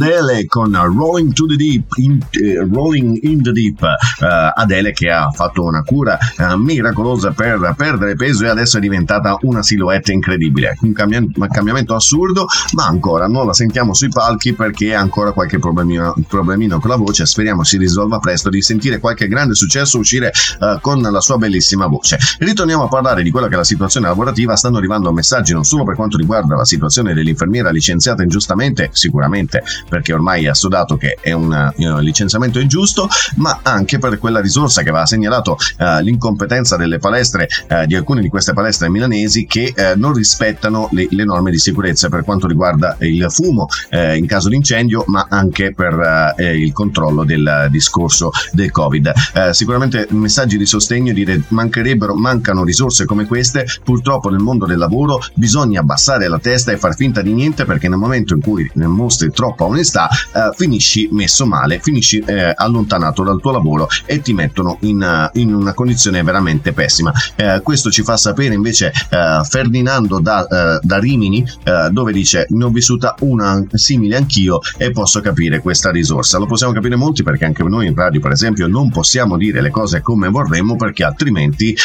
Con 0.45 0.72
Rolling 0.74 1.34
to 1.34 1.45
the 1.45 1.56
Deep, 1.56 1.86
in, 1.98 2.20
eh, 2.32 2.68
Rolling 2.72 3.20
in 3.24 3.41
the 3.41 3.52
Deep. 3.52 3.82
Eh, 3.82 4.52
Adele 4.56 4.91
che 4.91 5.10
ha 5.10 5.30
fatto 5.32 5.64
una 5.64 5.84
cura 5.84 6.18
eh, 6.18 6.57
miracolosa 6.57 7.32
per 7.32 7.74
perdere 7.78 8.16
peso 8.16 8.45
e 8.45 8.49
adesso 8.49 8.78
è 8.78 8.80
diventata 8.80 9.38
una 9.41 9.64
silhouette 9.64 10.11
incredibile. 10.11 10.78
Un, 10.82 10.94
cambiam- 10.94 11.32
un 11.36 11.48
cambiamento 11.48 11.95
assurdo, 11.95 12.45
ma 12.74 12.86
ancora 12.86 13.28
non 13.28 13.45
la 13.45 13.53
sentiamo 13.53 13.94
sui 13.94 14.10
palchi 14.10 14.53
perché 14.53 14.94
ha 14.94 14.99
ancora 14.99 15.32
qualche 15.32 15.60
problemino, 15.60 16.14
problemino 16.28 16.80
con 16.80 16.90
la 16.90 16.95
voce. 16.95 17.26
Speriamo 17.26 17.64
si 17.64 17.78
risolva 17.78 18.20
presto 18.20 18.49
di 18.49 18.61
sentire 18.61 18.99
qualche 18.99 19.28
grande 19.28 19.56
successo 19.56 19.98
uscire 19.99 20.32
eh, 20.32 20.78
con 20.82 21.02
la 21.02 21.22
sua 21.22 21.38
bellissima 21.38 21.88
voce. 21.88 22.18
Ritorniamo 22.40 22.84
a 22.84 22.88
parlare 22.88 23.24
di 23.24 23.32
quella 23.32 23.48
che 23.48 23.53
è 23.53 23.57
la 23.57 23.64
situazione 23.64 24.07
lavorativa. 24.07 24.56
Stanno 24.56 24.78
arrivando 24.78 25.11
messaggi 25.11 25.53
non 25.53 25.64
solo 25.64 25.84
per 25.84 25.95
quanto 25.95 26.18
riguarda 26.18 26.56
la 26.56 26.66
situazione 26.66 27.14
dell'infermiera 27.14 27.70
licenziata 27.70 28.24
ingiustamente, 28.24 28.90
sicuramente 28.94 29.64
perché 29.88 30.14
ormai 30.14 30.28
è 30.35 30.47
assodato 30.47 30.97
che 30.97 31.18
è 31.19 31.31
un 31.31 31.53
eh, 31.53 32.01
licenziamento 32.01 32.60
ingiusto, 32.60 33.07
ma 33.35 33.60
anche 33.64 33.99
per 33.99 34.18
quella 34.19 34.39
risorsa 34.39 34.81
che 34.84 34.89
aveva 34.89 35.06
segnalato 35.06 35.57
eh, 35.77 36.01
l'incompetenza 36.01 36.76
delle 36.76 36.99
palestre, 36.99 37.47
eh, 37.68 37.85
di 37.85 37.95
alcune 37.95 38.22
di 38.22 38.30
queste 38.30 38.53
palestre 38.53 38.89
milanesi 38.89 39.45
che 39.45 39.73
non 39.95 40.14
rispettano 40.14 40.89
le, 40.91 41.07
le 41.10 41.23
norme 41.23 41.51
di 41.51 41.57
sicurezza 41.57 42.10
per 42.10 42.23
quanto 42.23 42.47
riguarda 42.47 42.97
il 42.99 43.26
fumo 43.30 43.68
in 43.91 44.26
caso 44.26 44.49
di 44.49 44.56
incendio, 44.56 45.03
ma 45.07 45.27
anche 45.30 45.73
per 45.73 46.35
il 46.38 46.72
controllo 46.73 47.23
del 47.23 47.68
discorso 47.69 48.31
del 48.51 48.72
Covid. 48.72 49.11
Sicuramente 49.51 50.07
messaggi 50.11 50.57
di 50.57 50.65
sostegno 50.65 51.14
dire 51.14 51.41
mancherebbero, 51.49 52.15
mancano 52.15 52.64
risorse 52.64 53.06
come 53.06 53.26
queste, 53.26 53.65
purtroppo 53.84 54.30
nel 54.30 54.39
mondo 54.39 54.65
del 54.65 54.77
lavoro 54.77 55.22
bisogna 55.34 55.80
abbassare 55.80 56.27
la 56.27 56.39
testa 56.39 56.72
e 56.72 56.77
far 56.77 56.95
finta 56.95 57.22
di 57.22 57.34
niente 57.34 57.65
perché 57.65 57.88
nel 57.88 57.97
momento 57.97 58.34
in 58.34 58.41
cui 58.41 58.69
mostri 58.76 59.31
troppa 59.31 59.64
onestà 59.64 60.10
eh, 60.33 60.51
finisci 60.55 61.09
messo 61.11 61.45
male, 61.45 61.79
finisci 61.79 62.19
eh, 62.19 62.53
allontanato 62.55 63.23
dal 63.23 63.39
tuo 63.39 63.51
lavoro 63.51 63.87
e 64.05 64.21
ti 64.21 64.33
mettono 64.33 64.77
in, 64.81 65.01
eh, 65.01 65.39
in 65.39 65.53
una 65.53 65.73
condizione 65.73 66.23
veramente 66.23 66.73
pessima. 66.73 67.11
Eh, 67.35 67.61
questo 67.63 67.89
ci 67.89 68.03
fa 68.03 68.17
sapere 68.17 68.53
invece 68.53 68.91
eh, 69.09 69.41
Ferdinando 69.43 70.19
da, 70.19 70.47
eh, 70.47 70.79
da 70.81 70.99
Rimini 70.99 71.45
dove 71.91 72.11
dice 72.11 72.45
ne 72.49 72.63
ho 72.63 72.69
vissuta 72.69 73.15
una 73.19 73.63
simile 73.71 74.15
anch'io 74.15 74.59
e 74.77 74.91
posso 74.91 75.21
capire 75.21 75.59
questa 75.59 75.91
risorsa. 75.91 76.37
Lo 76.37 76.45
possiamo 76.45 76.73
capire 76.73 76.95
molti 76.95 77.23
perché 77.23 77.45
anche 77.45 77.63
noi 77.63 77.87
in 77.87 77.95
radio 77.95 78.19
per 78.19 78.31
esempio 78.31 78.67
non 78.67 78.89
possiamo 78.89 79.37
dire 79.37 79.61
le 79.61 79.69
cose 79.69 80.01
come 80.01 80.29
vorremmo 80.29 80.75
perché 80.75 81.03
altrimenti 81.03 81.75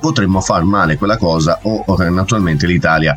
potremmo 0.00 0.40
far 0.40 0.64
male 0.64 0.96
quella 0.96 1.16
cosa 1.16 1.58
o, 1.62 1.84
o, 1.86 2.08
naturalmente 2.10 2.66
l'Italia 2.66 3.14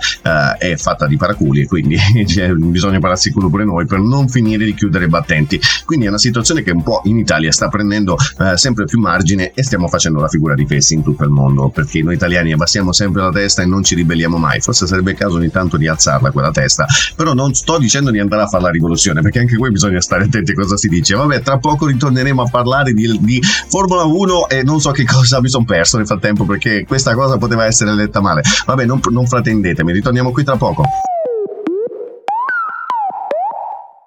è 0.57 0.75
fatta 0.75 1.07
di 1.07 1.17
paraculi 1.17 1.61
e 1.61 1.67
quindi 1.67 1.97
bisogna 2.57 2.99
pararsi 2.99 3.31
culo 3.31 3.49
pure 3.49 3.65
noi 3.65 3.85
per 3.85 3.99
non 3.99 4.27
finire 4.27 4.65
di 4.67 4.73
chiudere 4.73 5.05
i 5.05 5.07
battenti. 5.07 5.59
Quindi 5.85 6.05
è 6.05 6.09
una 6.09 6.17
situazione 6.17 6.61
che 6.61 6.71
un 6.71 6.83
po' 6.83 7.01
in 7.05 7.17
Italia 7.17 7.51
sta 7.51 7.67
prendendo 7.69 8.17
eh, 8.39 8.57
sempre 8.57 8.85
più 8.85 8.99
margine 8.99 9.51
e 9.53 9.63
stiamo 9.63 9.87
facendo 9.87 10.19
la 10.19 10.27
figura 10.27 10.53
di 10.53 10.65
fessi 10.65 10.93
in 10.93 11.03
tutto 11.03 11.23
il 11.23 11.29
mondo 11.29 11.69
perché 11.69 12.01
noi 12.01 12.15
italiani 12.15 12.51
abbassiamo 12.51 12.91
sempre 12.91 13.21
la 13.21 13.31
testa 13.31 13.61
e 13.61 13.65
non 13.65 13.83
ci 13.83 13.95
ribelliamo 13.95 14.37
mai. 14.37 14.59
Forse 14.59 14.87
sarebbe 14.87 15.11
il 15.11 15.17
caso 15.17 15.37
ogni 15.37 15.49
tanto 15.49 15.77
di 15.77 15.87
alzarla 15.87 16.31
quella 16.31 16.51
testa, 16.51 16.85
però 17.15 17.33
non 17.33 17.53
sto 17.53 17.77
dicendo 17.77 18.11
di 18.11 18.19
andare 18.19 18.43
a 18.43 18.47
fare 18.47 18.63
la 18.63 18.69
rivoluzione 18.69 19.21
perché 19.21 19.39
anche 19.39 19.55
qui 19.55 19.71
bisogna 19.71 20.01
stare 20.01 20.25
attenti 20.25 20.51
a 20.51 20.55
cosa 20.55 20.77
si 20.77 20.87
dice. 20.87 21.15
Vabbè, 21.15 21.41
tra 21.41 21.57
poco 21.57 21.85
ritorneremo 21.85 22.41
a 22.41 22.49
parlare 22.49 22.93
di, 22.93 23.19
di 23.21 23.41
Formula 23.69 24.03
1 24.03 24.49
e 24.49 24.63
non 24.63 24.79
so 24.79 24.91
che 24.91 25.05
cosa 25.05 25.41
mi 25.41 25.49
sono 25.49 25.65
perso 25.65 25.97
nel 25.97 26.05
frattempo 26.05 26.45
perché 26.45 26.85
questa 26.85 27.13
cosa 27.13 27.37
poteva 27.37 27.65
essere 27.65 27.93
letta 27.93 28.21
male. 28.21 28.41
Vabbè, 28.65 28.85
non, 28.85 28.99
non 29.11 29.25
fratendetemi, 29.25 29.91
ritorniamo 29.91 30.31
qui 30.31 30.43
tra 30.43 30.57
poco. 30.57 30.83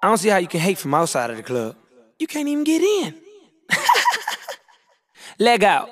I 0.03 0.07
don't 0.07 0.17
see 0.17 0.29
how 0.29 0.37
you 0.37 0.47
can 0.47 0.59
hate 0.59 0.79
from 0.79 0.95
outside 0.95 1.29
of 1.29 1.37
the 1.37 1.43
club. 1.43 1.75
You 2.17 2.25
can't 2.25 2.47
even 2.47 2.63
get 2.63 2.81
in. 2.81 3.13
Leg 5.39 5.63
out. 5.63 5.89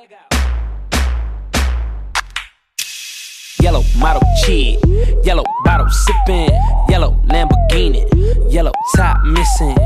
Yellow 3.61 3.83
model 3.99 4.23
cheat, 4.43 4.79
yellow 5.23 5.43
bottle 5.63 5.87
sipping, 5.89 6.49
yellow 6.89 7.21
Lamborghini, 7.27 8.51
yellow 8.51 8.71
top 8.95 9.23
missing. 9.25 9.77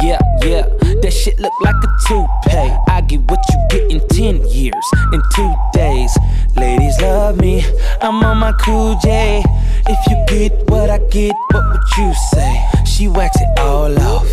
Yeah, 0.00 0.20
yeah, 0.44 0.68
that 1.02 1.12
shit 1.12 1.36
look 1.40 1.52
like 1.62 1.74
a 1.74 1.88
toupee. 2.06 2.76
I 2.88 3.00
get 3.00 3.20
what 3.22 3.44
you 3.50 3.66
get 3.68 3.90
in 3.90 4.06
10 4.10 4.46
years, 4.48 4.86
in 5.12 5.20
two 5.34 5.52
days. 5.72 6.16
Ladies 6.56 7.00
love 7.00 7.40
me, 7.40 7.64
I'm 8.00 8.22
on 8.22 8.38
my 8.38 8.52
cool 8.52 8.96
J. 9.02 9.42
If 9.88 10.06
you 10.06 10.24
get 10.28 10.70
what 10.70 10.88
I 10.88 10.98
get, 11.08 11.34
what 11.50 11.64
would 11.68 11.98
you 11.98 12.14
say? 12.32 12.79
She 13.00 13.08
wax 13.08 13.40
it 13.40 13.58
all 13.58 13.98
off, 13.98 14.28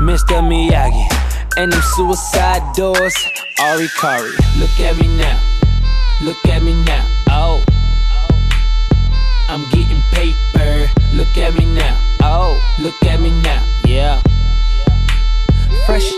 Mr. 0.00 0.40
Miyagi. 0.40 1.06
And 1.58 1.70
them 1.70 1.82
suicide 1.94 2.62
doors, 2.74 3.14
Ari 3.60 3.88
Kari. 4.00 4.30
Look 4.56 4.80
at 4.80 4.96
me 4.98 5.08
now, 5.18 5.38
look 6.22 6.42
at 6.46 6.62
me 6.62 6.72
now, 6.84 7.04
oh. 7.28 7.62
I'm 9.50 9.60
getting 9.68 10.00
paper. 10.10 10.88
Look 11.12 11.36
at 11.36 11.52
me 11.58 11.66
now. 11.66 12.00
Oh, 12.22 12.56
look 12.80 12.96
at 13.04 13.20
me 13.20 13.30
now. 13.42 13.62
Yeah. 13.84 14.22
Fresh 15.84 16.10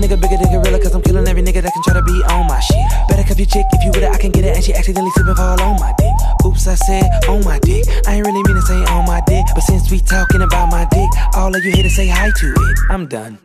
to. 0.00 0.06
Little 0.06 0.16
nigga 0.16 0.20
bigger 0.20 0.42
than 0.42 0.62
gorilla, 0.62 0.78
cause 0.78 0.94
I'm 0.94 1.02
killing 1.02 1.26
every 1.28 1.42
nigga 1.42 1.62
that 1.62 1.72
can 1.72 1.82
try 1.82 1.94
to 1.94 2.02
be 2.02 2.22
on 2.30 2.46
my 2.46 2.60
shit. 2.60 2.76
Better 3.08 3.22
cuff 3.22 3.38
your 3.38 3.46
chick 3.46 3.66
if 3.72 3.84
you 3.84 3.90
with 3.90 4.02
it, 4.02 4.10
I 4.10 4.18
can 4.18 4.30
get 4.30 4.44
it. 4.44 4.56
And 4.56 4.64
she 4.64 4.74
accidentally 4.74 5.10
slip 5.12 5.28
and 5.28 5.36
fall 5.36 5.60
on 5.60 5.80
my 5.80 5.94
dick. 5.98 6.12
Oops, 6.44 6.66
I 6.66 6.74
said 6.74 7.04
on 7.28 7.44
my 7.44 7.58
dick. 7.60 7.84
I 8.06 8.16
ain't 8.16 8.26
really 8.26 8.42
mean 8.42 8.56
to 8.56 8.62
say 8.62 8.84
on 8.84 9.06
my 9.06 9.22
dick. 9.26 9.44
But 9.54 9.62
since 9.62 9.90
we 9.90 10.00
talking 10.00 10.42
about 10.42 10.70
my 10.70 10.86
dick, 10.90 11.08
all 11.34 11.54
of 11.54 11.64
you 11.64 11.72
here 11.72 11.82
to 11.82 11.90
say 11.90 12.08
hi 12.08 12.30
to 12.30 12.46
it. 12.46 12.78
I'm 12.90 13.06
done. 13.06 13.38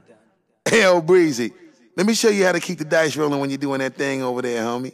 Hell, 0.66 1.02
Breezy. 1.02 1.52
Let 1.98 2.06
me 2.06 2.14
show 2.14 2.30
you 2.30 2.46
how 2.46 2.54
to 2.54 2.60
keep 2.60 2.78
the 2.78 2.86
dice 2.86 3.16
rolling 3.18 3.40
when 3.40 3.50
you're 3.50 3.58
doing 3.58 3.80
that 3.80 3.96
thing 3.96 4.24
over 4.24 4.42
there, 4.42 4.64
homie. 4.64 4.94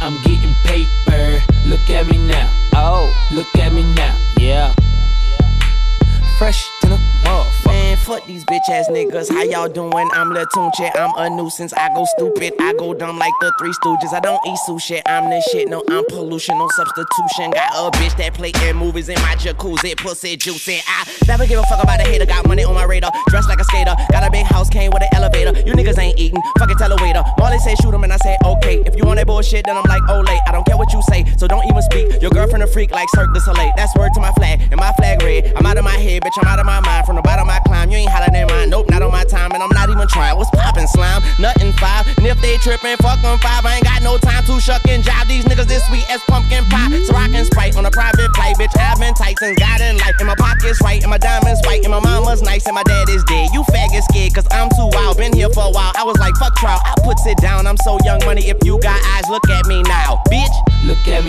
I'm 0.00 0.20
getting 0.22 0.54
paper. 0.64 1.42
Look 1.66 1.90
at 1.90 2.06
me 2.06 2.18
now. 2.18 2.52
Oh. 2.74 3.12
Look 3.32 3.54
at 3.56 3.72
me 3.72 3.82
now. 3.94 4.16
Yeah. 4.38 4.72
Fresh 6.38 6.68
to 6.82 6.88
the 6.90 6.96
motherfucker. 7.24 7.55
Man, 7.96 8.04
fuck 8.04 8.26
these 8.26 8.44
bitch 8.44 8.68
ass 8.68 8.88
niggas. 8.88 9.30
How 9.30 9.42
y'all 9.42 9.68
doing? 9.68 10.08
I'm 10.12 10.30
Latunche. 10.30 10.90
I'm 10.96 11.12
a 11.16 11.30
nuisance. 11.30 11.72
I 11.72 11.88
go 11.94 12.04
stupid. 12.04 12.54
I 12.60 12.72
go 12.74 12.94
dumb 12.94 13.18
like 13.18 13.32
the 13.40 13.52
Three 13.58 13.72
Stooges. 13.72 14.12
I 14.12 14.20
don't 14.20 14.40
eat 14.46 14.58
sushi. 14.66 15.00
I'm 15.06 15.30
the 15.30 15.40
shit. 15.52 15.68
No, 15.68 15.82
I'm 15.88 16.04
pollution. 16.06 16.58
No 16.58 16.68
substitution. 16.68 17.50
Got 17.52 17.72
a 17.72 17.96
bitch 17.98 18.16
that 18.18 18.34
play 18.34 18.52
in 18.64 18.76
movies 18.76 19.08
in 19.08 19.14
my 19.16 19.34
jacuzzi. 19.36 19.96
Pussy 19.96 20.36
juicy. 20.36 20.80
I 20.86 21.04
never 21.26 21.46
give 21.46 21.58
a 21.58 21.62
fuck 21.64 21.82
about 21.82 22.00
a 22.00 22.04
hater. 22.04 22.26
Got 22.26 22.46
money 22.46 22.64
on 22.64 22.74
my 22.74 22.84
radar. 22.84 23.12
Dressed 23.28 23.48
like 23.48 23.60
a 23.60 23.64
skater. 23.64 23.94
Got 24.10 24.26
a 24.26 24.30
big 24.30 24.46
house. 24.46 24.68
Came 24.68 24.90
with 24.92 25.02
an 25.02 25.10
elevator. 25.12 25.58
You 25.60 25.74
niggas 25.74 25.98
ain't 25.98 26.18
eating. 26.18 26.42
Fucking 26.58 26.76
tell 26.76 26.92
a 26.92 26.96
waiter. 27.02 27.22
Marley 27.38 27.58
say 27.58 27.74
shoot 27.76 27.94
him 27.94 28.04
and 28.04 28.12
I 28.12 28.18
say 28.18 28.36
okay. 28.44 28.82
If 28.86 28.96
you 28.96 29.04
want 29.04 29.18
that 29.18 29.26
bullshit, 29.26 29.64
then 29.66 29.76
I'm 29.76 29.84
like, 29.84 30.02
oh 30.08 30.20
late. 30.20 30.40
I 30.46 30.52
don't 30.52 30.66
care 30.66 30.76
what 30.76 30.92
you 30.92 31.02
say. 31.02 31.24
So 31.38 31.46
don't 31.46 31.64
even 31.66 31.82
speak. 31.82 32.20
Your 32.20 32.30
girlfriend 32.30 32.62
a 32.62 32.66
freak 32.66 32.90
like 32.90 33.08
Cirque 33.14 33.32
du 33.32 33.40
Soleil. 33.40 33.72
That's 33.76 33.94
word 33.96 34.12
to 34.14 34.20
my 34.20 34.32
flag. 34.32 34.60
And 34.70 34.76
my 34.76 34.92
flag 34.94 35.22
red. 35.22 35.52
I'm 35.56 35.66
out 35.66 35.78
of 35.78 35.84
my 35.84 35.96
head, 35.96 36.22
bitch. 36.22 36.36
I'm 36.38 36.48
out 36.48 36.58
of 36.58 36.66
my 36.66 36.80
mind. 36.80 37.06
From 37.06 37.16
the 37.16 37.22
bottom 37.22 37.48
I 37.48 37.60
climb. 37.60 37.85
You 37.90 37.98
ain't 37.98 38.10
hollering 38.10 38.34
in 38.34 38.46
mine. 38.48 38.70
Nope, 38.70 38.90
not 38.90 39.02
on 39.02 39.12
my 39.12 39.24
time. 39.24 39.52
And 39.52 39.62
I'm 39.62 39.70
not 39.70 39.88
even 39.88 40.06
trying. 40.08 40.36
What's 40.36 40.50
poppin' 40.50 40.88
slime? 40.88 41.22
Nothing 41.38 41.72
five. 41.74 42.06
And 42.18 42.26
if 42.26 42.40
they 42.40 42.56
trippin', 42.58 42.96
fuck 42.98 43.20
them 43.22 43.38
five. 43.38 43.64
I 43.64 43.76
ain't 43.76 43.84
got 43.84 44.02
no 44.02 44.18
time 44.18 44.44
to 44.44 44.60
shuck 44.60 44.82
and 44.88 45.02
jive. 45.02 45.28
These 45.28 45.44
niggas 45.44 45.66
this 45.66 45.84
sweet 45.86 46.08
as 46.10 46.20
pumpkin 46.28 46.64
pie. 46.66 46.90
So 47.04 47.14
can 47.14 47.44
sprite 47.44 47.76
on 47.76 47.84
a 47.84 47.90
private 47.90 48.34
flight. 48.34 48.56
bitch. 48.56 48.72
I've 48.78 48.98
been 48.98 49.14
tight 49.14 49.38
since 49.38 49.58
God 49.58 49.80
in 49.80 49.98
life. 49.98 50.16
And 50.18 50.26
my 50.26 50.34
pockets 50.36 50.80
right, 50.82 51.00
and 51.02 51.10
my 51.10 51.18
diamonds 51.18 51.60
white, 51.66 51.82
and 51.84 51.92
my 51.92 52.00
mama's 52.00 52.42
nice, 52.42 52.66
and 52.66 52.74
my 52.74 52.82
dad 52.84 53.08
is 53.08 53.22
dead. 53.24 53.50
You 53.52 53.62
faggot 53.64 54.02
scared, 54.08 54.34
cause 54.34 54.46
I'm 54.50 54.70
too 54.70 54.88
wild. 54.92 55.18
Been 55.18 55.32
here 55.32 55.50
for 55.50 55.64
a 55.68 55.70
while. 55.70 55.92
I 55.96 56.04
was 56.04 56.18
like, 56.18 56.34
fuck 56.36 56.54
trial. 56.56 56.80
I 56.84 56.94
put 57.02 57.18
it 57.26 57.38
down. 57.38 57.66
I'm 57.66 57.76
so 57.78 57.98
young 58.04 58.20
money. 58.24 58.48
If 58.48 58.58
you 58.64 58.78
got 58.80 58.98
eyes, 59.16 59.28
look 59.28 59.48
at 59.50 59.66
me 59.66 59.82
now, 59.82 60.22
bitch. 60.28 60.54
Look 60.84 61.02
at 61.08 61.25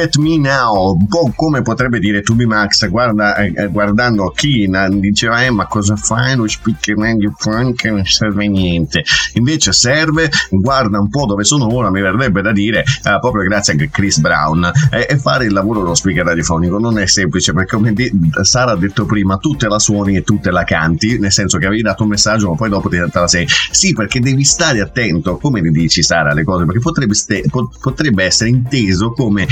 at 0.00 0.16
Me 0.16 0.38
Now, 0.38 0.96
un 0.98 1.06
po' 1.06 1.32
come 1.34 1.62
potrebbe 1.62 1.98
dire 1.98 2.22
Tubi 2.22 2.46
Max, 2.46 2.88
guarda, 2.88 3.36
eh, 3.36 3.52
eh, 3.54 3.68
guardando 3.68 4.32
Keenan, 4.34 5.00
diceva 5.00 5.42
eh 5.44 5.50
ma 5.50 5.66
cosa 5.66 5.96
fai? 5.96 6.36
Lo 6.36 6.46
speaker 6.48 6.96
medio 6.96 7.32
funk 7.36 7.84
non 7.84 8.04
serve 8.04 8.48
niente, 8.48 9.02
invece 9.34 9.72
serve, 9.72 10.28
guarda 10.50 10.98
un 10.98 11.08
po' 11.08 11.26
dove 11.26 11.44
sono 11.44 11.72
ora, 11.74 11.90
mi 11.90 12.00
verrebbe 12.00 12.42
da 12.42 12.52
dire, 12.52 12.80
eh, 12.80 13.18
proprio 13.20 13.42
grazie 13.44 13.74
a 13.74 13.88
Chris 13.90 14.18
Brown, 14.18 14.70
eh, 14.90 15.06
e 15.08 15.18
fare 15.18 15.44
il 15.44 15.52
lavoro 15.52 15.80
dello 15.80 15.94
speaker 15.94 16.24
radiofonico. 16.24 16.78
Non 16.78 16.98
è 16.98 17.06
semplice 17.06 17.52
perché 17.52 17.76
come 17.76 17.92
di- 17.92 18.10
Sara 18.42 18.72
ha 18.72 18.76
detto 18.76 19.04
prima, 19.06 19.36
tu 19.36 19.56
te 19.56 19.68
la 19.68 19.78
suoni 19.78 20.16
e 20.16 20.22
tu 20.22 20.38
te 20.40 20.50
la 20.50 20.64
canti, 20.64 21.18
nel 21.18 21.32
senso 21.32 21.58
che 21.58 21.66
avevi 21.66 21.82
dato 21.82 22.02
un 22.02 22.08
messaggio 22.10 22.48
ma 22.50 22.56
poi 22.56 22.68
dopo 22.68 22.88
ti 22.88 22.96
te 22.96 23.18
la 23.18 23.28
sei, 23.28 23.46
sì 23.70 23.92
perché 23.92 24.20
devi 24.20 24.44
stare 24.44 24.80
attento, 24.80 25.36
come 25.36 25.60
le 25.60 25.70
dici 25.70 26.02
Sara 26.02 26.32
le 26.32 26.44
cose, 26.44 26.64
perché 26.64 26.80
potrebbe, 26.80 27.14
ste- 27.14 27.44
pot- 27.50 27.78
potrebbe 27.80 28.24
essere 28.24 28.50
inteso 28.50 29.12
come 29.12 29.46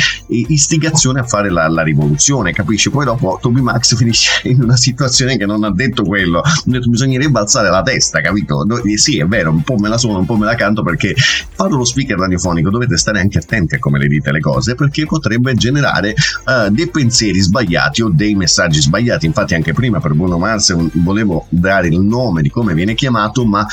istigazione 0.49 1.21
a 1.21 1.25
fare 1.25 1.51
la, 1.51 1.69
la 1.69 1.83
rivoluzione, 1.83 2.53
capisci? 2.53 2.91
Poi 2.91 3.05
dopo 3.05 3.39
Toby 3.41 3.61
Max 3.61 3.97
finisce 3.97 4.49
in 4.49 4.63
una 4.63 4.77
situazione 4.77 5.37
che 5.37 5.47
non 5.47 5.65
ha 5.65 5.71
detto 5.71 6.03
quello, 6.03 6.43
bisognerebbe 6.65 7.39
alzare 7.39 7.71
la 7.71 7.83
testa, 7.83 8.21
capito? 8.21 8.67
Eh, 8.85 8.99
sì, 8.99 9.19
è 9.19 9.27
vero, 9.27 9.51
un 9.51 9.63
po' 9.63 9.77
me 9.79 9.89
la 9.89 9.99
suono, 9.99 10.19
un 10.19 10.27
po' 10.27 10.37
me 10.37 10.47
la 10.47 10.55
canto 10.55 10.83
perché 10.83 11.15
fare 11.15 11.71
lo 11.71 11.85
speaker 11.85 12.19
radiofonico 12.19 12.71
dovete 12.71 12.97
stare 12.97 13.21
anche 13.21 13.39
attenti 13.39 13.77
a 13.77 13.79
come 13.79 13.99
le 13.99 14.09
dite 14.09 14.33
le 14.33 14.41
cose 14.41 14.75
perché 14.75 15.07
potrebbe 15.07 15.55
generare 15.55 16.11
eh, 16.11 16.71
dei 16.71 16.89
pensieri 16.89 17.41
sbagliati 17.41 18.03
o 18.03 18.09
dei 18.09 18.35
messaggi 18.35 18.81
sbagliati. 18.81 19.27
Infatti 19.27 19.55
anche 19.55 19.73
prima 19.73 20.01
per 20.01 20.15
Bruno 20.15 20.39
Mars 20.39 20.75
volevo 20.95 21.47
dare 21.49 21.89
il 21.89 22.01
nome 22.01 22.43
di 22.43 22.51
come 22.51 22.75
viene 22.75 22.95
chiamato, 22.95 23.45
ma 23.45 23.67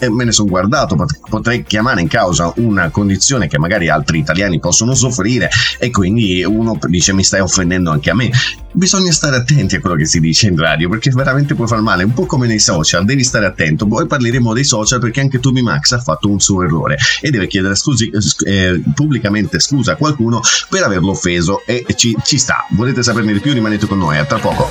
eh, 0.00 0.10
me 0.10 0.24
ne 0.24 0.32
sono 0.32 0.48
guardato, 0.48 0.94
pot- 0.94 1.18
potrei 1.28 1.64
chiamare 1.64 2.00
in 2.00 2.08
causa 2.08 2.52
una 2.56 2.90
condizione 2.90 3.48
che 3.48 3.58
magari 3.58 3.88
altri 3.88 4.18
italiani 4.18 4.58
possono 4.58 4.94
soffrire 4.94 5.50
e 5.78 5.90
quindi 5.90 6.44
uno 6.44 6.78
dice 6.86 7.12
mi 7.12 7.24
stai 7.24 7.40
offendendo 7.40 7.90
anche 7.90 8.10
a 8.10 8.14
me. 8.14 8.30
Bisogna 8.72 9.10
stare 9.10 9.36
attenti 9.36 9.76
a 9.76 9.80
quello 9.80 9.96
che 9.96 10.04
si 10.04 10.20
dice 10.20 10.48
in 10.48 10.56
radio 10.56 10.90
perché 10.90 11.10
veramente 11.10 11.54
può 11.54 11.66
far 11.66 11.80
male, 11.80 12.04
un 12.04 12.12
po' 12.12 12.26
come 12.26 12.46
nei 12.46 12.58
social, 12.58 13.04
devi 13.04 13.24
stare 13.24 13.46
attento. 13.46 13.86
Poi 13.86 14.06
parleremo 14.06 14.52
dei 14.52 14.64
social 14.64 15.00
perché 15.00 15.20
anche 15.20 15.40
Tubi 15.40 15.62
Max 15.62 15.92
ha 15.92 15.98
fatto 15.98 16.28
un 16.28 16.40
suo 16.40 16.62
errore 16.62 16.98
e 17.20 17.30
deve 17.30 17.46
chiedere 17.46 17.74
scusi, 17.74 18.10
eh, 18.44 18.82
pubblicamente 18.94 19.60
scusa 19.60 19.92
a 19.92 19.96
qualcuno 19.96 20.40
per 20.68 20.82
averlo 20.82 21.10
offeso 21.10 21.64
e 21.64 21.86
ci, 21.94 22.14
ci 22.22 22.38
sta. 22.38 22.66
Volete 22.70 23.02
saperne 23.02 23.32
di 23.32 23.40
più? 23.40 23.52
Rimanete 23.52 23.86
con 23.86 23.98
noi, 23.98 24.18
a 24.18 24.24
tra 24.24 24.38
poco. 24.38 24.68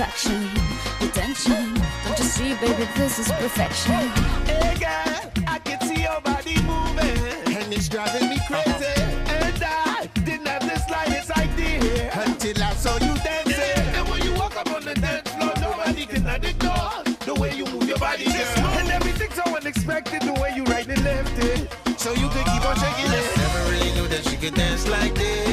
Attraction, 0.00 0.48
the 0.98 1.08
tension. 1.12 1.74
Don't 2.04 2.18
you 2.18 2.24
see, 2.24 2.54
baby, 2.54 2.88
this 2.96 3.18
is 3.18 3.30
perfection. 3.32 4.08
Hey 4.48 4.74
girl, 4.80 5.44
I 5.46 5.58
can 5.58 5.78
see 5.82 6.02
your 6.04 6.18
body 6.22 6.56
moving, 6.62 7.54
and 7.54 7.70
it's 7.70 7.86
driving 7.86 8.30
me 8.30 8.38
crazy. 8.48 8.86
And 9.28 9.62
I 9.62 10.08
didn't 10.24 10.46
have 10.46 10.62
the 10.62 10.78
slightest 10.88 11.30
idea 11.32 12.10
until 12.14 12.62
I 12.62 12.72
saw 12.72 12.94
you 12.94 13.14
dancing. 13.22 13.84
And 13.94 14.08
when 14.08 14.22
you 14.22 14.32
walk 14.40 14.56
up 14.56 14.72
on 14.72 14.86
the 14.86 14.94
dance 14.94 15.28
floor, 15.32 15.52
nobody 15.60 16.06
can 16.06 16.26
ignore 16.26 17.04
the 17.26 17.34
way 17.38 17.54
you 17.54 17.66
move 17.66 17.86
your 17.86 17.98
body, 17.98 18.24
girl. 18.24 18.66
And 18.80 18.88
everything's 18.88 19.34
so 19.34 19.44
unexpected, 19.54 20.22
the 20.22 20.32
way 20.40 20.54
you 20.56 20.64
right 20.64 20.88
and 20.88 21.04
left 21.04 21.38
it. 21.44 21.70
So 22.00 22.12
you 22.12 22.28
could 22.30 22.46
keep 22.46 22.64
on 22.64 22.76
shaking 22.76 23.12
it. 23.12 23.36
Never 23.36 23.70
really 23.70 23.92
knew 23.92 24.08
that 24.08 24.24
she 24.24 24.36
could 24.38 24.54
dance 24.54 24.88
like 24.88 25.14
this. 25.14 25.49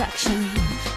Attraction, 0.00 0.48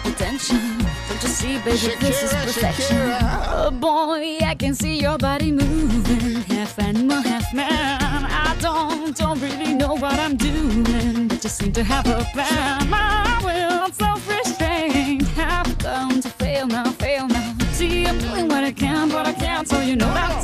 the 0.02 0.12
tension. 0.16 0.78
Don't 1.08 1.22
you 1.22 1.28
see, 1.28 1.58
baby, 1.58 1.94
this 2.00 2.22
is 2.22 2.32
Shakira, 2.32 2.44
perfection. 2.44 2.96
Shakira. 2.96 3.20
Oh 3.52 3.70
boy, 3.70 4.38
I 4.42 4.54
can 4.54 4.74
see 4.74 4.98
your 4.98 5.18
body 5.18 5.52
moving, 5.52 6.36
half 6.56 6.78
animal, 6.78 7.20
half 7.20 7.52
man. 7.52 7.68
I 8.00 8.56
don't, 8.60 9.14
don't 9.14 9.38
really 9.40 9.74
know 9.74 9.94
what 9.94 10.18
I'm 10.18 10.36
doing, 10.36 11.28
but 11.28 11.42
just 11.42 11.58
seem 11.58 11.72
to 11.72 11.84
have 11.84 12.06
a 12.06 12.24
plan. 12.32 12.88
My 12.88 13.40
will, 13.44 13.92
self-restraint, 13.92 15.28
have 15.36 15.76
come 15.78 16.22
to 16.22 16.28
fail 16.30 16.66
now, 16.66 16.90
fail 16.92 17.28
now. 17.28 17.54
See, 17.72 18.06
I'm 18.06 18.18
doing 18.18 18.48
what 18.48 18.64
I 18.64 18.72
can, 18.72 19.10
but 19.10 19.26
I 19.26 19.34
can't, 19.34 19.68
so 19.68 19.80
you 19.80 19.96
know 19.96 20.12
that's 20.14 20.43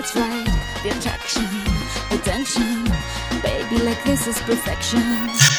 It's 0.00 0.16
right. 0.16 0.46
The 0.82 0.88
attraction, 0.96 1.44
the 2.10 2.18
tension. 2.24 3.09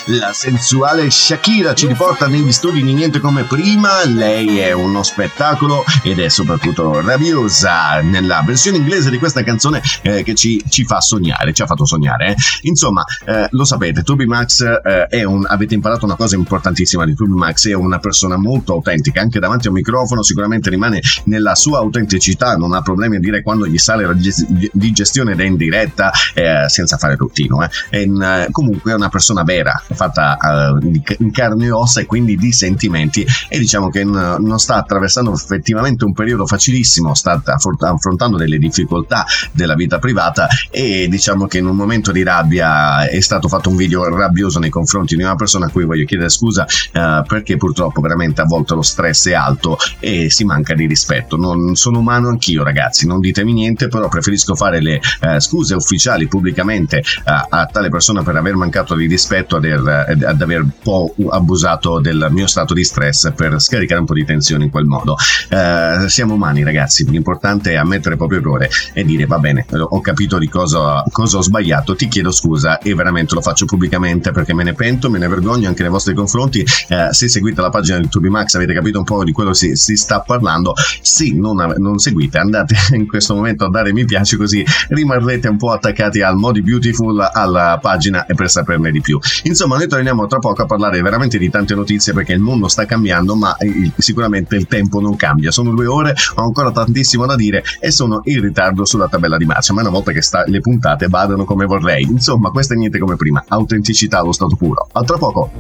La 0.06 0.34
sensuale 0.34 1.10
Shakira 1.10 1.74
ci 1.74 1.88
riporta 1.88 2.28
negli 2.28 2.52
studi 2.52 2.82
di 2.84 2.94
niente 2.94 3.20
come 3.20 3.44
prima, 3.44 4.04
lei 4.06 4.58
è 4.60 4.72
uno 4.72 5.04
spettacolo 5.04 5.84
ed 6.04 6.20
è 6.20 6.28
soprattutto 6.28 7.02
rabiosa 7.02 8.02
nella 8.02 8.44
versione 8.46 8.78
inglese 8.78 9.10
di 9.10 9.18
questa 9.20 9.44
canzone 9.44 9.82
eh, 10.02 10.24
che 10.24 10.34
ci, 10.36 10.62
ci 10.68 10.86
fa 10.86 11.00
sognare, 11.02 11.54
ci 11.54 11.62
ha 11.62 11.66
fatto 11.66 11.86
sognare. 11.86 12.30
eh. 12.32 12.36
Insomma, 12.64 13.04
eh, 13.26 13.48
lo 13.52 13.64
sapete, 13.64 14.02
Toby 14.04 14.26
Max 14.26 14.62
eh, 14.62 15.06
è 15.08 15.24
un, 15.24 15.46
avete 15.48 15.76
imparato 15.76 16.06
una 16.06 16.16
cosa 16.16 16.36
importantissima 16.36 17.06
di 17.06 17.14
Toby 17.16 17.34
Max, 17.34 17.68
è 17.68 17.74
una 17.74 18.00
persona 18.00 18.38
molto 18.38 18.74
autentica, 18.74 19.22
anche 19.22 19.40
davanti 19.40 19.68
a 19.68 19.70
un 19.70 19.76
microfono 19.76 20.24
sicuramente 20.24 20.70
rimane 20.70 21.00
nella 21.26 21.56
sua 21.56 21.78
autenticità, 21.80 22.56
non 22.56 22.74
ha 22.74 22.82
problemi 22.82 23.18
a 23.18 23.20
dire 23.20 23.42
quando 23.44 23.68
gli 23.68 23.78
sale 23.78 24.06
la 24.06 24.16
ges- 24.16 24.46
di 24.48 24.92
gestione 24.92 25.32
ed 25.34 25.40
è 25.40 25.44
in 25.46 25.56
diretta 25.58 26.12
eh, 26.34 26.68
senza 26.68 26.98
fare 26.98 27.16
routino. 27.16 27.64
eh. 27.64 27.70
In, 28.12 28.22
eh, 28.22 28.48
comunque 28.52 28.92
è 28.92 28.96
una 28.96 29.10
persona 29.10 29.44
vera, 29.44 29.82
fatta 29.94 30.38
eh, 30.38 31.02
in 31.20 31.32
carne 31.32 31.66
e 31.66 31.72
ossa 31.72 32.02
e 32.02 32.06
quindi 32.06 32.36
di 32.36 32.52
sentimenti 32.52 33.26
e 33.48 33.58
diciamo 33.58 33.90
che 33.90 34.04
non 34.04 34.60
sta 34.60 34.76
attraversando 34.76 35.34
effettivamente 35.34 36.04
un 36.04 36.14
periodo 36.14 36.46
facilissimo, 36.46 37.14
sta 37.14 37.42
affront- 37.46 37.84
affrontando 37.84 38.38
delle 38.38 38.58
difficoltà 38.58 39.26
della 39.52 39.76
vita 39.76 40.00
privata 40.00 40.48
e 40.70 41.08
diciamo 41.10 41.48
che 41.48 41.60
in 41.60 41.66
un 41.66 41.76
momento 41.76 42.12
di 42.12 42.24
rabbia 42.24 43.08
è 43.08 43.20
stato 43.22 43.48
fatto 43.48 43.70
un 43.70 43.76
video 43.76 44.08
rabbioso 44.16 44.60
nei 44.60 44.70
confronti 44.70 45.16
di 45.16 45.24
una 45.24 45.36
persona 45.36 45.68
a 45.68 45.70
cui 45.70 45.86
voglio 45.86 46.06
chiedere 46.06 46.30
scusa 46.30 46.66
eh, 46.66 47.24
perché 47.26 47.58
purtroppo 47.58 48.02
veramente 48.02 48.42
a 48.42 48.46
volte 48.46 48.76
lo 48.76 48.82
stress 48.82 49.28
è 49.28 49.34
alto 49.34 49.78
e 50.00 50.30
si 50.30 50.44
manca 50.44 50.74
di 50.74 50.86
rispetto. 50.86 51.38
Non 51.38 51.76
sono 51.76 52.00
umano 52.00 52.30
anch'io 52.30 52.64
ragazzi, 52.64 53.08
non 53.08 53.20
ditemi 53.20 53.54
niente, 53.54 53.88
però 53.88 54.08
preferisco 54.08 54.56
fare 54.56 54.82
le 54.82 55.00
eh, 55.22 55.40
scuse 55.40 55.76
ufficiali 55.76 56.28
pubblicamente 56.28 56.98
eh, 56.98 57.04
a 57.24 57.66
tale 57.72 57.90
persona 57.90 58.01
per 58.24 58.36
aver 58.36 58.56
mancato 58.56 58.96
di 58.96 59.06
rispetto, 59.06 59.58
ad 59.58 59.66
aver, 59.66 60.18
ad 60.26 60.42
aver 60.42 60.62
un 60.62 60.72
po' 60.82 61.14
abusato 61.30 62.00
del 62.00 62.28
mio 62.32 62.48
stato 62.48 62.74
di 62.74 62.84
stress 62.84 63.32
per 63.34 63.60
scaricare 63.62 64.00
un 64.00 64.08
po' 64.08 64.16
di 64.16 64.26
tensione 64.26 64.64
in 64.66 64.72
quel 64.72 64.86
modo. 64.86 65.16
Eh, 65.50 66.10
siamo 66.10 66.34
umani 66.34 66.64
ragazzi, 66.64 67.08
l'importante 67.08 67.74
è 67.74 67.76
ammettere 67.76 68.12
il 68.12 68.18
proprio 68.18 68.40
errore 68.40 68.70
e 68.94 69.04
dire 69.06 69.28
va 69.28 69.38
bene, 69.38 69.66
ho 69.72 70.02
capito 70.02 70.40
di 70.40 70.50
cosa, 70.50 71.04
cosa 71.12 71.38
ho 71.38 71.42
sbagliato, 71.42 71.96
ti 71.96 72.08
chiedo 72.08 72.32
scusa 72.32 72.80
e 72.80 72.96
veramente 72.96 73.36
lo 73.36 73.42
faccio 73.42 73.66
pubblicamente 73.66 74.32
perché 74.32 74.54
me 74.56 74.64
ne 74.64 74.74
pento, 74.74 75.10
me 75.10 75.20
ne 75.20 75.28
vergogno 75.28 75.68
anche 75.68 75.84
nei 75.84 75.92
vostri 75.92 76.16
confronti. 76.16 76.66
Eh, 76.88 77.10
se 77.12 77.30
seguite 77.30 77.62
la 77.62 77.70
pagina 77.70 78.00
di 78.00 78.10
Tubimax 78.10 78.56
avete 78.56 78.74
capito 78.74 78.98
un 78.98 79.06
po' 79.06 79.24
di 79.24 79.32
quello 79.32 79.52
che 79.52 79.58
si, 79.58 79.76
si 79.76 79.96
sta 79.96 80.22
parlando. 80.22 80.74
Se 81.02 81.32
non, 81.32 81.76
non 81.78 82.00
seguite, 82.00 82.40
andate 82.40 82.76
in 82.96 83.08
questo 83.08 83.36
momento 83.36 83.66
a 83.66 83.70
dare 83.70 83.94
mi 83.94 84.06
piace 84.06 84.38
così 84.38 84.66
rimarrete 84.90 85.48
un 85.48 85.58
po' 85.58 85.72
attaccati 85.72 86.22
al 86.22 86.36
Modi 86.36 86.62
Beautiful 86.62 87.30
alla 87.32 87.78
pagina 87.80 87.91
e 88.26 88.34
per 88.36 88.50
saperne 88.50 88.92
di 88.92 89.02
più. 89.02 89.20
Insomma, 89.44 89.78
noi 89.78 89.88
torniamo 89.88 90.28
tra 90.28 90.40
poco 90.40 90.62
a 90.62 90.66
parlare 90.66 91.02
veramente 91.02 91.38
di 91.38 91.50
tante 91.50 91.76
notizie 91.76 92.14
perché 92.14 92.34
il 92.34 92.40
mondo 92.40 92.68
sta 92.68 92.86
cambiando, 92.86 93.36
ma 93.36 93.56
il- 93.60 93.92
sicuramente 93.98 94.56
il 94.56 94.68
tempo 94.68 95.00
non 95.00 95.16
cambia. 95.16 95.52
Sono 95.52 95.72
due 95.72 95.86
ore, 95.88 96.14
ho 96.36 96.44
ancora 96.44 96.72
tantissimo 96.72 97.26
da 97.26 97.36
dire 97.36 97.64
e 97.80 97.92
sono 97.92 98.22
in 98.26 98.42
ritardo 98.42 98.86
sulla 98.86 99.08
tabella 99.08 99.38
di 99.38 99.46
marcia, 99.46 99.74
ma 99.74 99.82
una 99.82 99.90
volta 99.90 100.12
che 100.12 100.22
sta- 100.22 100.44
le 100.48 100.60
puntate 100.60 101.08
vadano 101.08 101.46
come 101.46 101.66
vorrei. 101.66 102.04
Insomma, 102.04 102.50
questo 102.50 102.74
è 102.74 102.78
niente 102.78 103.00
come 103.00 103.16
prima, 103.16 103.44
autenticità 103.48 104.20
allo 104.20 104.32
stato 104.32 104.56
puro. 104.56 104.88
A 104.92 105.02
tra 105.02 105.18
poco. 105.18 105.52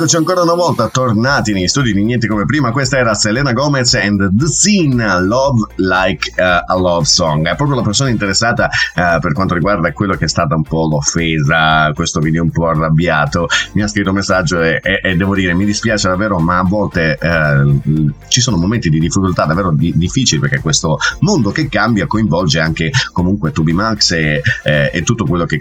Eccoci 0.00 0.16
ancora 0.16 0.40
una 0.40 0.54
volta 0.54 0.88
tornati 0.88 1.52
negli 1.52 1.68
studi 1.68 1.92
di 1.92 2.02
Niente 2.02 2.26
come 2.26 2.46
prima. 2.46 2.70
Questa 2.72 2.96
era 2.96 3.12
Selena 3.12 3.52
Gomez 3.52 3.92
and 3.92 4.30
The 4.32 4.46
Scene 4.46 5.20
Love 5.20 5.74
Like 5.76 6.32
uh, 6.38 6.72
a 6.72 6.74
Love 6.74 7.04
Song. 7.04 7.46
È 7.46 7.54
proprio 7.54 7.76
la 7.76 7.82
persona 7.82 8.08
interessata 8.08 8.70
uh, 8.94 9.20
per 9.20 9.34
quanto 9.34 9.52
riguarda 9.52 9.92
quello 9.92 10.16
che 10.16 10.24
è 10.24 10.28
stata 10.28 10.54
un 10.54 10.62
po' 10.62 10.88
l'offesa, 10.88 11.92
questo 11.92 12.20
video 12.20 12.42
un 12.42 12.50
po' 12.50 12.68
arrabbiato. 12.68 13.46
Mi 13.74 13.82
ha 13.82 13.88
scritto 13.88 14.08
un 14.08 14.14
messaggio 14.14 14.62
e, 14.62 14.80
e- 14.82 15.00
e 15.02 15.16
devo 15.16 15.34
dire, 15.34 15.52
mi 15.52 15.66
dispiace 15.66 16.08
davvero, 16.08 16.38
ma 16.38 16.60
a 16.60 16.64
volte 16.64 17.18
eh, 17.20 18.14
ci 18.28 18.40
sono 18.40 18.56
momenti 18.56 18.88
di 18.88 19.00
difficoltà 19.00 19.44
davvero 19.44 19.70
di- 19.70 19.92
difficili 19.94 20.40
perché 20.40 20.60
questo 20.60 20.96
mondo 21.18 21.50
che 21.50 21.68
cambia 21.68 22.06
coinvolge 22.06 22.58
anche 22.58 22.90
comunque 23.12 23.52
Tubi 23.52 23.74
Max 23.74 24.12
e, 24.12 24.40
eh, 24.64 24.90
e 24.94 25.02
tutto 25.02 25.26
quello 25.26 25.44
che 25.44 25.58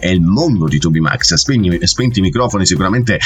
è 0.00 0.08
il 0.08 0.22
mondo 0.22 0.68
di 0.68 0.78
Tubi 0.78 1.00
Max. 1.00 1.34
Spegni, 1.34 1.86
spenti 1.86 2.20
i 2.20 2.22
microfoni, 2.22 2.64
sicuramente 2.64 3.20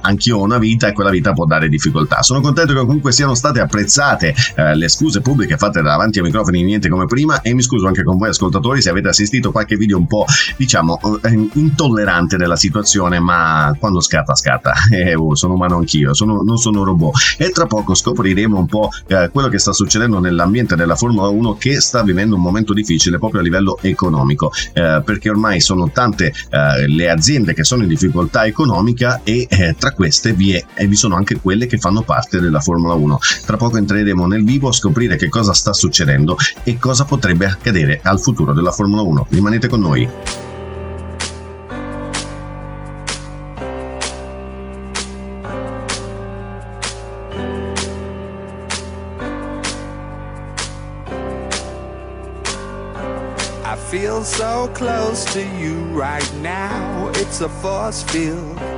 anch'io 0.00 0.38
ho 0.38 0.42
una 0.42 0.58
vita 0.58 0.88
e 0.88 0.92
quella 0.92 1.10
vita 1.10 1.32
può 1.32 1.44
dare 1.44 1.68
difficoltà. 1.68 2.22
Sono 2.22 2.40
contento 2.40 2.72
che 2.72 2.80
comunque 2.80 3.12
siano 3.12 3.34
state 3.34 3.60
apprezzate 3.60 4.34
eh, 4.56 4.74
le 4.74 4.88
scuse 4.88 5.20
pubbliche 5.20 5.56
fatte 5.56 5.82
davanti 5.82 6.18
ai 6.18 6.24
microfoni 6.24 6.62
niente 6.62 6.88
come 6.88 7.06
prima 7.06 7.40
e 7.42 7.54
mi 7.54 7.62
scuso 7.62 7.86
anche 7.86 8.02
con 8.02 8.16
voi 8.16 8.28
ascoltatori 8.28 8.80
se 8.80 8.90
avete 8.90 9.08
assistito 9.08 9.52
qualche 9.52 9.76
video 9.76 9.98
un 9.98 10.06
po' 10.06 10.24
diciamo 10.56 11.00
eh, 11.22 11.48
intollerante 11.54 12.36
della 12.36 12.56
situazione 12.56 13.18
ma 13.18 13.74
quando 13.78 14.00
scatta 14.00 14.34
scatta 14.34 14.72
eh, 14.90 15.14
oh, 15.14 15.34
sono 15.34 15.54
umano 15.54 15.76
anch'io 15.76 16.14
sono- 16.14 16.42
non 16.42 16.56
sono 16.56 16.84
robot 16.84 17.36
e 17.38 17.50
tra 17.50 17.66
poco 17.66 17.94
scopriremo 17.94 18.58
un 18.58 18.66
po' 18.66 18.90
eh, 19.06 19.30
quello 19.32 19.48
che 19.48 19.58
sta 19.58 19.72
succedendo 19.72 20.18
nell'ambiente 20.18 20.76
della 20.76 20.96
Formula 20.96 21.28
1 21.28 21.56
che 21.56 21.80
sta 21.80 22.02
vivendo 22.02 22.36
un 22.36 22.42
momento 22.42 22.72
difficile 22.72 23.18
proprio 23.18 23.40
a 23.40 23.42
livello 23.42 23.78
economico 23.82 24.52
eh, 24.72 25.02
perché 25.04 25.30
ormai 25.30 25.60
sono 25.60 25.90
tante 25.90 26.32
eh, 26.50 26.86
le 26.88 27.10
aziende 27.10 27.54
che 27.54 27.64
sono 27.64 27.82
in 27.82 27.88
difficoltà 27.88 28.46
economica 28.46 29.20
e 29.24 29.46
eh, 29.48 29.74
tra 29.88 29.92
queste 29.92 30.32
vi, 30.32 30.52
è, 30.52 30.64
e 30.74 30.86
vi 30.86 30.96
sono 30.96 31.14
anche 31.16 31.36
quelle 31.40 31.66
che 31.66 31.78
fanno 31.78 32.02
parte 32.02 32.40
della 32.40 32.60
Formula 32.60 32.94
1 32.94 33.18
tra 33.46 33.56
poco 33.56 33.78
entreremo 33.78 34.26
nel 34.26 34.44
vivo 34.44 34.68
a 34.68 34.72
scoprire 34.72 35.16
che 35.16 35.28
cosa 35.28 35.54
sta 35.54 35.72
succedendo 35.72 36.36
e 36.64 36.78
cosa 36.78 37.04
potrebbe 37.04 37.46
accadere 37.46 38.00
al 38.02 38.20
futuro 38.20 38.52
della 38.52 38.72
Formula 38.72 39.02
1 39.02 39.26
rimanete 39.30 39.68
con 39.68 39.80
noi 39.80 40.08
I 53.64 53.76
feel 53.90 54.22
so 54.22 54.70
close 54.74 55.24
to 55.32 55.42
you 55.58 55.84
right 55.92 56.34
now. 56.36 57.10
It's 57.14 57.40
a 57.40 57.48
force 57.48 58.02
field. 58.02 58.77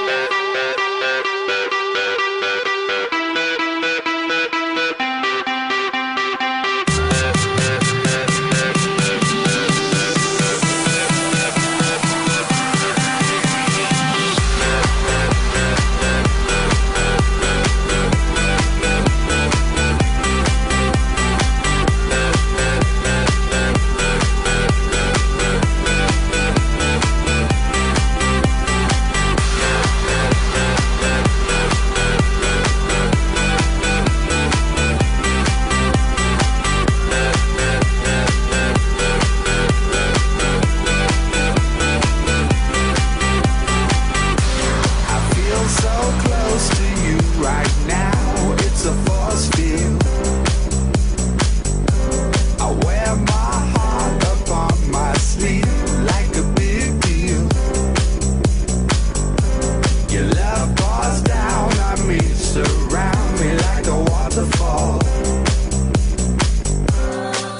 Me 63.41 63.53
like 63.57 63.87
a 63.87 63.95
waterfall. 64.11 64.99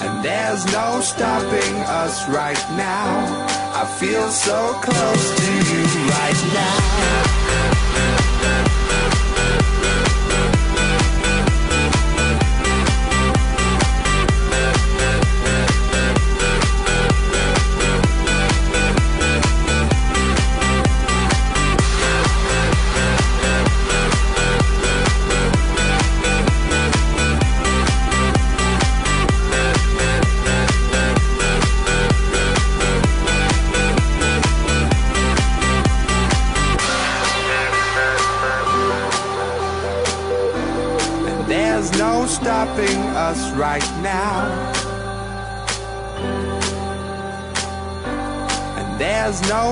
And 0.04 0.24
there's 0.24 0.64
no 0.72 1.02
stopping 1.02 1.76
us 2.02 2.30
right 2.30 2.64
now. 2.78 3.48
I 3.74 3.86
feel 4.00 4.30
so 4.30 4.74
close 4.82 5.26
to 5.42 5.52
you 5.70 5.84
right 6.16 6.42
now. 6.54 7.81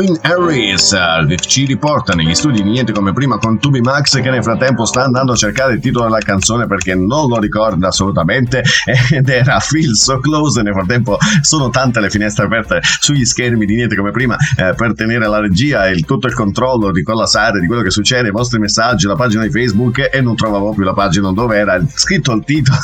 Calvin 0.00 0.18
Harris 0.22 0.92
eh, 0.92 1.36
ci 1.36 1.66
riporta 1.66 2.14
negli 2.14 2.34
studi 2.34 2.62
di 2.62 2.70
Niente 2.70 2.92
come 2.92 3.12
prima 3.12 3.36
con 3.36 3.58
Tubi 3.58 3.82
Max 3.82 4.18
che 4.22 4.30
nel 4.30 4.42
frattempo 4.42 4.86
sta 4.86 5.04
andando 5.04 5.32
a 5.32 5.36
cercare 5.36 5.74
il 5.74 5.80
titolo 5.80 6.04
della 6.04 6.20
canzone 6.20 6.66
perché 6.66 6.94
non 6.94 7.28
lo 7.28 7.38
ricorda 7.38 7.88
assolutamente 7.88 8.62
ed 9.10 9.28
era 9.28 9.58
Feel 9.60 9.94
So 9.94 10.18
Close. 10.18 10.62
Nel 10.62 10.72
frattempo 10.72 11.18
sono 11.42 11.68
tante 11.68 12.00
le 12.00 12.08
finestre 12.08 12.46
aperte 12.46 12.80
sugli 12.82 13.26
schermi 13.26 13.66
di 13.66 13.74
Niente 13.74 13.94
come 13.94 14.10
prima 14.10 14.38
eh, 14.56 14.72
per 14.74 14.94
tenere 14.94 15.28
la 15.28 15.38
regia 15.38 15.86
e 15.86 15.92
il, 15.92 16.06
tutto 16.06 16.26
il 16.28 16.34
controllo 16.34 16.92
di 16.92 17.02
serie 17.26 17.60
di 17.60 17.66
quello 17.66 17.82
che 17.82 17.90
succede 17.90 18.28
i 18.28 18.32
vostri 18.32 18.58
messaggi 18.58 19.06
la 19.06 19.16
pagina 19.16 19.42
di 19.42 19.50
Facebook 19.50 20.08
e 20.10 20.22
non 20.22 20.34
trovavo 20.34 20.72
più 20.72 20.82
la 20.82 20.94
pagina 20.94 21.30
dove 21.32 21.58
era 21.58 21.78
scritto 21.94 22.32
il 22.32 22.42
titolo 22.44 22.78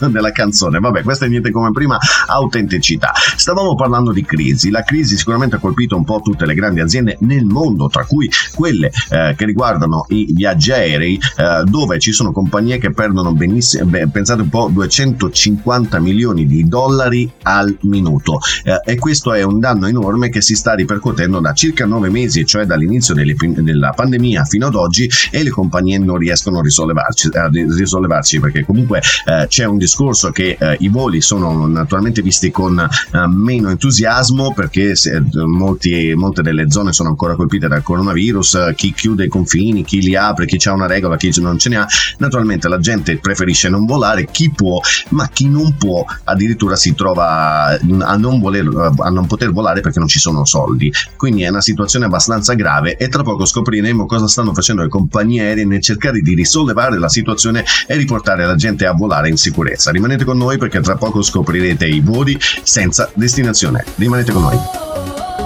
della 0.10 0.30
canzone. 0.30 0.78
Vabbè 0.78 1.04
questa 1.04 1.24
è 1.24 1.28
Niente 1.28 1.50
come 1.50 1.70
prima 1.70 1.96
autenticità. 2.26 3.12
Stavamo 3.14 3.74
parlando 3.76 4.12
di 4.12 4.24
crisi 4.26 4.68
la 4.68 4.82
crisi 4.82 5.16
sicuramente 5.16 5.56
ha 5.56 5.58
colpito 5.58 5.96
un 5.96 6.04
po' 6.04 6.20
tutte 6.22 6.48
le 6.49 6.49
grandi 6.54 6.80
aziende 6.80 7.16
nel 7.20 7.44
mondo 7.44 7.88
tra 7.88 8.04
cui 8.04 8.28
quelle 8.54 8.90
eh, 9.10 9.34
che 9.36 9.44
riguardano 9.44 10.04
i 10.08 10.26
viaggi 10.32 10.72
aerei 10.72 11.18
eh, 11.36 11.62
dove 11.64 11.98
ci 11.98 12.12
sono 12.12 12.32
compagnie 12.32 12.78
che 12.78 12.92
perdono 12.92 13.32
benissimo 13.32 13.84
beh, 13.86 14.08
pensate 14.08 14.42
un 14.42 14.48
po' 14.48 14.68
250 14.72 15.98
milioni 16.00 16.46
di 16.46 16.66
dollari 16.66 17.30
al 17.42 17.76
minuto. 17.82 18.38
Eh, 18.64 18.92
e 18.92 18.98
questo 18.98 19.32
è 19.32 19.42
un 19.42 19.58
danno 19.60 19.86
enorme 19.86 20.28
che 20.28 20.40
si 20.40 20.54
sta 20.54 20.74
ripercuotendo 20.74 21.40
da 21.40 21.52
circa 21.52 21.86
nove 21.86 22.08
mesi 22.10 22.44
cioè 22.44 22.64
dall'inizio 22.64 23.14
delle- 23.14 23.34
della 23.58 23.90
pandemia 23.90 24.44
fino 24.44 24.66
ad 24.66 24.74
oggi 24.74 25.08
e 25.30 25.42
le 25.42 25.50
compagnie 25.50 25.98
non 25.98 26.16
riescono 26.16 26.58
a 26.58 26.62
risollevarci, 26.62 27.28
a 27.32 27.48
ri- 27.48 27.66
risollevarci 27.72 28.40
perché 28.40 28.64
comunque 28.64 29.00
eh, 29.26 29.46
c'è 29.48 29.64
un 29.64 29.78
discorso 29.78 30.30
che 30.30 30.56
eh, 30.58 30.76
i 30.80 30.88
voli 30.88 31.20
sono 31.20 31.66
naturalmente 31.66 32.22
visti 32.22 32.50
con 32.50 32.78
eh, 32.78 33.26
meno 33.28 33.70
entusiasmo 33.70 34.52
perché 34.52 34.96
se- 34.96 35.22
molti- 35.46 36.12
molte 36.30 36.42
delle 36.42 36.70
zone 36.70 36.92
sono 36.92 37.08
ancora 37.08 37.34
colpite 37.34 37.66
dal 37.66 37.82
coronavirus 37.82 38.54
eh, 38.54 38.74
chi 38.76 38.92
chiude 38.92 39.24
i 39.24 39.28
confini 39.28 39.84
chi 39.84 40.00
li 40.00 40.14
apre 40.14 40.46
chi 40.46 40.56
ha 40.68 40.72
una 40.72 40.86
regola 40.86 41.16
chi 41.16 41.32
non 41.40 41.58
ce 41.58 41.68
ne 41.68 41.76
ha. 41.76 41.86
Naturalmente 42.18 42.68
la 42.68 42.78
gente 42.78 43.18
preferisce 43.18 43.68
non 43.68 43.84
volare 43.84 44.26
chi 44.26 44.50
può 44.50 44.80
ma 45.10 45.28
chi 45.28 45.48
non 45.48 45.76
può 45.76 46.04
addirittura 46.24 46.76
si 46.76 46.94
trova 46.94 47.66
a 47.66 48.16
non, 48.16 48.40
voler, 48.40 48.92
a 48.98 49.10
non 49.10 49.26
poter 49.26 49.52
volare 49.52 49.80
perché 49.80 49.98
non 49.98 50.08
ci 50.08 50.18
sono 50.18 50.44
soldi. 50.44 50.92
Quindi 51.16 51.42
è 51.42 51.48
una 51.48 51.60
situazione 51.60 52.04
abbastanza 52.04 52.54
grave 52.54 52.96
e 52.96 53.08
tra 53.08 53.22
poco 53.22 53.44
scopriremo 53.44 54.06
cosa 54.06 54.28
stanno 54.28 54.54
facendo 54.54 54.82
le 54.82 54.88
compagnie 54.88 55.42
aeree 55.42 55.64
nel 55.64 55.82
cercare 55.82 56.20
di 56.20 56.34
risollevare 56.34 56.98
la 56.98 57.08
situazione 57.08 57.64
e 57.86 57.96
riportare 57.96 58.46
la 58.46 58.54
gente 58.54 58.86
a 58.86 58.92
volare 58.92 59.28
in 59.28 59.36
sicurezza. 59.36 59.90
Rimanete 59.90 60.24
con 60.24 60.38
noi 60.38 60.58
perché 60.58 60.80
tra 60.80 60.96
poco 60.96 61.22
scoprirete 61.22 61.86
i 61.86 62.00
voli 62.00 62.38
senza 62.62 63.10
destinazione. 63.14 63.84
Rimanete 63.96 64.32
con 64.32 64.42
noi 64.42 65.39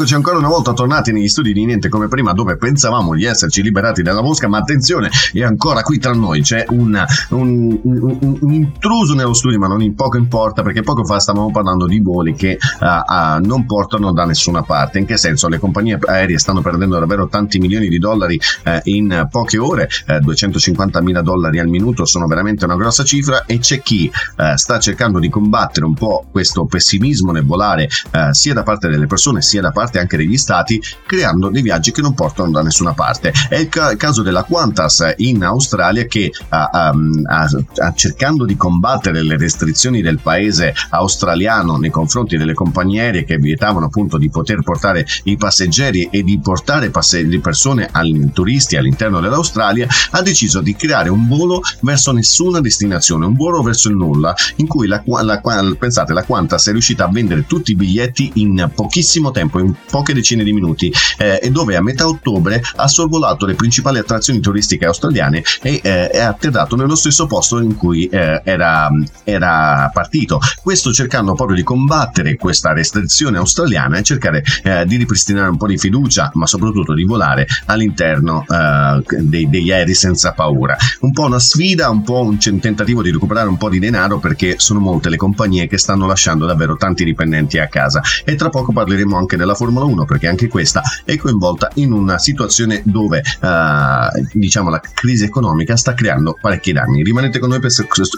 eccoci 0.00 0.14
ancora 0.14 0.38
una 0.38 0.48
volta 0.48 0.72
tornati 0.72 1.12
negli 1.12 1.28
studi 1.28 1.52
di 1.52 1.62
Niente 1.66 1.90
come 1.90 2.08
prima 2.08 2.32
dove 2.32 2.56
pensavamo 2.56 3.14
di 3.14 3.26
esserci 3.26 3.60
liberati 3.60 4.00
dalla 4.00 4.22
mosca, 4.22 4.48
ma 4.48 4.56
attenzione, 4.56 5.10
è 5.30 5.42
ancora 5.42 5.82
qui 5.82 5.98
tra 5.98 6.14
noi, 6.14 6.40
c'è 6.40 6.64
un, 6.70 7.04
un- 7.28 7.78
un- 7.82 8.38
un- 8.40 8.52
intruso 8.54 9.12
nello 9.12 9.34
studio, 9.34 9.58
ma 9.58 9.66
non 9.66 9.82
in 9.82 9.94
poco 9.94 10.16
importa 10.16 10.62
perché 10.62 10.80
poco 10.80 11.04
fa 11.04 11.18
stavamo 11.20 11.50
parlando 11.50 11.84
di 11.84 12.00
voli 12.00 12.32
che 12.32 12.56
ah, 12.78 13.02
ah, 13.06 13.40
non 13.44 13.66
portano 13.66 14.10
da 14.14 14.24
nessuna 14.24 14.62
parte. 14.62 14.98
In 15.00 15.04
che 15.04 15.18
senso? 15.18 15.48
Le 15.48 15.58
compagnie 15.58 15.98
aeree 16.02 16.38
stanno 16.38 16.62
perdendo 16.62 16.98
davvero 16.98 17.28
tanti 17.28 17.58
milioni 17.58 17.88
di 17.88 17.98
dollari 17.98 18.40
eh, 18.64 18.80
in 18.84 19.28
poche 19.30 19.58
ore, 19.58 19.86
eh, 20.06 20.18
250 20.20 21.02
mila 21.02 21.20
dollari 21.20 21.58
al 21.58 21.68
minuto 21.68 22.06
sono 22.06 22.26
veramente 22.26 22.64
una 22.64 22.76
grossa 22.76 23.04
cifra 23.04 23.44
e 23.44 23.58
c'è 23.58 23.82
chi 23.82 24.10
eh, 24.36 24.56
sta 24.56 24.78
cercando 24.78 25.18
di 25.18 25.28
combattere 25.28 25.84
un 25.84 25.92
po' 25.92 26.24
questo 26.30 26.64
pessimismo 26.64 27.32
nel 27.32 27.44
volare 27.44 27.86
eh, 28.12 28.32
sia 28.32 28.54
da 28.54 28.62
parte 28.62 28.88
delle 28.88 29.06
persone 29.06 29.42
sia 29.42 29.60
da 29.60 29.72
parte 29.72 29.89
anche 29.98 30.16
degli 30.16 30.36
stati 30.36 30.80
creando 31.06 31.48
dei 31.48 31.62
viaggi 31.62 31.92
che 31.92 32.00
non 32.00 32.14
portano 32.14 32.50
da 32.50 32.62
nessuna 32.62 32.92
parte. 32.92 33.32
È 33.48 33.56
il 33.56 33.68
ca- 33.68 33.96
caso 33.96 34.22
della 34.22 34.44
Qantas 34.44 35.14
in 35.16 35.42
Australia 35.42 36.04
che 36.04 36.32
ah, 36.48 36.90
um, 36.92 37.22
ah, 37.26 37.92
cercando 37.94 38.44
di 38.44 38.56
combattere 38.56 39.22
le 39.22 39.36
restrizioni 39.36 40.02
del 40.02 40.20
paese 40.20 40.74
australiano 40.90 41.76
nei 41.76 41.90
confronti 41.90 42.36
delle 42.36 42.54
compagnie 42.54 43.00
aeree 43.00 43.24
che 43.24 43.36
vietavano 43.36 43.86
appunto 43.86 44.18
di 44.18 44.30
poter 44.30 44.62
portare 44.62 45.06
i 45.24 45.36
passeggeri 45.36 46.08
e 46.10 46.22
di 46.22 46.38
portare 46.38 46.90
passe- 46.90 47.22
le 47.22 47.40
persone, 47.40 47.88
al- 47.90 48.30
turisti 48.32 48.76
all'interno 48.76 49.20
dell'Australia, 49.20 49.86
ha 50.10 50.22
deciso 50.22 50.60
di 50.60 50.74
creare 50.74 51.08
un 51.08 51.26
volo 51.26 51.60
verso 51.80 52.12
nessuna 52.12 52.60
destinazione, 52.60 53.26
un 53.26 53.34
volo 53.34 53.62
verso 53.62 53.88
il 53.88 53.96
nulla, 53.96 54.34
in 54.56 54.66
cui 54.66 54.86
la, 54.86 55.02
la 55.22 55.40
Qua- 55.40 55.74
pensate, 55.78 56.12
la 56.12 56.24
Qantas 56.24 56.68
è 56.68 56.72
riuscita 56.72 57.04
a 57.04 57.08
vendere 57.08 57.46
tutti 57.46 57.72
i 57.72 57.76
biglietti 57.76 58.32
in 58.34 58.70
pochissimo 58.74 59.30
tempo, 59.30 59.58
in 59.58 59.74
poche 59.90 60.14
decine 60.14 60.44
di 60.44 60.52
minuti, 60.52 60.92
eh, 61.18 61.40
e 61.42 61.50
dove 61.50 61.76
a 61.76 61.82
metà 61.82 62.06
ottobre 62.06 62.62
ha 62.76 62.88
sorvolato 62.88 63.46
le 63.46 63.54
principali 63.54 63.98
attrazioni 63.98 64.40
turistiche 64.40 64.86
australiane 64.86 65.42
e 65.62 65.80
eh, 65.82 66.08
è 66.08 66.20
atterrato 66.20 66.76
nello 66.76 66.94
stesso 66.94 67.26
posto 67.26 67.58
in 67.60 67.76
cui 67.76 68.06
eh, 68.06 68.40
era, 68.44 68.88
era 69.24 69.90
partito. 69.92 70.40
Questo 70.62 70.92
cercando 70.92 71.34
proprio 71.34 71.56
di 71.56 71.62
combattere 71.62 72.36
questa 72.36 72.72
restrizione 72.72 73.38
australiana 73.38 73.98
e 73.98 74.02
cercare 74.02 74.42
eh, 74.62 74.84
di 74.86 74.96
ripristinare 74.96 75.48
un 75.48 75.56
po' 75.56 75.66
di 75.66 75.78
fiducia, 75.78 76.30
ma 76.34 76.46
soprattutto 76.46 76.94
di 76.94 77.04
volare 77.04 77.46
all'interno 77.66 78.44
eh, 78.48 79.02
dei- 79.20 79.48
degli 79.48 79.70
aerei 79.70 79.94
senza 79.94 80.32
paura. 80.32 80.76
Un 81.00 81.12
po' 81.12 81.24
una 81.24 81.38
sfida, 81.38 81.90
un 81.90 82.02
po' 82.02 82.22
un 82.22 82.38
tentativo 82.38 83.02
di 83.02 83.10
recuperare 83.10 83.48
un 83.48 83.56
po' 83.56 83.68
di 83.68 83.78
denaro 83.78 84.18
perché 84.18 84.54
sono 84.58 84.80
molte 84.80 85.08
le 85.08 85.16
compagnie 85.16 85.66
che 85.66 85.78
stanno 85.78 86.06
lasciando 86.06 86.46
davvero 86.46 86.76
tanti 86.76 87.04
dipendenti 87.04 87.58
a 87.58 87.68
casa. 87.68 88.00
E 88.24 88.34
tra 88.34 88.48
poco 88.48 88.72
parleremo 88.72 89.16
anche 89.16 89.36
della 89.36 89.54
Formula 89.70 89.84
1 89.84 90.04
perché 90.04 90.26
anche 90.26 90.48
questa 90.48 90.82
è 91.04 91.16
coinvolta 91.16 91.70
in 91.74 91.92
una 91.92 92.18
situazione 92.18 92.82
dove 92.84 93.18
eh, 93.18 94.26
diciamo 94.32 94.68
la 94.68 94.80
crisi 94.80 95.24
economica 95.24 95.76
sta 95.76 95.94
creando 95.94 96.36
parecchi 96.40 96.72
danni. 96.72 97.04
Rimanete 97.04 97.38
con 97.38 97.50
noi 97.50 97.60
per, 97.60 97.70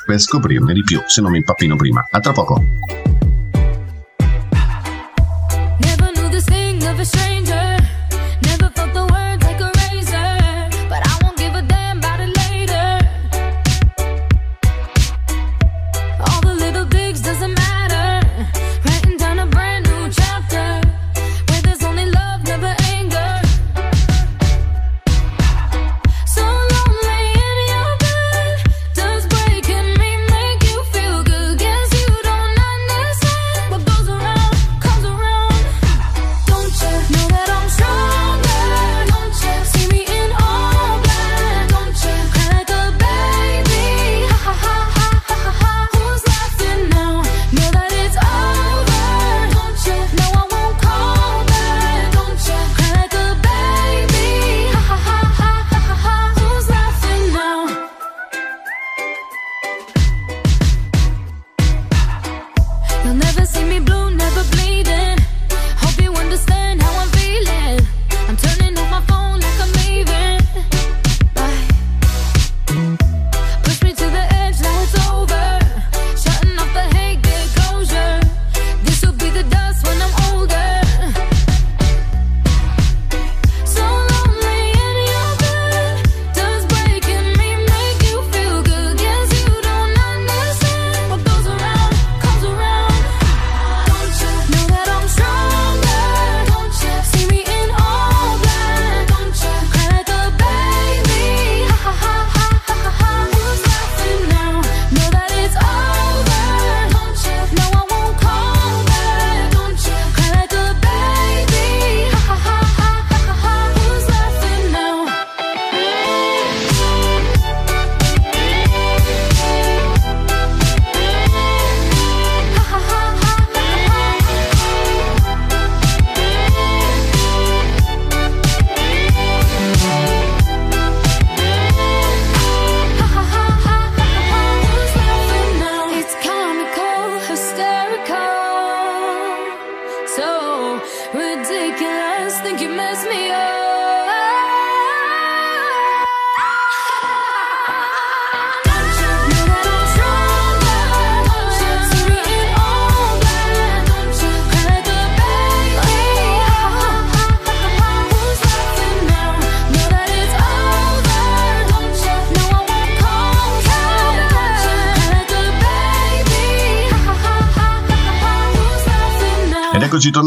per 0.07 0.19
scoprirne 0.19 0.73
di 0.73 0.83
più, 0.83 1.03
se 1.07 1.21
non 1.21 1.31
mi 1.31 1.39
impappino 1.39 1.77
prima. 1.77 2.07
A 2.11 2.21
tra 2.21 2.33
poco. 2.33 3.32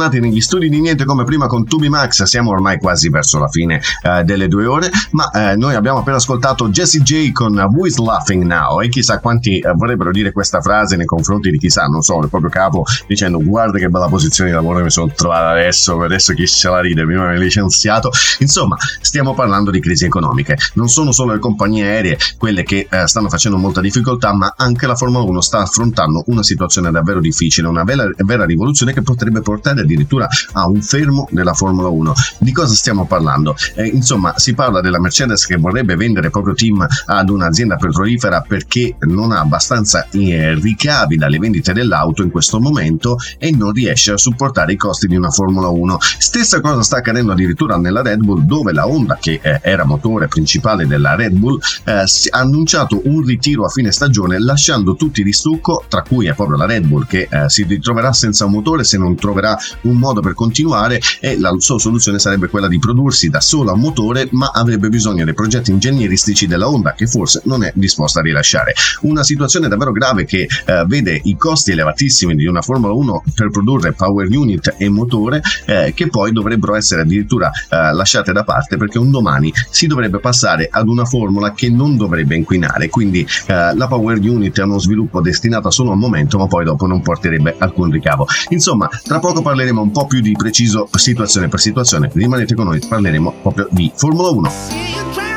Tornati 0.05 0.19
negli 0.19 0.41
studi 0.41 0.69
di 0.69 0.81
Niente 0.81 1.05
come 1.05 1.23
prima 1.23 1.47
con 1.47 1.65
Tubi 1.65 1.89
Max, 1.89 2.23
siamo 2.23 2.51
ormai 2.51 2.77
quasi 2.77 3.09
verso 3.09 3.39
la 3.39 3.47
fine 3.47 3.81
eh, 4.01 4.23
delle 4.23 4.47
due 4.47 4.65
ore, 4.65 4.89
ma 5.11 5.29
eh, 5.31 5.55
noi 5.55 5.75
abbiamo 5.75 5.99
appena 5.99 6.17
ascoltato 6.17 6.69
Jessie 6.69 7.01
J 7.01 7.31
con 7.31 7.57
Who 7.57 7.85
is 7.85 7.97
Laughing 7.97 8.43
Now? 8.43 8.81
E 8.81 8.89
chissà 8.89 9.19
quanti 9.19 9.59
eh, 9.59 9.71
vorrebbero 9.73 10.11
dire 10.11 10.31
questa 10.31 10.61
frase 10.61 10.95
nei 10.95 11.05
confronti 11.05 11.49
di 11.49 11.57
chissà, 11.57 11.85
non 11.85 12.01
so, 12.01 12.19
il 12.21 12.29
proprio 12.29 12.49
capo 12.49 12.83
dicendo 13.07 13.41
guarda 13.41 13.77
che 13.77 13.89
bella 13.89 14.07
posizione 14.07 14.49
di 14.49 14.55
lavoro 14.55 14.83
mi 14.83 14.91
sono 14.91 15.11
trovato 15.13 15.47
adesso, 15.47 16.01
adesso 16.01 16.33
chi 16.33 16.45
se 16.45 16.69
la 16.69 16.81
ride, 16.81 17.05
mi 17.05 17.15
ha 17.15 17.31
licenziato, 17.31 18.11
insomma 18.39 18.75
stiamo 19.01 19.33
parlando 19.33 19.71
di 19.71 19.79
crisi 19.79 20.05
economiche, 20.05 20.57
non 20.73 20.87
sono 20.87 21.11
solo 21.11 21.33
le 21.33 21.39
compagnie 21.39 21.85
aeree 21.85 22.17
quelle 22.37 22.63
che 22.63 22.87
eh, 22.89 23.07
stanno 23.07 23.29
facendo 23.29 23.57
molta 23.57 23.81
difficoltà, 23.81 24.33
ma 24.33 24.53
anche 24.55 24.85
la 24.85 24.95
Formula 24.95 25.23
1 25.23 25.41
sta 25.41 25.59
affrontando 25.59 26.23
una 26.27 26.43
situazione 26.43 26.91
davvero 26.91 27.19
difficile, 27.19 27.67
una 27.67 27.83
vera, 27.83 28.07
vera 28.17 28.45
rivoluzione 28.45 28.93
che 28.93 29.01
potrebbe 29.01 29.41
portare 29.41 29.83
addirittura 29.95 30.27
a 30.53 30.67
un 30.67 30.81
fermo 30.81 31.27
della 31.31 31.53
Formula 31.53 31.87
1. 31.87 32.13
Di 32.39 32.51
cosa 32.51 32.73
stiamo 32.73 33.05
parlando? 33.05 33.55
Eh, 33.75 33.87
insomma, 33.87 34.33
si 34.37 34.53
parla 34.53 34.81
della 34.81 34.99
Mercedes 34.99 35.45
che 35.45 35.55
vorrebbe 35.57 35.95
vendere 35.95 36.29
proprio 36.29 36.53
team 36.53 36.85
ad 37.05 37.29
un'azienda 37.29 37.77
petrolifera 37.77 38.41
perché 38.41 38.95
non 39.01 39.31
ha 39.31 39.39
abbastanza 39.39 40.07
eh, 40.11 40.53
ricavi 40.53 41.15
dalle 41.15 41.39
vendite 41.39 41.73
dell'auto 41.73 42.21
in 42.21 42.29
questo 42.29 42.59
momento 42.59 43.17
e 43.37 43.51
non 43.51 43.71
riesce 43.71 44.11
a 44.11 44.17
supportare 44.17 44.73
i 44.73 44.77
costi 44.77 45.07
di 45.07 45.15
una 45.15 45.29
Formula 45.29 45.67
1. 45.67 45.97
Stessa 46.17 46.59
cosa 46.59 46.81
sta 46.81 46.97
accadendo 46.97 47.31
addirittura 47.31 47.77
nella 47.77 48.01
Red 48.01 48.19
Bull 48.19 48.41
dove 48.45 48.73
la 48.73 48.87
Honda 48.87 49.17
che 49.19 49.39
eh, 49.41 49.59
era 49.61 49.85
motore 49.85 50.27
principale 50.27 50.85
della 50.85 51.15
Red 51.15 51.33
Bull 51.33 51.59
eh, 51.85 51.91
ha 51.93 52.05
annunciato 52.31 53.01
un 53.05 53.23
ritiro 53.23 53.65
a 53.65 53.69
fine 53.69 53.91
stagione 53.91 54.39
lasciando 54.39 54.95
tutti 54.95 55.23
di 55.23 55.31
stucco 55.31 55.83
tra 55.87 56.01
cui 56.01 56.27
è 56.27 56.33
proprio 56.33 56.57
la 56.57 56.65
Red 56.65 56.85
Bull 56.85 57.05
che 57.07 57.27
eh, 57.29 57.49
si 57.49 57.63
ritroverà 57.63 58.11
senza 58.13 58.45
un 58.45 58.51
motore 58.51 58.83
se 58.83 58.97
non 58.97 59.15
troverà 59.15 59.57
un 59.85 59.97
modo 59.97 60.21
per 60.21 60.33
continuare 60.33 60.99
e 61.19 61.39
la 61.39 61.53
sua 61.57 61.79
soluzione 61.79 62.19
sarebbe 62.19 62.47
quella 62.47 62.67
di 62.67 62.79
prodursi 62.79 63.29
da 63.29 63.41
sola 63.41 63.73
un 63.73 63.79
motore 63.79 64.27
ma 64.31 64.51
avrebbe 64.53 64.89
bisogno 64.89 65.25
dei 65.25 65.33
progetti 65.33 65.71
ingegneristici 65.71 66.47
della 66.47 66.69
Honda 66.69 66.93
che 66.93 67.07
forse 67.07 67.41
non 67.45 67.63
è 67.63 67.71
disposta 67.75 68.19
a 68.19 68.23
rilasciare. 68.23 68.73
Una 69.01 69.23
situazione 69.23 69.67
davvero 69.67 69.91
grave 69.91 70.25
che 70.25 70.47
eh, 70.65 70.85
vede 70.87 71.19
i 71.23 71.35
costi 71.37 71.71
elevatissimi 71.71 72.35
di 72.35 72.45
una 72.45 72.61
Formula 72.61 72.93
1 72.93 73.23
per 73.33 73.49
produrre 73.49 73.93
power 73.93 74.27
unit 74.29 74.75
e 74.77 74.89
motore 74.89 75.41
eh, 75.65 75.93
che 75.95 76.07
poi 76.07 76.31
dovrebbero 76.31 76.75
essere 76.75 77.01
addirittura 77.01 77.49
eh, 77.49 77.93
lasciate 77.93 78.31
da 78.31 78.43
parte 78.43 78.77
perché 78.77 78.97
un 78.97 79.11
domani 79.11 79.53
si 79.69 79.87
dovrebbe 79.87 80.19
passare 80.19 80.67
ad 80.71 80.87
una 80.87 81.05
formula 81.05 81.53
che 81.53 81.69
non 81.69 81.97
dovrebbe 81.97 82.35
inquinare. 82.35 82.89
Quindi 82.89 83.25
eh, 83.47 83.75
la 83.75 83.87
power 83.87 84.19
unit 84.19 84.59
è 84.59 84.63
uno 84.63 84.79
sviluppo 84.79 85.21
destinato 85.21 85.69
solo 85.69 85.91
al 85.91 85.97
momento 85.97 86.37
ma 86.37 86.47
poi 86.47 86.65
dopo 86.65 86.85
non 86.85 87.01
porterebbe 87.01 87.55
alcun 87.57 87.91
ricavo. 87.91 88.27
Insomma, 88.49 88.89
tra 89.03 89.19
poco 89.19 89.41
parleremo 89.41 89.74
un 89.81 89.91
po' 89.91 90.05
più 90.05 90.21
di 90.21 90.33
preciso 90.33 90.87
situazione 90.95 91.47
per 91.47 91.59
situazione. 91.59 92.09
Rimanete 92.13 92.55
con 92.55 92.65
noi, 92.65 92.79
parleremo 92.79 93.33
proprio 93.41 93.67
di 93.71 93.91
Formula 93.95 94.29
1. 94.29 95.34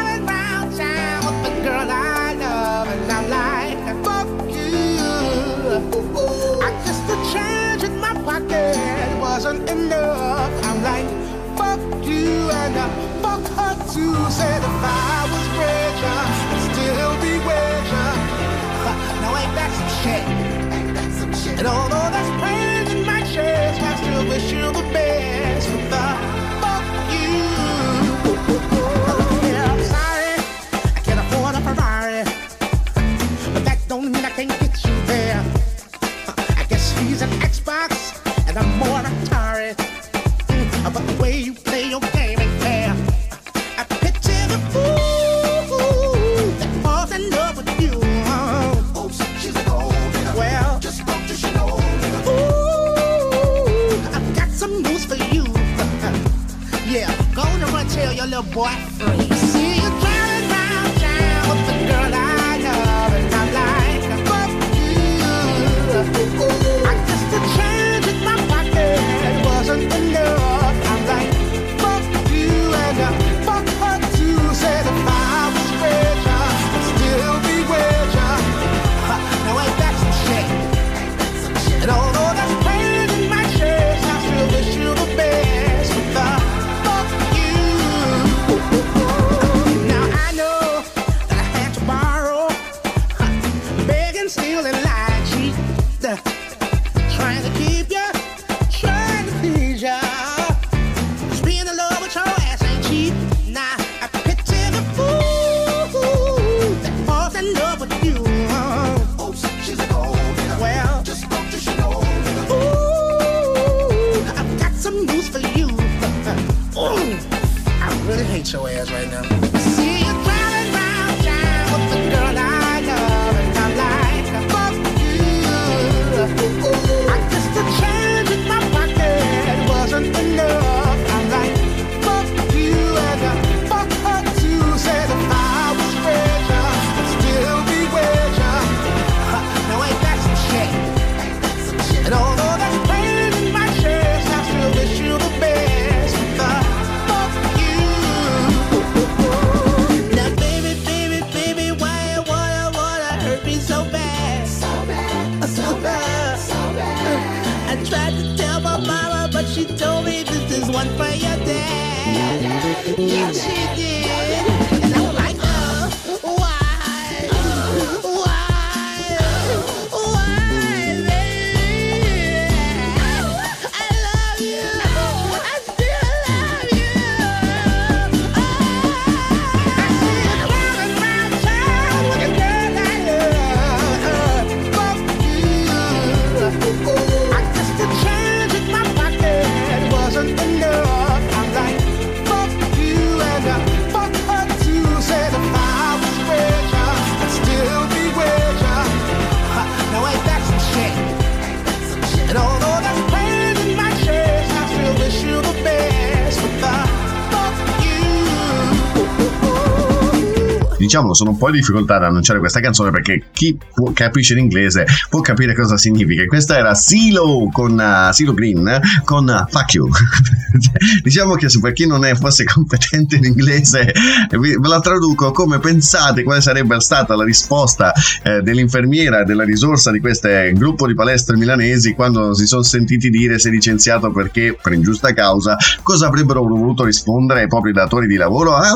Diciamolo, 210.89 211.15
sono 211.15 211.31
un 211.31 211.37
po' 211.37 211.49
in 211.49 211.55
difficoltà 211.55 211.97
ad 211.97 212.05
annunciare 212.05 212.39
questa 212.39 212.61
canzone 212.61 212.91
perché 212.91 213.25
chi 213.33 213.57
capisce 213.93 214.35
l'inglese 214.35 214.87
può 215.09 215.21
capire 215.21 215.55
cosa 215.55 215.77
significa. 215.77 216.25
Questa 216.25 216.57
era 216.57 216.75
Silo 216.75 217.49
con 217.53 217.79
uh, 217.79 218.13
Silo 218.13 218.33
Green 218.33 218.81
con 219.05 219.29
uh, 219.29 219.51
Fuck 219.51 219.75
You. 219.75 219.89
diciamo 221.03 221.35
che 221.35 221.49
se 221.49 221.61
per 221.61 221.73
chi 221.73 221.87
non 221.87 222.05
è 222.05 222.15
fosse 222.15 222.45
competente 222.45 223.17
in 223.17 223.25
inglese, 223.25 223.93
ve 224.31 224.69
la 224.69 224.81
traduco 224.81 225.31
come 225.31 225.59
pensate 225.59 226.23
quale 226.23 226.41
sarebbe 226.41 226.81
stata 226.81 227.15
la 227.17 227.25
risposta 227.25 227.93
eh, 228.23 228.43
dell'infermiera 228.43 229.25
della 229.25 229.45
risorsa 229.45 229.91
di 229.91 230.01
questo 230.01 230.29
gruppo 230.53 230.87
di 230.87 230.95
palestre 230.95 231.37
milanesi 231.37 231.95
quando 231.95 232.35
si 232.35 232.47
sono 232.47 232.63
sentiti 232.63 233.09
dire 233.09 233.39
sei 233.39 233.53
licenziato 233.53 234.11
perché 234.11 234.57
per 234.61 234.73
ingiusta 234.73 235.13
causa, 235.13 235.57
cosa 235.83 236.07
avrebbero 236.07 236.43
voluto 236.43 236.85
rispondere 236.85 237.43
ai 237.43 237.49
propri 237.49 237.73
datori 237.73 238.07
di 238.07 238.17
lavoro? 238.17 238.55
Ah, 238.55 238.73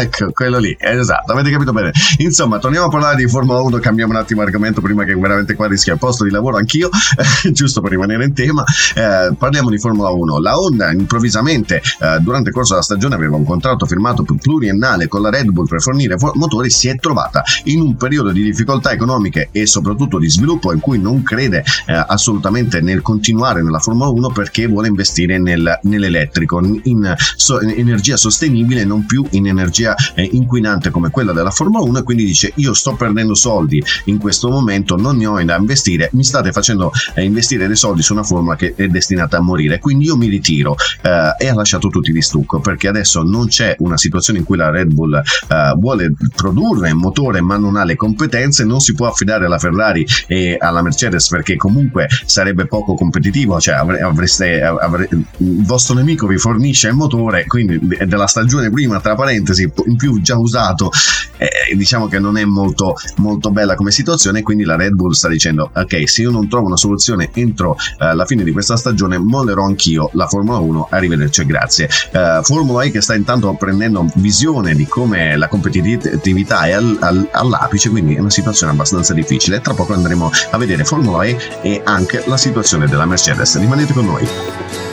ecco, 0.00 0.30
quello 0.32 0.58
lì, 0.58 0.76
esatto, 0.78 1.32
avete 1.32 1.50
capito 1.50 1.72
bene. 1.72 1.92
Insomma, 2.18 2.58
torniamo 2.58 2.86
a 2.86 2.90
parlare 2.90 3.16
di 3.16 3.28
Formula 3.28 3.60
1, 3.60 3.78
cambiamo 3.78 4.12
un 4.12 4.18
attimo 4.18 4.42
argomento 4.42 4.80
prima 4.80 5.04
che 5.04 5.14
veramente 5.14 5.54
qua 5.54 5.66
rischia 5.66 5.92
il 5.92 5.98
posto 5.98 6.24
di 6.24 6.30
lavoro 6.30 6.56
anch'io, 6.56 6.88
giusto 7.52 7.80
per 7.80 7.90
rimanere 7.90 8.24
in 8.24 8.34
tema. 8.34 8.64
Eh, 8.94 9.34
parliamo 9.36 9.70
di 9.70 9.78
Formula 9.78 10.10
1. 10.10 10.40
La 10.40 10.58
Honda 10.58 10.90
improvvisamente 11.08 11.76
eh, 11.76 12.18
durante 12.20 12.50
il 12.50 12.54
corso 12.54 12.74
della 12.74 12.84
stagione 12.84 13.14
aveva 13.14 13.36
un 13.36 13.44
contratto 13.44 13.86
firmato 13.86 14.22
pluriennale 14.22 15.08
con 15.08 15.22
la 15.22 15.30
Red 15.30 15.50
Bull 15.50 15.66
per 15.66 15.80
fornire 15.80 16.18
for- 16.18 16.36
motori, 16.36 16.68
si 16.68 16.88
è 16.88 16.96
trovata 16.96 17.42
in 17.64 17.80
un 17.80 17.96
periodo 17.96 18.30
di 18.30 18.42
difficoltà 18.42 18.92
economiche 18.92 19.48
e 19.50 19.66
soprattutto 19.66 20.18
di 20.18 20.28
sviluppo 20.28 20.72
in 20.72 20.80
cui 20.80 21.00
non 21.00 21.22
crede 21.22 21.64
eh, 21.86 22.04
assolutamente 22.06 22.82
nel 22.82 23.00
continuare 23.00 23.62
nella 23.62 23.78
Formula 23.78 24.10
1 24.10 24.28
perché 24.30 24.66
vuole 24.66 24.88
investire 24.88 25.38
nel- 25.38 25.78
nell'elettrico, 25.82 26.60
in, 26.82 27.14
so- 27.36 27.60
in 27.62 27.70
energia 27.70 28.16
sostenibile, 28.18 28.84
non 28.84 29.06
più 29.06 29.24
in 29.30 29.46
energia 29.46 29.94
eh, 30.14 30.28
inquinante 30.32 30.90
come 30.90 31.08
quella 31.08 31.32
della 31.32 31.50
Formula 31.50 31.82
1 31.82 31.98
e 31.98 32.02
quindi 32.02 32.24
dice 32.24 32.52
io 32.56 32.74
sto 32.74 32.94
perdendo 32.94 33.34
soldi 33.34 33.82
in 34.04 34.18
questo 34.18 34.50
momento, 34.50 34.96
non 34.96 35.16
ne 35.16 35.26
ho 35.26 35.42
da 35.42 35.56
investire, 35.56 36.10
mi 36.12 36.24
state 36.24 36.52
facendo 36.52 36.92
eh, 37.14 37.22
investire 37.22 37.66
dei 37.66 37.76
soldi 37.76 38.02
su 38.02 38.12
una 38.12 38.24
formula 38.24 38.56
che 38.56 38.74
è 38.76 38.88
destinata 38.88 39.38
a 39.38 39.40
morire, 39.40 39.78
quindi 39.78 40.04
io 40.06 40.16
mi 40.16 40.28
ritiro 40.28 40.76
eh, 41.02 41.34
e 41.38 41.48
ha 41.48 41.54
lasciato 41.54 41.88
tutti 41.88 42.12
di 42.12 42.22
stucco 42.22 42.60
perché 42.60 42.88
adesso 42.88 43.22
non 43.22 43.48
c'è 43.48 43.76
una 43.78 43.96
situazione 43.96 44.40
in 44.40 44.44
cui 44.44 44.56
la 44.56 44.70
Red 44.70 44.92
Bull 44.92 45.14
eh, 45.14 45.74
vuole 45.76 46.12
produrre 46.34 46.90
un 46.90 46.98
motore 46.98 47.40
ma 47.40 47.56
non 47.56 47.76
ha 47.76 47.84
le 47.84 47.96
competenze, 47.96 48.64
non 48.64 48.80
si 48.80 48.94
può 48.94 49.06
affidare 49.06 49.46
alla 49.46 49.58
Ferrari 49.58 50.06
e 50.26 50.56
alla 50.58 50.82
Mercedes 50.82 51.28
perché 51.28 51.56
comunque 51.56 52.08
sarebbe 52.24 52.66
poco 52.66 52.94
competitivo, 52.94 53.60
cioè 53.60 53.74
avre- 53.74 54.00
avreste, 54.00 54.62
avre- 54.62 55.08
il 55.10 55.64
vostro 55.64 55.94
nemico 55.94 56.26
vi 56.26 56.38
fornisce 56.38 56.88
il 56.88 56.94
motore, 56.94 57.46
quindi 57.46 57.78
è 57.96 58.06
della 58.06 58.26
stagione 58.26 58.70
prima, 58.70 59.00
tra 59.00 59.14
parentesi, 59.14 59.70
in 59.86 59.96
più 59.96 60.20
già 60.20 60.36
usato, 60.36 60.90
eh, 61.36 61.74
diciamo 61.74 62.08
che 62.08 62.18
non 62.18 62.36
è 62.36 62.44
molto, 62.44 62.94
molto 63.16 63.50
bella 63.50 63.74
come 63.74 63.90
situazione, 63.90 64.42
quindi 64.42 64.64
la 64.64 64.76
Red 64.76 64.92
Bull 64.94 65.12
sta 65.12 65.28
dicendo 65.28 65.70
ok, 65.74 66.08
se 66.08 66.22
io 66.22 66.30
non 66.30 66.48
trovo 66.48 66.66
una 66.66 66.76
soluzione 66.76 67.30
entro 67.32 67.76
eh, 67.98 68.14
la 68.14 68.24
fine 68.24 68.44
di 68.44 68.52
questa 68.52 68.76
stagione, 68.76 69.18
mollerò 69.18 69.64
anch'io 69.64 70.10
la 70.14 70.26
Formula 70.26 70.58
1, 70.58 70.77
arrivederci 70.88 71.40
e 71.40 71.46
grazie. 71.46 71.88
Eh, 72.12 72.40
Formula 72.42 72.82
E 72.84 72.90
che 72.90 73.00
sta 73.00 73.14
intanto 73.14 73.52
prendendo 73.54 74.06
visione 74.14 74.74
di 74.74 74.86
come 74.86 75.36
la 75.36 75.48
competitività 75.48 76.62
è 76.64 76.72
al- 76.72 76.96
al- 77.00 77.28
all'apice, 77.32 77.90
quindi 77.90 78.14
è 78.14 78.20
una 78.20 78.30
situazione 78.30 78.72
abbastanza 78.72 79.12
difficile. 79.14 79.60
Tra 79.60 79.74
poco 79.74 79.94
andremo 79.94 80.30
a 80.50 80.56
vedere 80.58 80.84
Formula 80.84 81.24
E 81.24 81.36
e 81.62 81.80
anche 81.84 82.22
la 82.26 82.36
situazione 82.36 82.86
della 82.86 83.06
Mercedes. 83.06 83.58
Rimanete 83.58 83.92
con 83.92 84.06
noi. 84.06 84.87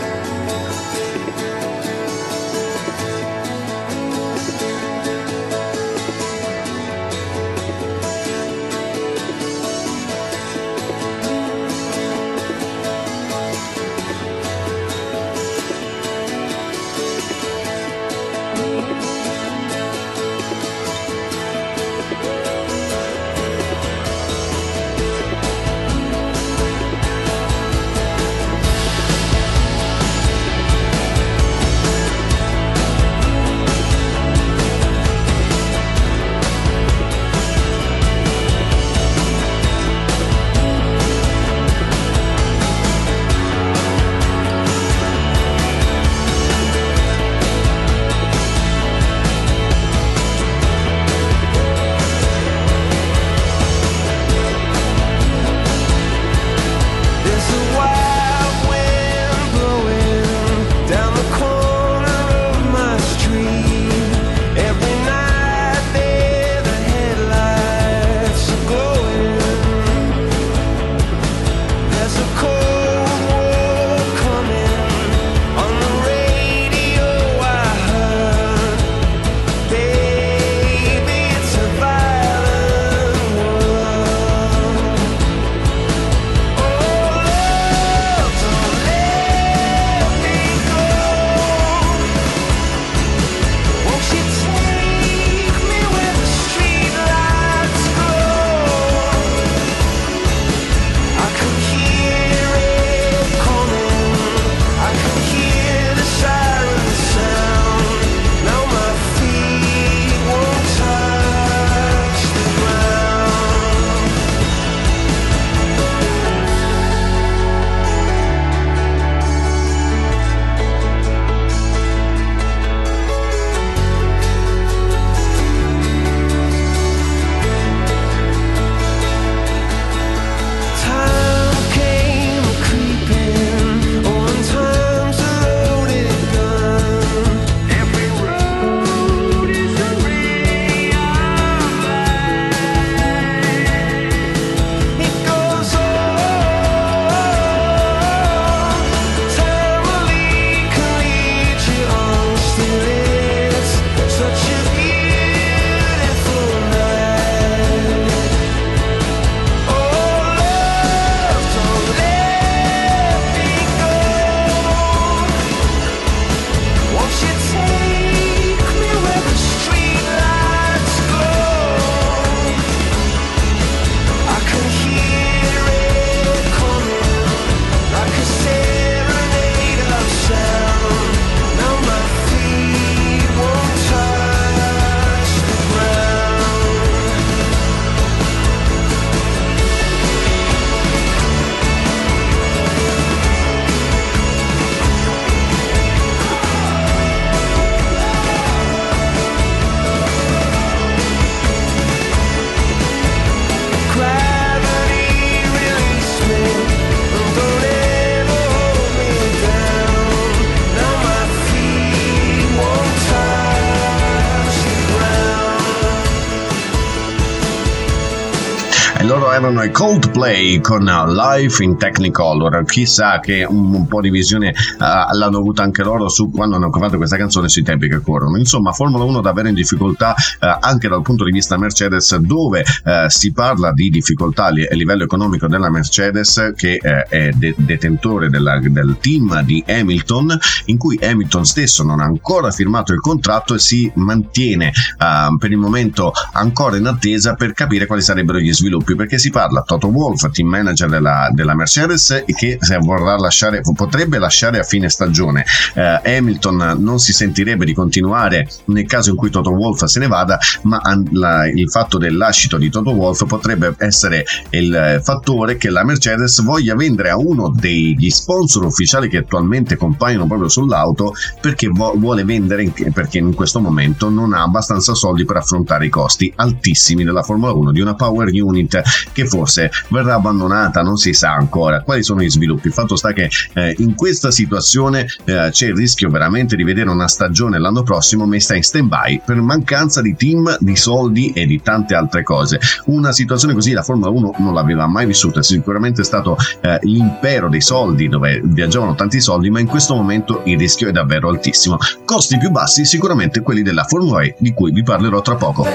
Erano 219.35 219.63
i 219.63 219.71
Coldplay 219.71 220.61
con 220.61 220.85
Life 220.85 221.61
in 221.61 221.77
Technicolor. 221.77 222.63
Chissà 222.63 223.19
che 223.19 223.43
un, 223.43 223.73
un 223.73 223.85
po' 223.85 223.99
di 223.99 224.09
visione 224.09 224.51
eh, 224.51 224.55
l'hanno 224.79 225.39
avuta 225.39 225.61
anche 225.61 225.83
loro 225.83 226.07
su 226.07 226.31
quando 226.31 226.55
hanno 226.55 226.71
fatto 226.71 226.95
questa 226.95 227.17
canzone 227.17 227.49
sui 227.49 227.61
tempi 227.61 227.89
che 227.89 227.99
corrono. 228.01 228.37
Insomma, 228.37 228.71
Formula 228.71 229.03
1 229.03 229.19
davvero 229.19 229.49
in 229.49 229.53
difficoltà 229.53 230.15
eh, 230.15 230.57
anche 230.61 230.87
dal 230.87 231.01
punto 231.01 231.25
di 231.25 231.31
vista 231.31 231.57
Mercedes, 231.57 232.15
dove 232.15 232.63
eh, 232.85 233.05
si 233.09 233.33
parla 233.33 233.73
di 233.73 233.89
difficoltà 233.89 234.47
li- 234.47 234.65
a 234.65 234.73
livello 234.73 235.03
economico 235.03 235.47
della 235.47 235.69
Mercedes, 235.69 236.53
che 236.55 236.79
eh, 236.81 237.03
è 237.03 237.29
de- 237.31 237.55
detentore 237.57 238.29
della- 238.29 238.59
del 238.61 238.95
team 239.01 239.41
di 239.41 239.61
Hamilton, 239.67 240.39
in 240.65 240.77
cui 240.77 240.97
Hamilton 241.01 241.43
stesso 241.43 241.83
non 241.83 241.99
ha 241.99 242.05
ancora 242.05 242.51
firmato 242.51 242.93
il 242.93 243.01
contratto 243.01 243.55
e 243.55 243.59
si 243.59 243.91
mantiene 243.95 244.67
eh, 244.67 245.35
per 245.37 245.51
il 245.51 245.57
momento 245.57 246.13
ancora 246.31 246.77
in 246.77 246.85
attesa 246.85 247.33
per 247.33 247.51
capire 247.51 247.85
quali 247.85 248.01
sarebbero 248.01 248.39
gli 248.39 248.53
sviluppi, 248.53 248.95
perché 248.95 249.23
si 249.25 249.31
parla 249.31 249.61
Toto 249.61 249.87
Wolff, 249.87 250.29
team 250.29 250.47
manager 250.47 250.87
della, 250.87 251.29
della 251.33 251.55
Mercedes, 251.55 252.23
che 252.27 252.57
se 252.59 252.77
vorrà 252.77 253.17
lasciare, 253.17 253.61
potrebbe 253.75 254.19
lasciare 254.19 254.59
a 254.59 254.63
fine 254.63 254.87
stagione. 254.87 255.43
Eh, 255.73 256.17
Hamilton 256.17 256.75
non 256.77 256.99
si 256.99 257.11
sentirebbe 257.11 257.65
di 257.65 257.73
continuare 257.73 258.47
nel 258.65 258.85
caso 258.85 259.09
in 259.09 259.15
cui 259.15 259.31
Toto 259.31 259.49
Wolff 259.49 259.83
se 259.85 259.99
ne 259.99 260.05
vada, 260.07 260.37
ma 260.63 260.79
la- 261.11 261.47
il 261.47 261.71
fatto 261.71 261.97
del 261.97 262.15
lascito 262.17 262.57
di 262.57 262.69
Toto 262.69 262.91
Wolff 262.91 263.25
potrebbe 263.25 263.73
essere 263.79 264.23
il 264.51 264.73
eh, 264.75 265.01
fattore 265.01 265.57
che 265.57 265.71
la 265.71 265.83
Mercedes 265.83 266.43
voglia 266.43 266.75
vendere 266.75 267.09
a 267.09 267.17
uno 267.17 267.49
degli 267.49 268.09
sponsor 268.11 268.65
ufficiali 268.65 269.09
che 269.09 269.17
attualmente 269.17 269.75
compaiono 269.75 270.27
proprio 270.27 270.49
sull'auto 270.49 271.13
perché 271.41 271.67
vuole 271.67 272.23
vendere 272.23 272.61
in- 272.61 272.73
perché 272.93 273.17
in 273.17 273.33
questo 273.33 273.59
momento 273.59 274.09
non 274.09 274.33
ha 274.33 274.43
abbastanza 274.43 274.93
soldi 274.93 275.25
per 275.25 275.37
affrontare 275.37 275.87
i 275.87 275.89
costi 275.89 276.31
altissimi 276.35 277.03
della 277.03 277.23
Formula 277.23 277.53
1 277.53 277.71
di 277.71 277.79
una 277.81 277.95
power 277.95 278.29
unit 278.31 278.81
che 279.15 279.25
forse 279.25 279.71
verrà 279.87 280.15
abbandonata, 280.15 280.81
non 280.81 280.97
si 280.97 281.13
sa 281.13 281.31
ancora 281.31 281.81
quali 281.81 282.03
sono 282.03 282.21
gli 282.21 282.29
sviluppi. 282.29 282.67
Il 282.67 282.73
fatto 282.73 282.97
sta 282.97 283.13
che 283.13 283.29
eh, 283.53 283.73
in 283.77 283.95
questa 283.95 284.29
situazione 284.29 285.07
eh, 285.23 285.47
c'è 285.51 285.67
il 285.67 285.75
rischio 285.75 286.09
veramente 286.09 286.57
di 286.57 286.63
vedere 286.63 286.89
una 286.89 287.07
stagione 287.07 287.57
l'anno 287.57 287.83
prossimo 287.83 288.25
messa 288.25 288.55
in 288.55 288.63
stand 288.63 288.89
by 288.89 289.21
per 289.23 289.37
mancanza 289.37 290.01
di 290.01 290.17
team, 290.17 290.57
di 290.59 290.75
soldi 290.75 291.31
e 291.31 291.45
di 291.45 291.61
tante 291.61 291.95
altre 291.95 292.23
cose. 292.23 292.59
Una 292.87 293.13
situazione 293.13 293.53
così 293.53 293.71
la 293.71 293.83
Formula 293.83 294.09
1 294.09 294.35
non 294.39 294.53
l'aveva 294.53 294.85
mai 294.85 295.05
vissuta, 295.05 295.41
sicuramente 295.41 296.01
è 296.01 296.05
stato 296.05 296.35
eh, 296.59 296.77
l'impero 296.81 297.47
dei 297.47 297.61
soldi 297.61 298.09
dove 298.09 298.41
viaggiavano 298.43 298.95
tanti 298.95 299.21
soldi, 299.21 299.49
ma 299.49 299.61
in 299.61 299.67
questo 299.67 299.95
momento 299.95 300.41
il 300.43 300.57
rischio 300.57 300.89
è 300.89 300.91
davvero 300.91 301.29
altissimo. 301.29 301.77
Costi 302.03 302.37
più 302.37 302.51
bassi 302.51 302.83
sicuramente 302.83 303.41
quelli 303.41 303.61
della 303.61 303.85
Formula 303.85 304.23
E 304.23 304.35
di 304.37 304.53
cui 304.53 304.73
vi 304.73 304.83
parlerò 304.83 305.21
tra 305.21 305.35
poco. 305.35 305.65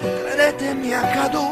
Credetemi 0.00 0.88
è 0.88 0.94
accaduto 0.94 1.51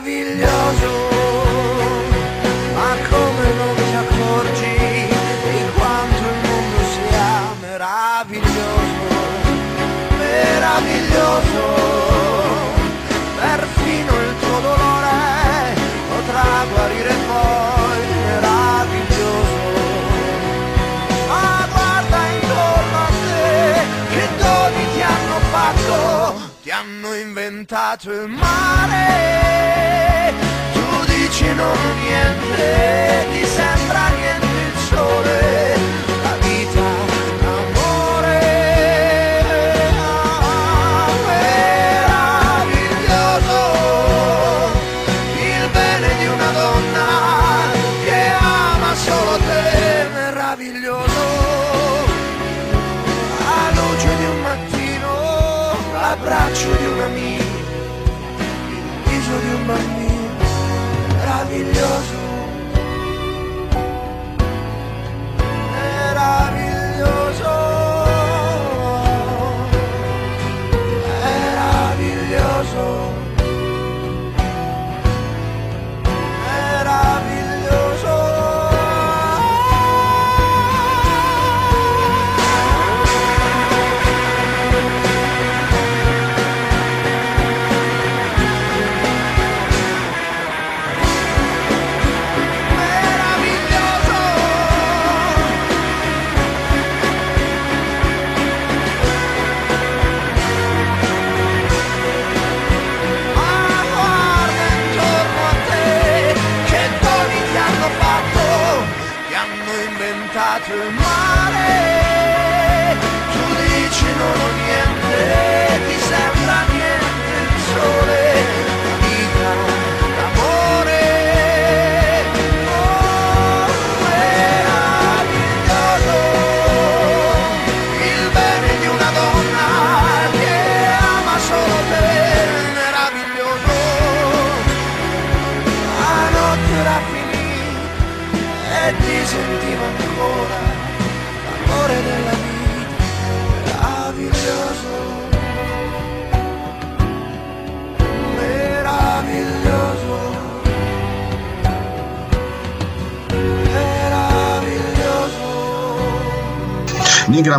meraviglioso, 0.00 1.09
hanno 27.60 27.66
inventato 27.66 28.10
il 28.12 28.28
mare. 28.28 28.98
Tu 30.72 31.04
dici 31.06 31.54
non 31.54 31.76
niente, 32.00 33.26
ti 33.32 33.44
sembra 33.44 34.08
niente 34.08 34.46
il 34.46 34.78
sole, 34.88 35.76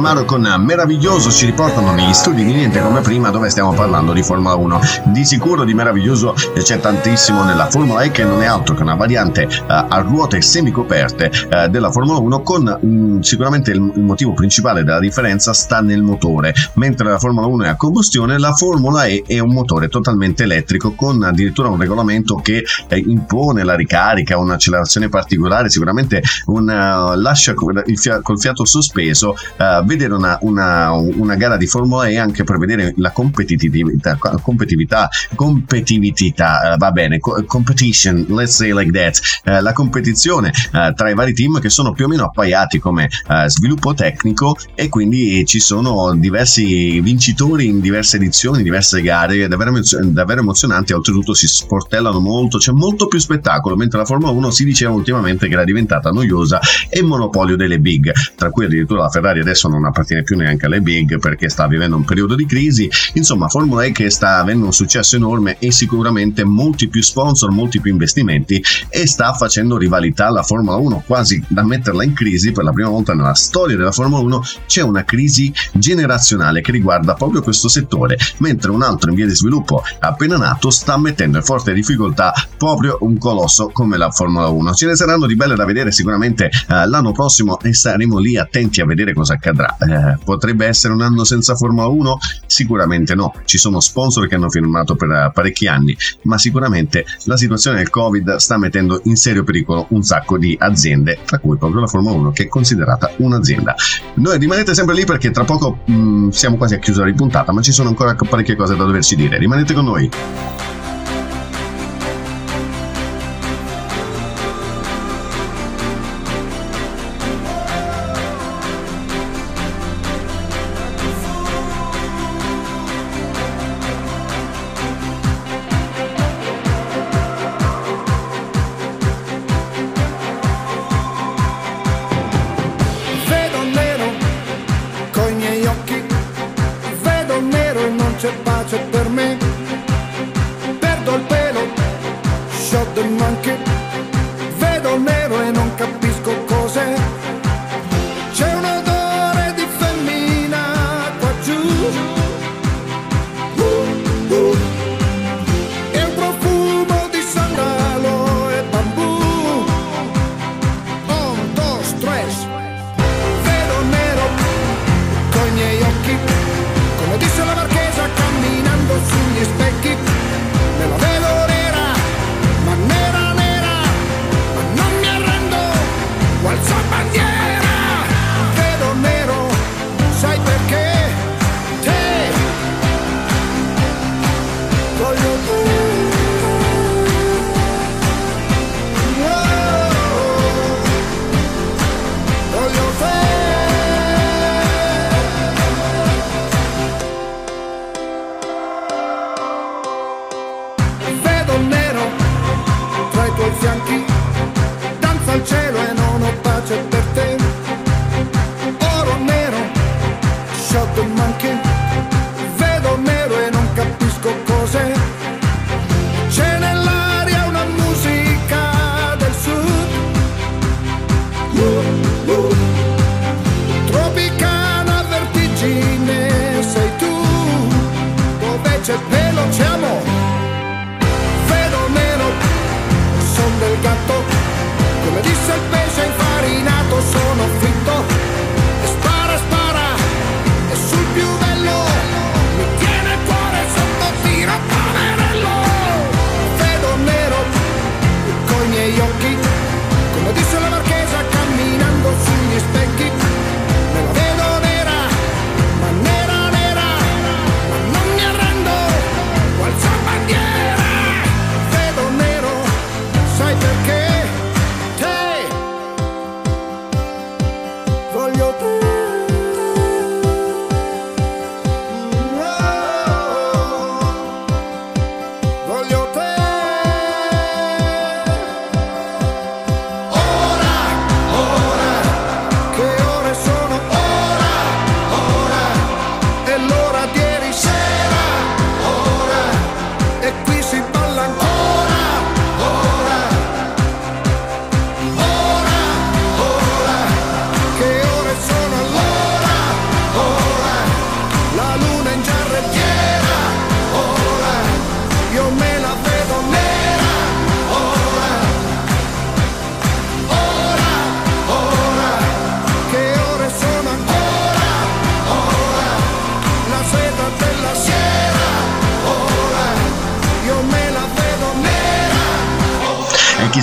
Ingramaro 0.02 0.26
con 0.26 0.64
Meraviglioso 0.65 1.30
ci 1.30 1.45
riportano 1.45 1.94
negli 1.94 2.11
studi 2.14 2.44
di 2.44 2.53
Niente 2.53 2.82
come 2.82 3.02
prima 3.02 3.30
dove 3.30 3.49
stiamo 3.49 3.72
parlando 3.73 4.14
di 4.14 4.23
Formula 4.23 4.56
1. 4.56 4.80
Di 5.06 5.23
sicuro 5.23 5.64
di 5.64 5.76
meraviglioso 5.76 6.34
c'è 6.34 6.80
tantissimo 6.80 7.44
nella 7.44 7.68
Formula 7.68 8.02
E 8.02 8.10
che 8.10 8.23
non 8.23 8.41
è 8.41 8.48
altro 8.48 8.73
che 8.73 8.82
una 8.82 8.95
variante 8.95 9.44
eh, 9.44 9.64
a 9.68 9.99
ruote 9.99 10.41
semicoperte 10.41 11.30
eh, 11.48 11.69
della 11.69 11.91
Formula 11.91 12.18
1 12.18 12.41
con 12.41 12.64
mh, 12.64 13.19
sicuramente 13.19 13.69
il, 13.69 13.80
motivo 13.80 14.34
principale 14.34 14.84
della 14.84 14.99
differenza 14.99 15.53
sta 15.53 15.82
nel 15.82 16.02
motore. 16.02 16.56
Mentre 16.73 17.07
la 17.07 17.19
Formula 17.19 17.45
1 17.45 17.64
è 17.65 17.68
a 17.68 17.76
combustione, 17.76 18.40
la 18.40 18.53
Formula 18.53 19.06
E 19.06 19.23
è 19.28 19.38
un 19.38 19.52
motore 19.52 19.88
totalmente 19.88 20.44
elettrico 20.44 20.94
con 20.95 21.22
addirittura 21.22 21.69
un 21.69 21.78
regolamento 21.78 22.38
che 22.38 22.64
eh, 22.88 22.98
impone 22.98 23.64
la 23.64 23.76
ricarica, 23.76 24.40
un'accelerazione 24.40 25.10
particolare, 25.10 25.69
sicuramente 25.69 26.23
un, 26.45 26.65
lascia 26.65 27.53
col 27.53 28.40
fiato 28.40 28.65
sospeso 28.65 29.36
eh, 29.57 29.90
vedere 29.91 30.13
una, 30.13 30.38
una- 30.41 30.91
una 30.93 31.35
gara 31.35 31.57
di 31.57 31.68
Formula 31.68 32.07
E 32.07 32.18
anche 32.18 32.43
per 32.43 32.57
vedere 32.57 32.93
la 32.97 33.11
competitività, 33.11 34.18
competitività, 34.41 35.09
competitività 35.35 36.73
eh, 36.73 36.77
va 36.77 36.91
bene, 36.91 37.19
co- 37.19 37.43
competition, 37.45 38.26
let's 38.30 38.55
say 38.55 38.73
like 38.73 38.91
that, 38.91 39.19
eh, 39.43 39.61
la 39.61 39.73
competizione 39.73 40.49
eh, 40.73 40.93
tra 40.95 41.09
i 41.09 41.13
vari 41.13 41.34
team 41.34 41.59
che 41.59 41.69
sono 41.69 41.91
più 41.93 42.05
o 42.05 42.07
meno 42.07 42.26
appaiati 42.26 42.80
come 42.80 43.09
sviluppo 43.47 43.93
tecnico 43.93 44.55
e 44.76 44.89
quindi 44.89 45.45
ci 45.45 45.59
sono 45.59 46.13
diversi 46.15 46.99
vincitori 47.01 47.65
in 47.68 47.80
diverse 47.80 48.18
edizioni, 48.18 48.63
diverse 48.63 49.01
gare, 49.01 49.47
davvero, 49.47 49.69
emozio- 49.72 49.99
davvero 50.03 50.41
emozionanti, 50.41 50.93
oltretutto 50.93 51.34
si 51.34 51.47
sportellano 51.47 52.19
molto, 52.19 52.57
c'è 52.57 52.72
molto 52.72 53.07
più 53.07 53.19
spettacolo, 53.19 53.76
mentre 53.76 53.99
la 53.99 54.05
Formula 54.05 54.31
1 54.31 54.51
si 54.51 54.63
diceva 54.65 54.91
ultimamente 54.93 55.47
che 55.47 55.53
era 55.53 55.63
diventata 55.63 56.09
noiosa 56.11 56.59
e 56.89 57.01
monopolio 57.01 57.55
delle 57.55 57.80
big, 57.80 58.11
tra 58.35 58.49
cui 58.49 58.65
addirittura 58.65 59.01
la 59.03 59.09
Ferrari 59.09 59.39
adesso 59.39 59.68
non 59.68 59.80
appartiene 59.87 60.23
più 60.23 60.35
neanche 60.35 60.65
alle 60.65 60.81
big 60.81 61.19
perché 61.19 61.49
sta 61.49 61.67
vivendo 61.67 61.95
un 61.95 62.05
periodo 62.05 62.35
di 62.35 62.45
crisi, 62.45 62.89
insomma 63.13 63.47
Formula 63.47 63.83
E 63.83 63.91
che 63.91 64.09
sta 64.09 64.37
avendo 64.37 64.65
un 64.65 64.73
successo 64.73 65.15
enorme 65.15 65.57
e 65.59 65.71
sicuramente 65.71 66.43
molti 66.43 66.87
più 66.87 67.01
sponsor, 67.01 67.51
molti 67.51 67.79
più 67.79 67.91
investimenti 67.91 68.63
e 68.89 69.07
sta 69.07 69.33
facendo 69.33 69.77
rivalità 69.77 70.27
alla 70.27 70.43
Formula 70.43 70.77
1 70.77 71.03
quasi 71.05 71.43
da 71.47 71.63
metterla 71.63 72.03
in 72.03 72.13
crisi 72.13 72.51
per 72.51 72.63
la 72.63 72.71
prima 72.71 72.89
volta 72.89 73.13
nella 73.13 73.33
storia 73.33 73.77
della 73.77 73.91
Formula 73.91 74.21
1 74.21 74.43
c'è 74.65 74.81
una 74.81 75.03
crisi 75.03 75.53
generazionale 75.73 76.61
che 76.61 76.71
riguarda 76.71 77.13
proprio 77.13 77.41
questo 77.41 77.67
settore 77.67 78.17
mentre 78.37 78.71
un 78.71 78.81
altro 78.81 79.09
in 79.09 79.15
via 79.15 79.25
di 79.25 79.35
sviluppo 79.35 79.83
appena 79.99 80.37
nato 80.37 80.69
sta 80.69 80.97
mettendo 80.97 81.37
in 81.37 81.43
forte 81.43 81.73
difficoltà 81.73 82.33
proprio 82.57 82.97
un 83.01 83.17
colosso 83.17 83.69
come 83.69 83.97
la 83.97 84.09
Formula 84.11 84.47
1 84.47 84.73
ce 84.73 84.87
ne 84.87 84.95
saranno 84.95 85.25
di 85.25 85.35
belle 85.35 85.55
da 85.55 85.65
vedere 85.65 85.91
sicuramente 85.91 86.45
eh, 86.45 86.87
l'anno 86.87 87.11
prossimo 87.11 87.59
e 87.59 87.73
saremo 87.73 88.17
lì 88.17 88.37
attenti 88.37 88.81
a 88.81 88.85
vedere 88.85 89.13
cosa 89.13 89.33
accadrà 89.33 89.60
Eh, 89.67 90.17
potrebbe 90.23 90.65
essere 90.65 90.93
un 90.93 91.01
anno 91.01 91.23
senza 91.23 91.55
Formula 91.55 91.88
1 91.88 92.17
sicuramente 92.45 93.15
no. 93.15 93.33
Ci 93.45 93.57
sono 93.57 93.79
sponsor 93.79 94.27
che 94.27 94.35
hanno 94.35 94.49
firmato 94.49 94.95
per 94.95 95.09
eh, 95.09 95.31
parecchi 95.33 95.67
anni 95.67 95.95
ma 96.23 96.38
sicuramente 96.38 97.05
la 97.25 97.38
situazione 97.38 97.77
del 97.77 97.89
covid 97.89 98.35
sta 98.35 98.57
mettendo 98.57 99.01
in 99.05 99.15
serio 99.15 99.43
pericolo 99.43 99.85
un 99.89 100.03
sacco 100.03 100.38
di 100.38 100.55
aziende 100.59 101.19
tra 101.25 101.39
cui 101.39 101.57
proprio 101.57 101.81
la 101.81 101.88
Formula 101.88 102.15
1 102.15 102.31
che 102.31 102.43
è 102.43 102.47
considerata 102.47 103.11
un'azienda. 103.17 103.75
Noi 104.15 104.38
rimanete 104.38 104.73
sempre 104.73 104.95
lì 104.95 105.05
perché 105.05 105.31
tra 105.31 105.43
poco 105.43 105.79
mh, 105.85 106.29
siamo 106.29 106.57
quasi 106.57 106.75
a 106.75 106.79
chiusura 106.79 107.05
di 107.05 107.13
puntata 107.13 107.51
ma 107.51 107.61
ci 107.61 107.71
sono 107.71 107.89
ancora 107.89 108.15
parecchie 108.15 108.55
cose 108.55 108.75
da 108.75 108.83
doverci 108.83 109.15
dire. 109.15 109.38
Rimanete 109.38 109.73
con 109.73 109.85
noi 109.85 110.09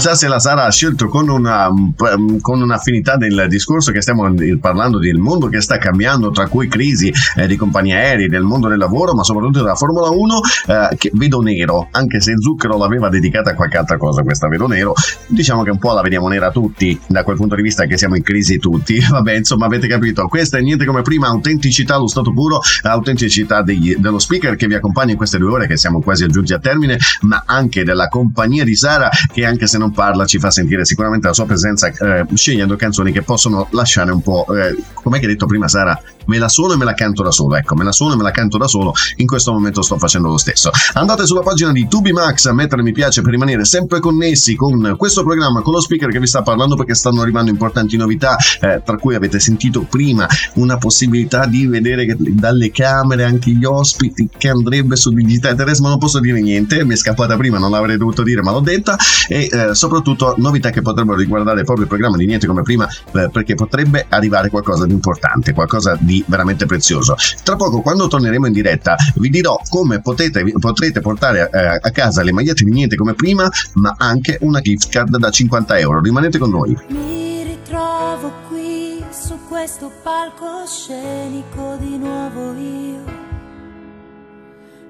chissà 0.08 0.14
se 0.14 0.28
la 0.28 0.38
Sara 0.38 0.64
ha 0.64 0.70
scelto 0.70 1.08
con, 1.08 1.28
una, 1.28 1.70
mm, 1.70 2.38
con 2.40 2.62
un'affinità 2.62 3.16
del 3.16 3.46
discorso 3.48 3.92
che 3.92 4.00
stiamo 4.00 4.32
parlando 4.60 4.98
del 4.98 5.18
mondo 5.18 5.48
che 5.48 5.60
sta 5.60 5.78
cambiando, 5.78 6.30
tra 6.30 6.48
cui 6.48 6.68
crisi 6.68 7.12
eh, 7.36 7.46
di 7.46 7.56
compagnie 7.56 7.94
aeree, 7.94 8.28
del 8.28 8.42
mondo 8.42 8.68
del 8.68 8.78
lavoro, 8.78 9.12
ma 9.14 9.22
soprattutto 9.22 9.58
della 9.60 9.74
Formula 9.74 10.08
1, 10.08 10.40
eh, 10.66 10.96
che 10.96 11.10
vedo 11.14 11.40
nero, 11.40 11.88
anche 11.90 12.20
se 12.20 12.34
Zucchero 12.38 12.78
l'aveva 12.78 13.08
dedicata 13.08 13.50
a 13.50 13.54
qualche 13.54 13.76
altra 13.76 13.96
cosa 13.96 14.22
questa 14.22 14.48
vedo 14.48 14.66
nero, 14.66 14.94
diciamo 15.26 15.62
che 15.62 15.70
un 15.70 15.78
po' 15.78 15.92
la 15.92 16.00
vediamo 16.00 16.28
nera 16.28 16.50
tutti, 16.50 16.98
da 17.06 17.22
quel 17.24 17.36
punto 17.36 17.54
di 17.54 17.62
vista 17.62 17.84
che 17.84 17.98
siamo 17.98 18.16
in 18.16 18.22
crisi 18.22 18.58
tutti, 18.58 18.98
vabbè 19.08 19.34
insomma 19.34 19.66
avete 19.66 19.88
capito, 19.88 20.26
questa 20.28 20.58
è 20.58 20.60
niente 20.60 20.84
come 20.84 21.02
prima, 21.02 21.28
autenticità 21.28 21.96
allo 21.96 22.08
stato 22.08 22.32
puro, 22.32 22.60
autenticità 22.82 23.62
degli, 23.62 23.96
dello 23.96 24.18
speaker 24.18 24.56
che 24.56 24.66
vi 24.66 24.74
accompagna 24.74 25.12
in 25.12 25.16
queste 25.16 25.38
due 25.38 25.50
ore 25.50 25.66
che 25.66 25.76
siamo 25.76 26.00
quasi 26.00 26.26
giunti 26.28 26.52
a 26.52 26.58
termine, 26.58 26.98
ma 27.22 27.42
anche 27.46 27.84
della 27.84 28.08
compagnia 28.08 28.64
di 28.64 28.74
Sara 28.74 29.08
che 29.32 29.44
anche 29.44 29.66
se 29.66 29.78
non 29.78 29.92
parla 29.98 30.26
ci 30.26 30.38
fa 30.38 30.52
sentire 30.52 30.84
sicuramente 30.84 31.26
la 31.26 31.32
sua 31.32 31.44
presenza 31.44 31.88
eh, 31.88 32.24
scegliendo 32.32 32.76
canzoni 32.76 33.10
che 33.10 33.22
possono 33.22 33.66
lasciare 33.72 34.12
un 34.12 34.22
po', 34.22 34.46
eh, 34.54 34.76
come 34.94 35.18
hai 35.18 35.26
detto 35.26 35.46
prima 35.46 35.66
Sara, 35.66 36.00
me 36.26 36.38
la 36.38 36.48
suono 36.48 36.74
e 36.74 36.76
me 36.76 36.84
la 36.84 36.94
canto 36.94 37.24
da 37.24 37.32
solo, 37.32 37.56
ecco, 37.56 37.74
me 37.74 37.82
la 37.82 37.90
suono 37.90 38.12
e 38.12 38.16
me 38.16 38.22
la 38.22 38.30
canto 38.30 38.58
da 38.58 38.68
solo, 38.68 38.92
in 39.16 39.26
questo 39.26 39.50
momento 39.52 39.82
sto 39.82 39.98
facendo 39.98 40.28
lo 40.28 40.36
stesso. 40.36 40.70
Andate 40.92 41.26
sulla 41.26 41.40
pagina 41.40 41.72
di 41.72 41.88
Tubimax 41.88 42.46
a 42.46 42.52
mettere 42.52 42.82
mi 42.82 42.92
piace 42.92 43.22
per 43.22 43.32
rimanere 43.32 43.64
sempre 43.64 43.98
connessi 43.98 44.54
con 44.54 44.94
questo 44.96 45.24
programma, 45.24 45.62
con 45.62 45.72
lo 45.72 45.80
speaker 45.80 46.10
che 46.10 46.20
vi 46.20 46.28
sta 46.28 46.42
parlando 46.42 46.76
perché 46.76 46.94
stanno 46.94 47.20
arrivando 47.20 47.50
importanti 47.50 47.96
novità, 47.96 48.36
eh, 48.60 48.80
tra 48.84 48.96
cui 48.98 49.16
avete 49.16 49.40
sentito 49.40 49.80
prima 49.82 50.28
una 50.54 50.78
possibilità 50.78 51.46
di 51.46 51.66
vedere 51.66 52.14
dalle 52.16 52.70
camere 52.70 53.24
anche 53.24 53.50
gli 53.50 53.64
ospiti 53.64 54.28
che 54.38 54.48
andrebbe 54.48 54.94
su 54.94 55.10
Digitale 55.10 55.56
Terrestre, 55.56 55.82
ma 55.82 55.88
non 55.90 55.98
posso 55.98 56.20
dire 56.20 56.40
niente, 56.40 56.84
mi 56.84 56.92
è 56.92 56.96
scappata 56.96 57.36
prima, 57.36 57.58
non 57.58 57.72
l'avrei 57.72 57.96
dovuto 57.96 58.22
dire, 58.22 58.42
ma 58.42 58.52
l'ho 58.52 58.60
detta, 58.60 58.96
e 59.26 59.48
eh, 59.50 59.74
soprattutto 59.88 60.34
novità 60.36 60.68
che 60.68 60.82
potrebbero 60.82 61.16
riguardare 61.16 61.64
proprio 61.64 61.84
il 61.84 61.88
programma 61.88 62.18
di 62.18 62.26
niente 62.26 62.46
come 62.46 62.62
prima, 62.62 62.86
eh, 62.86 63.30
perché 63.32 63.54
potrebbe 63.54 64.04
arrivare 64.08 64.50
qualcosa 64.50 64.84
di 64.84 64.92
importante, 64.92 65.54
qualcosa 65.54 65.96
di 65.98 66.22
veramente 66.28 66.66
prezioso. 66.66 67.16
Tra 67.42 67.56
poco, 67.56 67.80
quando 67.80 68.06
torneremo 68.06 68.46
in 68.46 68.52
diretta, 68.52 68.96
vi 69.14 69.30
dirò 69.30 69.58
come 69.68 70.00
potete, 70.00 70.44
potrete 70.60 71.00
portare 71.00 71.48
eh, 71.50 71.80
a 71.80 71.90
casa 71.90 72.22
le 72.22 72.32
magliette 72.32 72.64
di 72.64 72.70
niente 72.70 72.96
come 72.96 73.14
prima, 73.14 73.48
ma 73.74 73.94
anche 73.96 74.36
una 74.42 74.60
gift 74.60 74.90
card 74.90 75.16
da 75.16 75.30
50 75.30 75.78
euro. 75.78 76.00
Rimanete 76.00 76.38
con 76.38 76.50
noi. 76.50 76.76
Mi 76.88 77.42
ritrovo 77.44 78.30
qui 78.48 79.02
su 79.10 79.38
questo 79.48 79.90
palcoscenico 80.02 81.76
di 81.80 81.96
nuovo 81.96 82.52
io. 82.54 83.26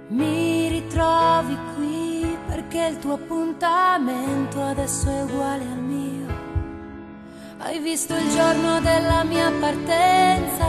Mi 0.09 0.69
ritrovi 0.69 1.57
qui 1.77 2.18
perché 2.59 2.87
il 2.87 2.99
tuo 2.99 3.13
appuntamento 3.13 4.61
adesso 4.61 5.09
è 5.09 5.23
uguale 5.23 5.63
al 5.63 5.79
mio. 5.79 6.27
Hai 7.59 7.79
visto 7.79 8.17
il 8.17 8.29
giorno 8.31 8.81
della 8.81 9.23
mia 9.23 9.53
partenza, 9.61 10.69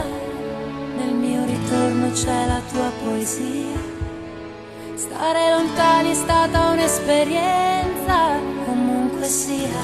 nel 0.96 1.12
mio 1.12 1.44
ritorno 1.44 2.12
c'è 2.12 2.46
la 2.46 2.60
tua 2.70 2.92
poesia. 3.02 3.76
Stare 4.94 5.50
lontani 5.50 6.10
è 6.10 6.14
stata 6.14 6.70
un'esperienza, 6.70 8.38
comunque 8.66 9.24
sia. 9.24 9.82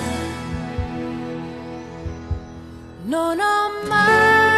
Non 3.02 3.36
ho 3.40 3.88
mai 3.88 4.55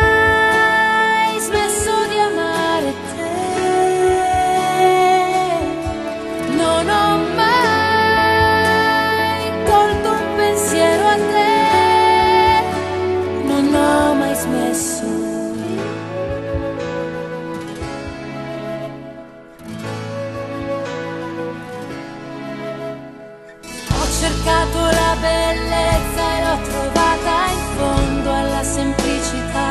bellezza 25.20 26.22
e 26.36 26.44
l'ho 26.44 26.58
trovata 26.68 27.34
in 27.52 27.64
fondo 27.76 28.32
alla 28.32 28.62
semplicità. 28.62 29.70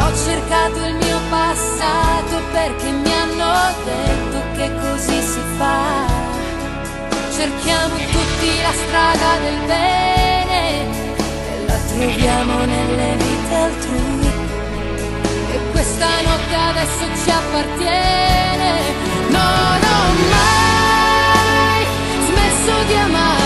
Ho 0.00 0.14
cercato 0.24 0.84
il 0.84 0.94
mio 0.94 1.18
passato 1.30 2.42
perché 2.52 2.90
mi 2.90 3.12
hanno 3.12 3.74
detto 3.84 4.38
che 4.56 4.70
così 4.80 5.20
si 5.22 5.40
fa. 5.56 6.06
Cerchiamo 7.34 7.96
tutti 7.96 8.62
la 8.62 8.72
strada 8.72 9.38
del 9.42 9.58
bene 9.66 10.80
e 10.80 11.66
la 11.66 11.78
troviamo 11.88 12.64
nelle 12.64 13.16
vite 13.16 13.54
altrui. 13.54 14.32
E 15.52 15.58
questa 15.72 16.06
notte 16.06 16.54
adesso 16.54 17.04
ci 17.22 17.30
appartiene. 17.30 18.70
Non 19.30 19.80
ho 19.82 20.12
mai 20.30 20.73
smesso 22.94 23.34
di 23.38 23.43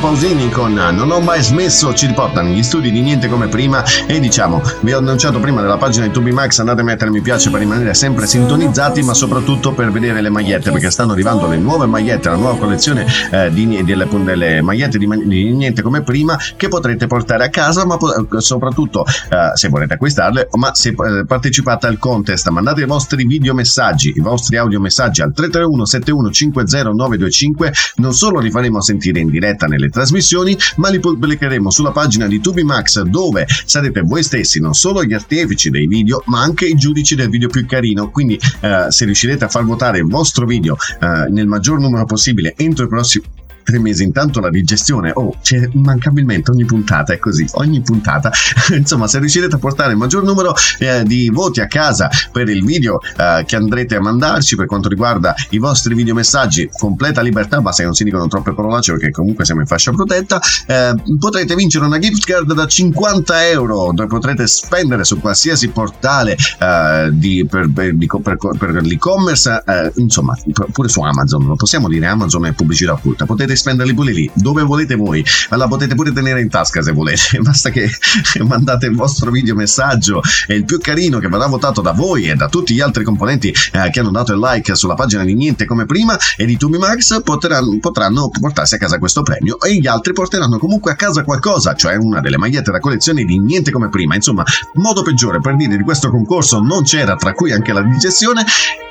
Pausini 0.00 0.48
con 0.48 0.72
Non 0.72 1.10
ho 1.10 1.20
mai 1.20 1.42
smesso 1.42 1.92
ci 1.92 2.06
riporta 2.06 2.40
negli 2.40 2.62
studi 2.62 2.90
di 2.90 3.02
Niente 3.02 3.28
come 3.28 3.48
prima 3.48 3.84
e 4.06 4.18
diciamo, 4.18 4.62
vi 4.80 4.94
ho 4.94 4.98
annunciato 4.98 5.38
prima 5.40 5.60
nella 5.60 5.76
pagina 5.76 6.06
di 6.06 6.10
Tubimax, 6.10 6.60
andate 6.60 6.80
a 6.80 6.84
mettere 6.84 7.10
mi 7.10 7.20
piace 7.20 7.50
per 7.50 7.60
rimanere 7.60 7.92
sempre 7.92 8.26
sintonizzati 8.26 9.02
ma 9.02 9.12
soprattutto 9.12 9.72
per 9.72 9.92
vedere 9.92 10.22
le 10.22 10.30
magliette 10.30 10.70
perché 10.70 10.90
stanno 10.90 11.12
arrivando 11.12 11.46
le 11.46 11.58
nuove 11.58 11.84
magliette, 11.84 12.30
la 12.30 12.36
nuova 12.36 12.56
collezione 12.56 13.04
eh, 13.30 13.50
di, 13.52 13.84
delle, 13.84 14.08
delle 14.24 14.62
magliette 14.62 14.96
di, 14.96 15.06
di 15.26 15.52
Niente 15.52 15.82
come 15.82 16.02
prima 16.02 16.38
che 16.56 16.68
potrete 16.68 17.06
portare 17.06 17.44
a 17.44 17.50
casa 17.50 17.84
ma 17.84 17.98
po- 17.98 18.40
soprattutto 18.40 19.04
eh, 19.04 19.50
se 19.54 19.68
volete 19.68 19.94
acquistarle 19.94 20.48
ma 20.52 20.74
se 20.74 20.88
eh, 20.88 21.26
partecipate 21.26 21.86
al 21.86 21.98
contest 21.98 22.48
mandate 22.48 22.80
i 22.80 22.86
vostri 22.86 23.26
video 23.26 23.52
messaggi, 23.52 24.14
i 24.16 24.20
vostri 24.20 24.56
audio 24.56 24.80
messaggi 24.80 25.20
al 25.20 25.34
331 25.34 25.84
7150 25.84 26.88
925 26.88 27.72
non 27.96 28.14
solo 28.14 28.38
li 28.38 28.50
faremo 28.50 28.80
sentire 28.80 29.20
in 29.20 29.28
diretta 29.28 29.66
nelle 29.66 29.89
trasmissioni, 29.90 30.56
ma 30.76 30.88
li 30.88 31.00
pubblicheremo 31.00 31.70
sulla 31.70 31.90
pagina 31.90 32.26
di 32.26 32.40
Tubimax 32.40 33.02
dove 33.02 33.46
sarete 33.64 34.00
voi 34.02 34.22
stessi 34.22 34.60
non 34.60 34.74
solo 34.74 35.04
gli 35.04 35.12
artefici 35.12 35.70
dei 35.70 35.86
video, 35.86 36.22
ma 36.26 36.40
anche 36.40 36.66
i 36.66 36.74
giudici 36.74 37.14
del 37.14 37.28
video 37.28 37.48
più 37.48 37.66
carino. 37.66 38.10
Quindi, 38.10 38.38
eh, 38.60 38.86
se 38.88 39.04
riuscirete 39.04 39.44
a 39.44 39.48
far 39.48 39.64
votare 39.64 39.98
il 39.98 40.06
vostro 40.06 40.46
video 40.46 40.76
eh, 41.00 41.28
nel 41.30 41.46
maggior 41.46 41.78
numero 41.78 42.04
possibile 42.04 42.54
entro 42.56 42.84
i 42.84 42.88
prossimi 42.88 43.24
tre 43.62 43.78
mesi. 43.78 44.02
Intanto 44.02 44.40
la 44.40 44.50
digestione, 44.50 45.10
oh, 45.14 45.36
c'è 45.42 45.68
mancabilmente 45.74 46.50
ogni 46.50 46.64
puntata, 46.64 47.12
è 47.12 47.18
così, 47.18 47.46
ogni 47.52 47.80
puntata. 47.80 48.30
Insomma, 48.74 49.06
se 49.06 49.18
riuscirete 49.18 49.54
a 49.54 49.58
portare 49.58 49.92
il 49.92 49.98
maggior 49.98 50.22
numero 50.22 50.54
eh, 50.78 51.02
di 51.04 51.28
voti 51.30 51.60
a 51.60 51.66
casa 51.66 52.08
per 52.32 52.48
il 52.48 52.64
video 52.64 53.00
eh, 53.16 53.44
che 53.46 53.56
andrete 53.56 53.96
a 53.96 54.00
mandarci 54.00 54.56
per 54.56 54.66
quanto 54.66 54.88
riguarda 54.88 55.34
i 55.50 55.58
vostri 55.58 55.94
videomessaggi, 55.94 56.70
completa 56.76 57.20
libertà, 57.20 57.60
basta 57.60 57.80
che 57.80 57.86
non 57.86 57.94
si 57.94 58.04
dicono 58.04 58.26
troppe 58.28 58.54
parolacce 58.54 58.92
perché 58.92 59.10
comunque 59.10 59.44
siamo 59.44 59.60
in 59.60 59.66
fascia 59.66 59.92
protetta, 59.92 60.40
eh, 60.66 60.94
potrete 61.18 61.54
vincere 61.54 61.84
una 61.84 61.98
gift 61.98 62.24
card 62.24 62.52
da 62.52 62.66
50 62.66 63.48
euro 63.48 63.92
dove 63.92 64.08
potrete 64.08 64.46
spendere 64.46 65.04
su 65.04 65.20
qualsiasi 65.20 65.68
portale 65.68 66.36
eh, 66.58 67.10
di, 67.12 67.46
per, 67.48 67.70
per- 67.72 67.96
per- 68.22 68.38
per 68.58 68.82
l'e-commerce, 68.82 69.62
eh, 69.66 69.92
insomma, 69.96 70.36
pure 70.72 70.88
su 70.88 71.00
Amazon, 71.00 71.56
possiamo 71.56 71.88
dire, 71.88 72.06
Amazon 72.06 72.46
è 72.46 72.52
pubblicità 72.52 72.92
occulta, 72.92 73.26
potete 73.26 73.49
spenderli 73.56 73.94
pure 73.94 74.12
lì, 74.12 74.30
dove 74.34 74.62
volete 74.62 74.94
voi, 74.94 75.24
ma 75.50 75.56
la 75.56 75.68
potete 75.68 75.94
pure 75.94 76.12
tenere 76.12 76.40
in 76.40 76.48
tasca 76.48 76.82
se 76.82 76.92
volete, 76.92 77.38
basta 77.42 77.70
che 77.70 77.90
mandate 78.46 78.86
il 78.86 78.94
vostro 78.94 79.30
video 79.30 79.54
messaggio 79.54 80.20
e 80.46 80.54
il 80.54 80.64
più 80.64 80.78
carino 80.78 81.18
che 81.18 81.28
verrà 81.28 81.46
votato 81.46 81.80
da 81.80 81.92
voi 81.92 82.28
e 82.28 82.34
da 82.34 82.48
tutti 82.48 82.74
gli 82.74 82.80
altri 82.80 83.04
componenti 83.04 83.54
eh, 83.72 83.90
che 83.90 84.00
hanno 84.00 84.10
dato 84.10 84.32
il 84.32 84.38
like 84.38 84.74
sulla 84.74 84.94
pagina 84.94 85.24
di 85.24 85.34
Niente 85.34 85.64
come 85.64 85.86
prima 85.86 86.16
e 86.36 86.44
di 86.44 86.56
Tubimax 86.56 87.22
potranno, 87.22 87.78
potranno 87.78 88.28
portarsi 88.28 88.74
a 88.74 88.78
casa 88.78 88.98
questo 88.98 89.22
premio 89.22 89.60
e 89.60 89.74
gli 89.76 89.86
altri 89.86 90.12
porteranno 90.12 90.58
comunque 90.58 90.92
a 90.92 90.94
casa 90.94 91.22
qualcosa, 91.24 91.74
cioè 91.74 91.96
una 91.96 92.20
delle 92.20 92.38
magliette 92.38 92.70
da 92.70 92.80
collezione 92.80 93.24
di 93.24 93.38
Niente 93.38 93.70
come 93.70 93.88
prima. 93.88 94.14
Insomma, 94.14 94.44
modo 94.74 95.02
peggiore 95.02 95.40
per 95.40 95.56
dire 95.56 95.76
di 95.76 95.82
questo 95.82 96.10
concorso 96.10 96.60
non 96.60 96.82
c'era, 96.82 97.16
tra 97.16 97.32
cui 97.32 97.52
anche 97.52 97.72
la 97.72 97.82
digestione. 97.82 98.44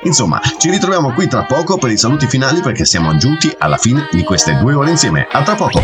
Insomma, 0.04 0.40
ci 0.58 0.70
ritroviamo 0.70 1.12
qui 1.12 1.28
tra 1.28 1.44
poco 1.44 1.78
per 1.78 1.90
i 1.90 1.98
saluti 1.98 2.26
finali 2.26 2.60
perché 2.60 2.84
siamo 2.84 3.16
giunti 3.16 3.54
alla 3.58 3.76
fine 3.76 4.08
di 4.10 4.22
queste 4.50 4.58
due 4.58 4.74
ore 4.74 4.90
insieme. 4.90 5.26
A 5.30 5.42
tra 5.42 5.54
poco! 5.54 5.80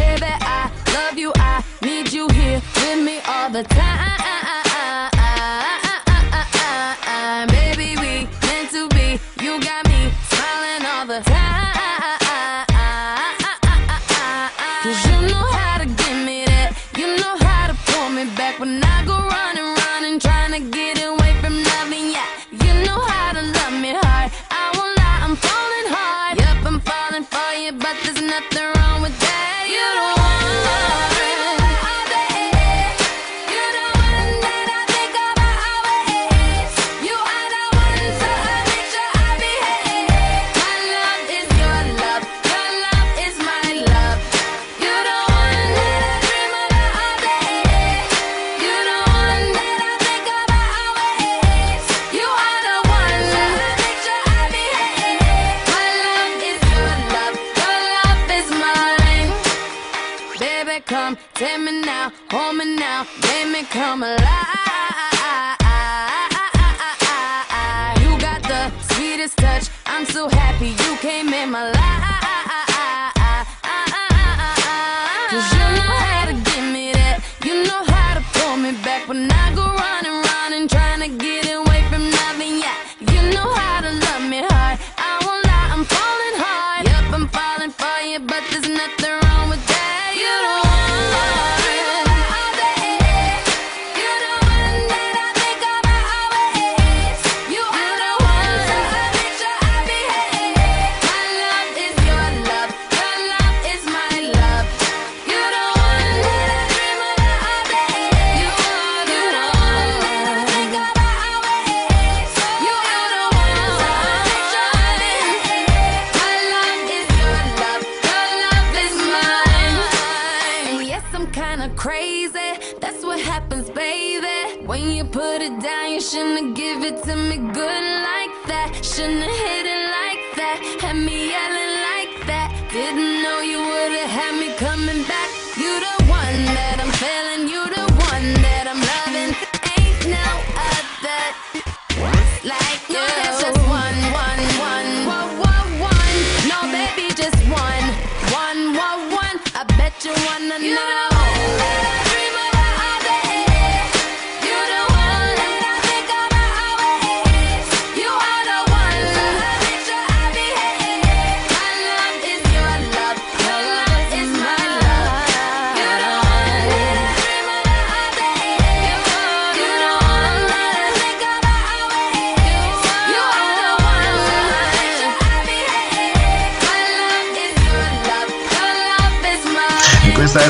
Come 61.17 61.25
take 61.35 61.61
me 61.61 61.81
now, 61.81 62.13
hold 62.31 62.57
me 62.57 62.77
now, 62.77 63.07
make 63.23 63.49
me 63.49 63.63
come 63.65 64.03
alive. 64.03 64.19
You 68.03 68.19
got 68.19 68.43
the 68.43 68.71
sweetest 68.95 69.37
touch. 69.37 69.69
I'm 69.87 70.05
so 70.05 70.29
happy 70.29 70.69
you 70.69 70.97
came 70.99 71.33
in 71.33 71.51
my 71.51 71.71
life. 71.71 72.36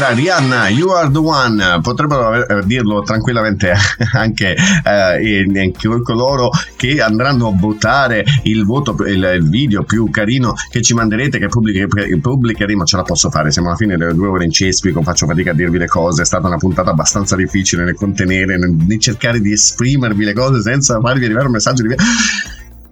Era 0.06 0.14
Rihanna, 0.14 0.68
You 0.68 0.90
Are 0.90 1.10
the 1.10 1.18
One. 1.18 1.80
Potrebbero 1.82 2.28
aver- 2.28 2.64
dirlo 2.64 3.02
tranquillamente 3.02 3.72
anche 4.12 4.54
eh, 4.54 5.40
in- 5.42 5.56
in 5.56 6.02
coloro 6.02 6.50
che 6.76 7.00
andranno 7.00 7.48
a 7.48 7.52
votare 7.56 8.24
il 8.44 8.64
voto, 8.64 8.96
il, 9.04 9.38
il 9.40 9.48
video 9.48 9.82
più 9.82 10.08
carino 10.10 10.54
che 10.70 10.82
ci 10.82 10.94
manderete, 10.94 11.38
che 11.38 11.48
che 11.48 12.18
pubblicheremo. 12.20 12.84
Ce 12.84 12.96
la 12.96 13.02
posso 13.02 13.30
fare. 13.30 13.50
Siamo 13.50 13.68
alla 13.68 13.76
fine 13.76 13.96
delle 13.96 14.14
due 14.14 14.28
ore 14.28 14.44
in 14.44 14.50
cespico. 14.50 15.02
Faccio 15.02 15.26
fatica 15.26 15.50
a 15.50 15.54
dirvi 15.54 15.78
le 15.78 15.86
cose. 15.86 16.22
È 16.22 16.24
stata 16.24 16.46
una 16.46 16.58
puntata 16.58 16.90
abbastanza 16.90 17.34
difficile 17.36 17.84
nel 17.84 17.94
contenere, 17.94 18.56
nel, 18.56 18.70
nel 18.70 19.00
cercare 19.00 19.40
di 19.40 19.52
esprimervi 19.52 20.24
le 20.24 20.34
cose 20.34 20.62
senza 20.62 21.00
farvi 21.00 21.24
arrivare 21.24 21.46
un 21.46 21.52
messaggio 21.52 21.82
di. 21.82 21.94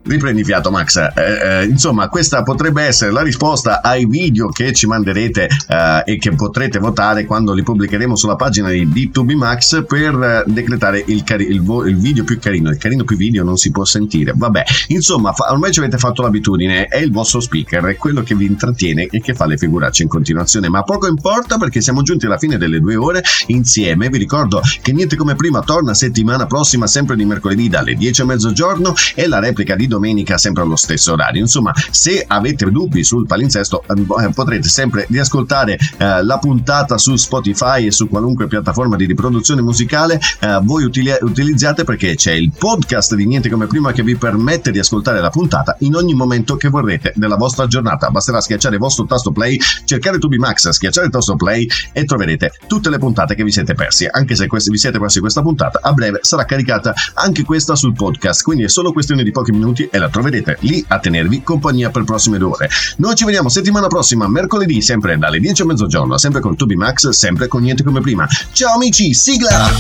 Riprendi 0.07 0.45
fiato, 0.45 0.71
Max. 0.71 0.97
Eh, 0.97 1.13
eh, 1.17 1.65
insomma, 1.65 2.11
questa 2.11 2.43
potrebbe 2.43 2.83
essere 2.83 3.11
la 3.11 3.23
risposta 3.23 3.81
ai 3.81 4.05
video 4.05 4.49
che 4.49 4.75
ci 4.75 4.87
manderete 4.87 5.49
eh, 5.67 6.03
e 6.05 6.19
che 6.19 6.33
potrete 6.35 6.79
votare 6.79 7.25
quando 7.25 7.55
li 7.55 7.63
pubblicheremo 7.63 8.15
sulla 8.15 8.37
pagina 8.37 8.69
di 8.69 8.87
D2B 8.87 9.35
Max 9.35 9.87
per 9.87 10.15
eh, 10.23 10.45
decretare 10.47 11.03
il, 11.07 11.25
cari- 11.25 11.49
il 11.49 11.63
vo- 11.63 11.87
il 11.87 11.97
video 11.97 12.23
più 12.23 12.39
carino. 12.39 12.69
Il 12.69 12.77
carino 12.77 13.05
più 13.05 13.17
video 13.17 13.45
non 13.45 13.57
si 13.57 13.71
può 13.71 13.87
sentire. 13.87 14.35
Vabbè, 14.37 14.63
insomma, 14.89 15.33
fa- 15.33 15.51
ormai 15.51 15.73
ci 15.73 15.79
avete 15.79 15.97
fatto 15.97 16.21
l'abitudine. 16.21 16.85
È 16.85 16.99
il 16.99 17.11
vostro 17.11 17.41
speaker, 17.41 17.83
è 17.85 17.97
quello 17.97 18.23
che 18.23 18.35
vi 18.35 18.45
intrattiene 18.45 19.07
e 19.07 19.23
che 19.23 19.33
fa 19.33 19.47
le 19.47 19.57
figuracce 19.57 20.03
in 20.03 20.11
continuazione. 20.11 20.69
Ma 20.69 20.83
poco 20.83 21.07
importa 21.07 21.57
perché 21.57 21.81
siamo 21.81 22.03
giunti 22.03 22.27
alla 22.27 22.37
fine 22.37 22.59
delle 22.59 22.79
due 22.79 22.97
ore 22.97 23.23
insieme. 23.47 24.11
Vi 24.11 24.19
ricordo 24.19 24.61
che 24.83 24.93
niente 24.93 25.17
come 25.17 25.35
prima 25.35 25.63
torna 25.63 25.95
settimana 25.95 26.45
prossima, 26.45 26.87
sempre 26.87 27.17
di 27.17 27.25
mercoledì 27.25 27.71
dalle 27.71 27.95
10 27.95 28.21
a 28.21 28.25
mezzogiorno 28.27 28.93
e 29.15 29.27
la 29.27 29.39
replica 29.39 29.75
di 29.75 29.93
domenica 29.95 30.39
sempre 30.39 30.63
allo 30.63 30.77
stesso 30.77 31.13
orario. 31.13 31.41
Insomma, 31.41 31.73
se 31.91 32.25
avete 32.27 32.71
dubbi 32.71 33.05
sul 33.05 33.27
palinsesto 33.27 33.83
eh, 33.83 34.31
potrete 34.35 34.69
sempre 34.69 35.07
riascoltare 35.09 35.79
eh, 35.99 36.23
la 36.23 36.39
puntata 36.39 36.99
su 36.99 37.15
Spotify 37.17 37.87
e 37.87 37.91
su 37.93 38.09
qualunque 38.09 38.47
piattaforma 38.47 38.97
di 38.97 39.05
riproduzione 39.05 39.63
musicale 39.63 40.21
eh, 40.41 40.61
voi 40.63 40.85
utili- 40.85 41.17
utilizzate 41.21 41.85
perché 41.85 42.15
c'è 42.15 42.33
il 42.33 42.53
podcast 42.57 43.15
di 43.15 43.27
Niente 43.27 43.49
come 43.49 43.67
prima 43.67 43.93
che 43.93 44.03
vi 44.03 44.17
permette 44.17 44.71
di 44.71 44.79
ascoltare 44.79 45.21
la 45.21 45.31
puntata 45.31 45.77
in 45.81 45.95
ogni 45.95 46.15
momento 46.15 46.57
che 46.57 46.69
vorrete 46.69 47.13
della 47.15 47.37
vostra 47.37 47.67
giornata. 47.67 48.11
Basterà 48.11 48.41
schiacciare 48.41 48.75
il 48.75 48.81
vostro 48.81 49.05
tasto 49.05 49.31
play, 49.31 49.59
cercare 49.85 50.19
Tubi 50.19 50.39
Max, 50.39 50.69
schiacciare 50.69 51.07
il 51.07 51.13
tasto 51.13 51.37
play 51.37 51.67
e 51.93 52.05
troverete 52.05 52.53
tutte 52.67 52.91
le 52.91 52.99
puntate 52.99 53.35
che 53.35 53.45
vi 53.45 53.53
siete 53.53 53.75
persi. 53.75 54.07
Anche 54.11 54.35
se 54.35 54.47
questi- 54.47 54.71
vi 54.71 54.79
siete 54.79 54.99
persi 54.99 55.21
questa 55.21 55.43
puntata, 55.43 55.79
a 55.83 55.93
breve 55.93 56.19
sarà 56.23 56.45
caricata 56.45 56.93
anche 57.15 57.45
questa 57.45 57.77
sul 57.77 57.95
podcast. 57.95 58.43
Quindi 58.43 58.65
è 58.65 58.69
solo 58.69 58.93
questione 58.93 59.23
di 59.23 59.31
pochi 59.31 59.53
minuti 59.53 59.84
e 59.91 59.99
la 59.99 60.09
troverete 60.09 60.59
lì 60.61 60.85
a 60.89 60.99
tenervi 60.99 61.43
compagnia 61.43 61.91
per 61.91 62.05
prossime 62.05 62.39
due 62.39 62.51
ore. 62.51 62.71
Noi 62.97 63.15
ci 63.15 63.25
vediamo 63.25 63.49
settimana 63.49 63.87
prossima, 63.87 64.29
mercoledì, 64.29 64.81
sempre 64.81 65.19
dalle 65.19 65.39
10 65.41 65.63
a 65.63 65.67
mezzogiorno, 65.67 66.19
sempre 66.19 66.41
con 66.41 66.57
Tubi 66.57 66.77
Max, 66.77 67.09
sempre 67.11 67.49
con 67.49 67.63
niente 67.63 67.83
come 67.83 68.01
prima. 68.01 68.27
Ciao 68.53 68.75
amici, 68.75 69.13
sigla! 69.15 69.71